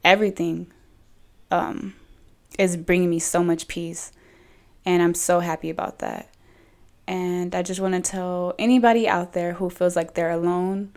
everything 0.04 0.66
um, 1.50 1.94
is 2.58 2.76
bringing 2.76 3.08
me 3.08 3.18
so 3.18 3.42
much 3.42 3.66
peace. 3.66 4.12
And 4.84 5.02
I'm 5.02 5.14
so 5.14 5.40
happy 5.40 5.70
about 5.70 6.00
that. 6.00 6.28
And 7.06 7.54
I 7.54 7.62
just 7.62 7.80
want 7.80 7.94
to 7.94 8.00
tell 8.00 8.54
anybody 8.58 9.08
out 9.08 9.32
there 9.32 9.54
who 9.54 9.70
feels 9.70 9.96
like 9.96 10.14
they're 10.14 10.30
alone 10.30 10.92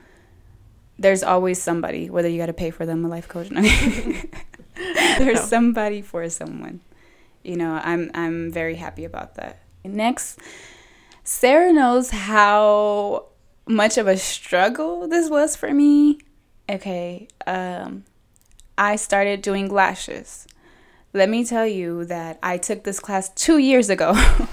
there's 0.99 1.23
always 1.23 1.61
somebody, 1.61 2.09
whether 2.09 2.27
you 2.29 2.37
got 2.37 2.47
to 2.47 2.53
pay 2.53 2.69
for 2.69 2.85
them 2.85 3.03
a 3.03 3.07
life 3.07 3.27
coach. 3.27 3.49
there's 3.49 3.59
no. 5.19 5.35
somebody 5.35 6.01
for 6.01 6.29
someone. 6.29 6.81
You 7.43 7.57
know, 7.57 7.79
I'm 7.83 8.11
I'm 8.13 8.51
very 8.51 8.75
happy 8.75 9.03
about 9.03 9.35
that. 9.35 9.59
Next, 9.83 10.39
Sarah 11.23 11.73
knows 11.73 12.11
how 12.11 13.25
much 13.67 13.97
of 13.97 14.08
a 14.08 14.17
struggle 14.17 15.08
this 15.08 15.30
was 15.30 15.56
for 15.56 15.73
me. 15.73 16.19
Okay, 16.69 17.28
um, 17.45 18.04
I 18.78 18.95
started 18.95 19.41
doing 19.41 19.69
lashes. 19.69 20.47
Let 21.13 21.30
me 21.30 21.45
tell 21.45 21.67
you 21.67 22.06
that 22.06 22.39
I 22.41 22.58
took 22.58 22.84
this 22.84 22.99
class 22.99 23.30
two 23.30 23.58
years 23.58 23.89
ago. 23.89 24.13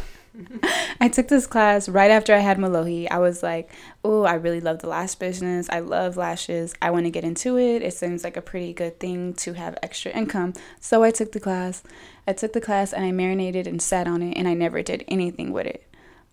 I 1.01 1.09
took 1.09 1.29
this 1.29 1.46
class 1.46 1.88
right 1.88 2.11
after 2.11 2.35
I 2.35 2.38
had 2.38 2.59
Malohi. 2.59 3.09
I 3.11 3.18
was 3.18 3.42
like, 3.42 3.70
oh, 4.05 4.25
I 4.25 4.35
really 4.35 4.61
love 4.61 4.81
the 4.81 4.88
lash 4.88 5.14
business. 5.14 5.68
I 5.70 5.81
love 5.81 6.16
lashes. 6.16 6.75
I 6.83 6.90
want 6.90 7.07
to 7.07 7.11
get 7.11 7.25
into 7.25 7.59
it. 7.59 7.83
It 7.83 7.94
seems 7.94 8.23
like 8.23 8.37
a 8.37 8.42
pretty 8.42 8.73
good 8.73 9.01
thing 9.01 9.35
to 9.35 9.55
have 9.55 9.79
extra 9.83 10.12
income. 10.12 10.53
So 10.81 11.03
I 11.03 11.11
took 11.11 11.33
the 11.33 11.40
class. 11.40 11.83
I 12.27 12.33
took 12.33 12.53
the 12.53 12.61
class 12.61 12.92
and 12.92 13.05
I 13.05 13.12
marinated 13.12 13.66
and 13.66 13.81
sat 13.81 14.07
on 14.07 14.23
it 14.23 14.37
and 14.37 14.46
I 14.46 14.55
never 14.55 14.83
did 14.83 15.05
anything 15.09 15.53
with 15.53 15.66
it. 15.66 15.87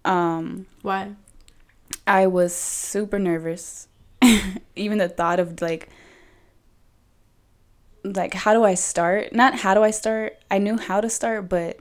Um, 0.05 0.67
Why? 0.81 1.15
I 2.07 2.27
was 2.27 2.55
super 2.55 3.19
nervous. 3.19 3.87
Even 4.75 4.97
the 4.97 5.09
thought 5.09 5.39
of 5.39 5.61
like, 5.61 5.89
like 8.03 8.33
how 8.33 8.53
do 8.53 8.63
I 8.63 8.75
start? 8.75 9.33
Not 9.33 9.55
how 9.55 9.73
do 9.73 9.83
I 9.83 9.91
start. 9.91 10.41
I 10.49 10.57
knew 10.57 10.77
how 10.77 11.01
to 11.01 11.09
start, 11.09 11.49
but 11.49 11.79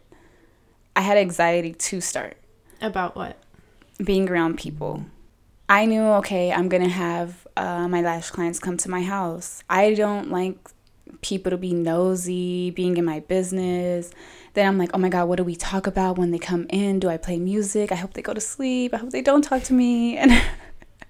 I 0.97 1.03
had 1.03 1.17
anxiety 1.17 1.73
to 1.73 2.01
start. 2.01 2.37
About 2.81 3.17
what? 3.17 3.39
Being 4.03 4.29
around 4.29 4.59
people. 4.59 5.07
I 5.69 5.85
knew, 5.85 6.03
okay, 6.21 6.53
I'm 6.53 6.69
going 6.69 6.83
to 6.83 6.89
have 6.89 7.47
uh, 7.57 7.89
my 7.89 8.01
lash 8.01 8.31
clients 8.31 8.59
come 8.59 8.77
to 8.79 8.91
my 8.91 9.03
house. 9.03 9.63
I 9.69 9.95
don't 9.95 10.31
like 10.31 10.59
people 11.23 11.51
to 11.51 11.57
be 11.57 11.73
nosy, 11.73 12.71
being 12.71 12.97
in 12.97 13.05
my 13.05 13.21
business. 13.21 14.11
Then 14.55 14.67
I'm 14.67 14.79
like, 14.79 14.91
oh 14.95 14.99
my 14.99 15.09
God, 15.09 15.29
what 15.29 15.37
do 15.37 15.45
we 15.45 15.57
talk 15.57 15.87
about 15.87 16.19
when 16.19 16.31
they 16.31 16.39
come 16.39 16.67
in? 16.71 17.01
Do 17.01 17.09
I 17.09 17.17
play 17.17 17.39
music? 17.39 17.93
I 17.93 17.97
hope 17.97 18.15
they 18.15 18.23
go 18.23 18.35
to 18.35 18.41
sleep. 18.41 18.95
I 18.95 18.99
hope 18.99 19.11
they 19.11 19.23
don't 19.23 19.43
talk 19.43 19.63
to 19.65 19.73
me. 19.73 20.19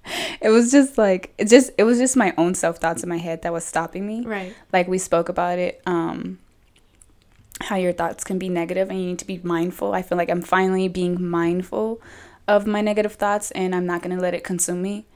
And 0.08 0.12
it 0.40 0.50
was 0.50 0.70
just 0.70 0.96
like 0.96 1.34
it 1.36 1.48
just 1.48 1.72
it 1.76 1.82
was 1.82 1.98
just 1.98 2.16
my 2.16 2.32
own 2.38 2.54
self 2.54 2.78
thoughts 2.78 3.02
in 3.02 3.08
my 3.08 3.18
head 3.18 3.42
that 3.42 3.52
was 3.52 3.64
stopping 3.64 4.06
me. 4.06 4.24
Right. 4.24 4.54
Like 4.72 4.86
we 4.86 4.98
spoke 4.98 5.28
about 5.28 5.58
it. 5.58 5.82
Um 5.84 6.38
how 7.60 7.76
your 7.76 7.92
thoughts 7.92 8.22
can 8.22 8.38
be 8.38 8.48
negative 8.48 8.90
and 8.90 9.00
you 9.00 9.06
need 9.06 9.18
to 9.18 9.26
be 9.26 9.40
mindful. 9.42 9.94
I 9.94 10.02
feel 10.02 10.18
like 10.18 10.30
I'm 10.30 10.42
finally 10.42 10.88
being 10.88 11.24
mindful 11.24 12.00
of 12.46 12.66
my 12.66 12.80
negative 12.80 13.14
thoughts 13.14 13.50
and 13.52 13.74
I'm 13.74 13.86
not 13.86 14.02
going 14.02 14.14
to 14.14 14.22
let 14.22 14.34
it 14.34 14.44
consume 14.44 14.82
me. 14.82 15.06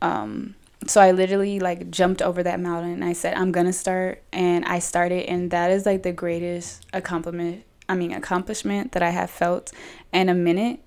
Um, 0.00 0.54
so 0.86 1.00
I 1.00 1.12
literally 1.12 1.60
like 1.60 1.90
jumped 1.90 2.22
over 2.22 2.42
that 2.42 2.60
mountain 2.60 2.92
and 2.92 3.04
I 3.04 3.12
said 3.12 3.34
I'm 3.34 3.52
going 3.52 3.66
to 3.66 3.72
start 3.72 4.22
and 4.32 4.64
I 4.64 4.78
started 4.78 5.26
and 5.26 5.50
that 5.50 5.70
is 5.70 5.86
like 5.86 6.02
the 6.02 6.12
greatest 6.12 6.86
accomplishment 6.92 7.64
I 7.88 7.94
mean 7.94 8.12
accomplishment 8.12 8.92
that 8.92 9.02
I 9.02 9.10
have 9.10 9.30
felt 9.30 9.72
in 10.12 10.28
a 10.28 10.34
minute 10.34 10.80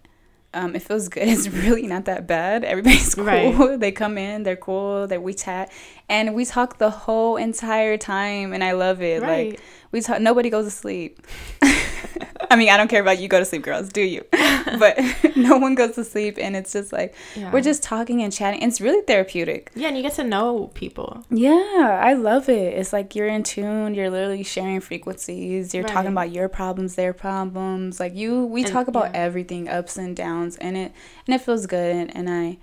um, 0.56 0.74
it 0.74 0.82
feels 0.82 1.10
good. 1.10 1.28
It's 1.28 1.50
really 1.50 1.86
not 1.86 2.06
that 2.06 2.28
bad. 2.28 2.64
Everybody's 2.64 3.14
cool. 3.14 3.26
Right. 3.26 3.80
They 3.80 3.92
come 3.92 4.18
in, 4.18 4.44
they're 4.44 4.56
cool. 4.56 5.06
That 5.06 5.22
we 5.22 5.34
chat, 5.34 5.70
and 6.08 6.34
we 6.34 6.46
talk 6.46 6.78
the 6.78 6.90
whole 6.90 7.36
entire 7.36 7.98
time, 7.98 8.54
and 8.54 8.64
I 8.64 8.72
love 8.72 9.02
it. 9.02 9.22
Right. 9.22 9.52
Like 9.52 9.62
we 9.92 10.00
talk. 10.02 10.22
Nobody 10.22 10.50
goes 10.50 10.66
to 10.66 10.72
sleep. 10.72 11.20
I 12.52 12.56
mean, 12.56 12.70
I 12.70 12.78
don't 12.78 12.88
care 12.88 13.02
about 13.02 13.20
you 13.20 13.28
go 13.28 13.40
to 13.40 13.46
sleep, 13.46 13.64
girls. 13.64 13.90
Do 13.90 14.02
you? 14.02 14.26
but 14.80 14.98
no 15.36 15.58
one 15.58 15.76
goes 15.76 15.96
to 15.96 16.04
sleep, 16.04 16.38
and 16.40 16.56
it's 16.56 16.74
just 16.74 16.92
like 16.92 17.16
yeah. 17.36 17.52
we're 17.52 17.62
just 17.62 17.84
talking 17.84 18.22
and 18.22 18.32
chatting. 18.32 18.62
It's 18.62 18.82
really 18.82 19.02
therapeutic. 19.04 19.72
Yeah, 19.76 19.90
and 19.90 19.98
you 19.98 20.04
get 20.04 20.14
to 20.14 20.24
know 20.24 20.72
people. 20.74 21.24
Yeah, 21.30 22.00
I 22.02 22.14
love 22.14 22.50
it. 22.50 22.78
It's 22.78 22.94
like 22.94 23.16
you're 23.16 23.28
in 23.28 23.44
tune. 23.44 23.94
You're 23.94 24.10
literally 24.10 24.44
sharing 24.44 24.80
frequencies. 24.82 25.74
You're 25.74 25.84
right. 25.84 25.94
talking 25.94 26.12
about 26.12 26.32
your 26.32 26.50
problems, 26.50 26.96
their 26.96 27.14
problems. 27.14 28.00
Like 28.00 28.16
you, 28.16 28.46
we 28.46 28.64
and, 28.64 28.72
talk 28.72 28.88
about 28.88 29.12
yeah. 29.14 29.22
everything, 29.22 29.68
ups 29.70 29.98
and 29.98 30.16
downs, 30.16 30.58
and 30.58 30.78
it 30.78 30.92
and 31.28 31.36
it 31.36 31.42
feels 31.42 31.66
good. 31.66 31.96
And, 31.96 32.16
and 32.16 32.30
I, 32.30 32.58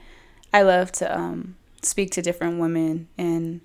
I 0.53 0.62
love 0.62 0.92
to 0.92 1.16
um 1.16 1.57
speak 1.83 2.11
to 2.12 2.23
different 2.23 2.61
women 2.61 3.09
and 3.18 3.61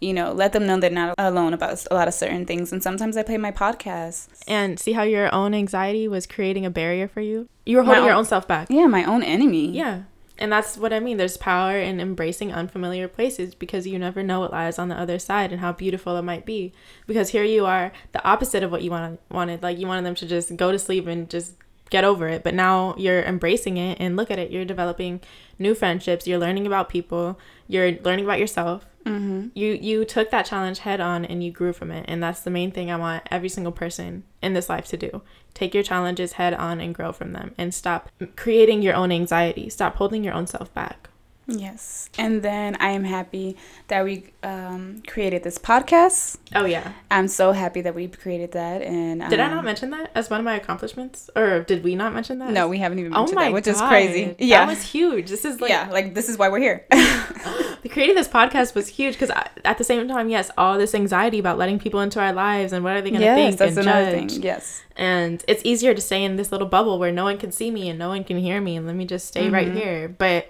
you 0.00 0.12
know, 0.12 0.32
let 0.32 0.52
them 0.52 0.66
know 0.66 0.78
they're 0.78 0.90
not 0.90 1.14
alone 1.18 1.52
about 1.52 1.84
a 1.90 1.94
lot 1.94 2.08
of 2.08 2.14
certain 2.14 2.46
things. 2.46 2.72
And 2.72 2.82
sometimes 2.82 3.16
I 3.16 3.22
play 3.22 3.36
my 3.36 3.52
podcast. 3.52 4.28
And 4.46 4.78
see 4.78 4.92
how 4.92 5.02
your 5.02 5.32
own 5.34 5.54
anxiety 5.54 6.08
was 6.08 6.26
creating 6.26 6.64
a 6.64 6.70
barrier 6.70 7.08
for 7.08 7.20
you? 7.20 7.48
You 7.66 7.78
were 7.78 7.82
holding 7.82 8.04
your 8.04 8.14
own 8.14 8.24
self 8.24 8.46
back. 8.46 8.68
Yeah, 8.70 8.86
my 8.86 9.04
own 9.04 9.22
enemy. 9.22 9.70
Yeah. 9.70 10.02
And 10.38 10.52
that's 10.52 10.78
what 10.78 10.92
I 10.92 11.00
mean. 11.00 11.16
There's 11.16 11.36
power 11.36 11.78
in 11.78 11.98
embracing 11.98 12.52
unfamiliar 12.52 13.08
places 13.08 13.56
because 13.56 13.88
you 13.88 13.98
never 13.98 14.22
know 14.22 14.40
what 14.40 14.52
lies 14.52 14.78
on 14.78 14.88
the 14.88 14.94
other 14.94 15.18
side 15.18 15.50
and 15.50 15.60
how 15.60 15.72
beautiful 15.72 16.16
it 16.16 16.22
might 16.22 16.46
be. 16.46 16.72
Because 17.08 17.30
here 17.30 17.42
you 17.42 17.66
are, 17.66 17.90
the 18.12 18.24
opposite 18.24 18.62
of 18.62 18.70
what 18.70 18.82
you 18.82 18.90
wanted. 18.92 19.18
wanted. 19.30 19.62
Like 19.62 19.78
you 19.78 19.88
wanted 19.88 20.04
them 20.04 20.14
to 20.14 20.26
just 20.26 20.56
go 20.56 20.70
to 20.70 20.78
sleep 20.78 21.08
and 21.08 21.28
just 21.28 21.54
get 21.90 22.04
over 22.04 22.28
it. 22.28 22.44
But 22.44 22.54
now 22.54 22.94
you're 22.96 23.22
embracing 23.22 23.78
it 23.78 23.98
and 24.00 24.16
look 24.16 24.30
at 24.30 24.38
it. 24.38 24.52
You're 24.52 24.64
developing 24.64 25.20
new 25.58 25.74
friendships. 25.74 26.26
You're 26.28 26.38
learning 26.38 26.66
about 26.66 26.88
people. 26.88 27.38
You're 27.66 27.92
learning 28.02 28.24
about 28.24 28.38
yourself 28.38 28.86
Mm-hmm. 29.08 29.48
You 29.54 29.72
you 29.72 30.04
took 30.04 30.30
that 30.30 30.46
challenge 30.46 30.80
head 30.80 31.00
on 31.00 31.24
and 31.24 31.42
you 31.42 31.50
grew 31.50 31.72
from 31.72 31.90
it, 31.90 32.04
and 32.08 32.22
that's 32.22 32.40
the 32.40 32.50
main 32.50 32.70
thing 32.70 32.90
I 32.90 32.96
want 32.96 33.24
every 33.30 33.48
single 33.48 33.72
person 33.72 34.24
in 34.42 34.54
this 34.54 34.68
life 34.68 34.86
to 34.88 34.96
do. 34.96 35.22
Take 35.54 35.74
your 35.74 35.82
challenges 35.82 36.32
head 36.32 36.54
on 36.54 36.80
and 36.80 36.94
grow 36.94 37.12
from 37.12 37.32
them, 37.32 37.54
and 37.58 37.74
stop 37.74 38.10
creating 38.36 38.82
your 38.82 38.94
own 38.94 39.10
anxiety. 39.12 39.68
Stop 39.68 39.96
holding 39.96 40.24
your 40.24 40.34
own 40.34 40.46
self 40.46 40.72
back. 40.74 41.07
Yes. 41.48 42.10
And 42.18 42.42
then 42.42 42.76
I 42.78 42.90
am 42.90 43.04
happy 43.04 43.56
that 43.88 44.04
we 44.04 44.32
um, 44.42 45.02
created 45.06 45.42
this 45.42 45.58
podcast. 45.58 46.36
Oh, 46.54 46.66
yeah. 46.66 46.92
I'm 47.10 47.26
so 47.26 47.52
happy 47.52 47.80
that 47.80 47.94
we 47.94 48.06
created 48.06 48.52
that. 48.52 48.82
And 48.82 49.22
um, 49.22 49.30
Did 49.30 49.40
I 49.40 49.48
not 49.48 49.64
mention 49.64 49.90
that 49.90 50.10
as 50.14 50.28
one 50.28 50.40
of 50.40 50.44
my 50.44 50.56
accomplishments? 50.56 51.30
Or 51.34 51.60
did 51.60 51.82
we 51.82 51.94
not 51.94 52.12
mention 52.12 52.38
that? 52.40 52.50
No, 52.50 52.68
we 52.68 52.78
haven't 52.78 52.98
even 52.98 53.14
oh 53.14 53.20
mentioned 53.20 53.38
oh 53.38 53.40
my 53.40 53.46
that, 53.46 53.54
which 53.54 53.64
God. 53.64 53.74
is 53.74 53.80
crazy. 53.80 54.36
Yeah. 54.38 54.66
That 54.66 54.68
was 54.68 54.82
huge. 54.82 55.30
This 55.30 55.46
is 55.46 55.60
like. 55.60 55.70
Yeah, 55.70 55.88
like 55.90 56.14
this 56.14 56.28
is 56.28 56.36
why 56.36 56.50
we're 56.50 56.60
here. 56.60 56.86
creating 57.90 58.16
this 58.16 58.28
podcast 58.28 58.74
was 58.74 58.88
huge 58.88 59.14
because 59.18 59.30
at 59.64 59.78
the 59.78 59.84
same 59.84 60.06
time, 60.08 60.28
yes, 60.28 60.50
all 60.58 60.76
this 60.76 60.94
anxiety 60.94 61.38
about 61.38 61.56
letting 61.56 61.78
people 61.78 62.00
into 62.00 62.20
our 62.20 62.32
lives 62.32 62.72
and 62.72 62.84
what 62.84 62.94
are 62.94 63.00
they 63.00 63.10
going 63.10 63.20
to 63.20 63.26
yes, 63.26 63.36
think 63.36 63.58
that's 63.58 63.76
and 63.76 63.84
judge. 63.84 64.32
Thing. 64.32 64.42
Yes. 64.42 64.82
And 64.96 65.42
it's 65.48 65.62
easier 65.64 65.94
to 65.94 66.00
stay 66.00 66.24
in 66.24 66.36
this 66.36 66.52
little 66.52 66.66
bubble 66.66 66.98
where 66.98 67.12
no 67.12 67.24
one 67.24 67.38
can 67.38 67.52
see 67.52 67.70
me 67.70 67.88
and 67.88 67.98
no 67.98 68.08
one 68.08 68.24
can 68.24 68.38
hear 68.38 68.60
me 68.60 68.76
and 68.76 68.86
let 68.86 68.96
me 68.96 69.06
just 69.06 69.28
stay 69.28 69.44
mm-hmm. 69.44 69.54
right 69.54 69.72
here. 69.72 70.08
But 70.08 70.48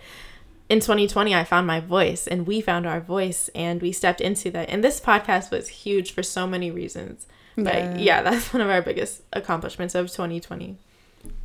in 0.68 0.80
2020 0.80 1.34
i 1.34 1.44
found 1.44 1.66
my 1.66 1.80
voice 1.80 2.26
and 2.26 2.46
we 2.46 2.60
found 2.60 2.86
our 2.86 3.00
voice 3.00 3.48
and 3.54 3.80
we 3.80 3.92
stepped 3.92 4.20
into 4.20 4.50
that. 4.50 4.68
And 4.68 4.84
this 4.84 5.00
podcast 5.00 5.50
was 5.50 5.68
huge 5.68 6.12
for 6.12 6.22
so 6.22 6.46
many 6.46 6.70
reasons. 6.70 7.26
But 7.56 7.74
yeah, 7.74 7.96
yeah 7.96 8.22
that's 8.22 8.52
one 8.52 8.60
of 8.60 8.68
our 8.68 8.82
biggest 8.82 9.22
accomplishments 9.32 9.94
of 9.94 10.06
2020 10.08 10.78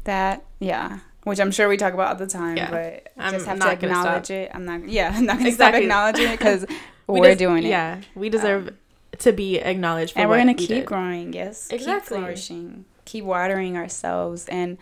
that 0.03 0.43
yeah 0.59 0.99
which 1.23 1.39
i'm 1.39 1.51
sure 1.51 1.67
we 1.67 1.77
talk 1.77 1.93
about 1.93 2.09
all 2.09 2.15
the 2.15 2.27
time 2.27 2.57
yeah. 2.57 2.69
but 2.69 3.11
I 3.17 3.31
just 3.31 3.45
have 3.45 3.59
to 3.59 3.71
acknowledge 3.71 4.29
it. 4.29 4.51
I'm 4.53 4.65
not 4.65 4.87
yeah 4.87 5.11
i'm 5.15 5.25
not 5.25 5.37
gonna 5.37 5.49
exactly. 5.49 5.53
stop 5.53 5.73
acknowledging 5.81 6.27
it 6.27 6.37
because 6.37 6.65
we 7.07 7.19
we're 7.19 7.29
des- 7.29 7.35
doing 7.35 7.63
it. 7.63 7.69
yeah 7.69 8.01
we 8.15 8.29
deserve 8.29 8.67
um, 8.69 8.77
to 9.19 9.31
be 9.31 9.59
acknowledged 9.59 10.13
and 10.15 10.29
we're 10.29 10.37
gonna 10.37 10.53
keep 10.53 10.69
did. 10.69 10.85
growing 10.85 11.33
yes. 11.33 11.69
Exactly. 11.71 12.17
keep 12.17 12.23
flourishing. 12.23 12.85
Keep 13.05 13.25
watering 13.25 13.77
ourselves. 13.77 14.47
And 14.47 14.77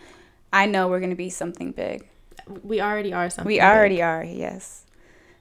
i 0.52 0.66
know 0.66 0.88
we're 0.88 1.00
gonna 1.00 1.14
be 1.14 1.30
something 1.30 1.72
big 1.72 2.08
we 2.62 2.80
already 2.80 3.12
are 3.12 3.30
something. 3.30 3.46
We 3.46 3.60
already 3.60 3.96
big. 3.96 4.04
are, 4.04 4.24
yes. 4.24 4.84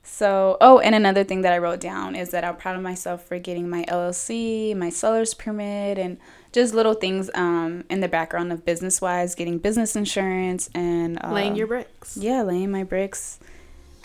So, 0.04 0.58
oh, 0.62 0.80
and 0.80 0.96
another 0.96 1.24
thing 1.24 1.42
that 1.42 1.54
I 1.54 1.60
wrote 1.60 1.80
down 1.80 2.16
is 2.16 2.32
that 2.32 2.44
I'm 2.44 2.58
proud 2.58 2.76
of 2.76 2.82
myself 2.82 3.24
for 3.24 3.38
getting 3.38 3.70
my 3.70 3.84
LLC, 3.84 4.76
my 4.76 4.90
seller's 4.90 5.34
permit, 5.34 6.00
and 6.00 6.18
just 6.52 6.74
little 6.74 6.96
things 6.96 7.30
um, 7.36 7.84
in 7.90 8.00
the 8.00 8.08
background 8.08 8.52
of 8.52 8.66
business 8.66 9.00
wise, 9.00 9.36
getting 9.36 9.60
business 9.60 9.96
insurance 9.96 10.70
and 10.74 11.24
uh, 11.24 11.32
laying 11.32 11.56
your 11.56 11.68
bricks. 11.68 12.18
Yeah, 12.18 12.42
laying 12.42 12.72
my 12.72 12.84
bricks 12.84 13.40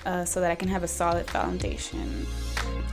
uh, 0.04 0.26
so 0.26 0.40
that 0.40 0.50
I 0.50 0.54
can 0.54 0.68
have 0.68 0.82
a 0.82 0.88
solid 0.88 1.28
foundation. 1.30 2.26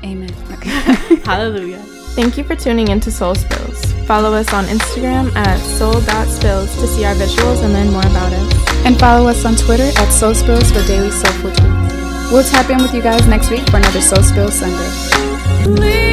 Amen. 0.04 0.34
Okay. 0.52 0.70
Hallelujah. 1.26 1.80
Thank 2.16 2.38
you 2.38 2.44
for 2.44 2.56
tuning 2.56 2.90
into 2.90 3.10
Soul 3.12 3.36
Spills. 3.36 3.94
Follow 4.06 4.34
us 4.34 4.54
on 4.54 4.66
Instagram 4.66 5.34
at 5.36 5.58
soul.spills 5.78 6.76
to 6.76 6.88
see 6.88 7.06
our 7.06 7.16
visuals 7.16 7.64
and 7.64 7.74
learn 7.74 7.92
more 7.92 8.02
about 8.02 8.32
us. 8.34 8.86
And 8.86 9.00
follow 9.00 9.28
us 9.28 9.46
on 9.46 9.56
Twitter 9.56 9.90
at 9.98 10.10
Soul 10.10 10.36
Spills 10.36 10.72
for 10.72 10.86
daily 10.86 11.10
soulful 11.10 11.52
truth. 11.52 12.32
We'll 12.32 12.44
tap 12.44 12.70
in 12.70 12.78
with 12.78 12.94
you 12.94 13.02
guys 13.02 13.26
next 13.28 13.50
week 13.50 13.68
for 13.70 13.78
another 13.78 14.02
Soul 14.02 14.22
Spills 14.22 14.60
Sunday. 14.60 16.13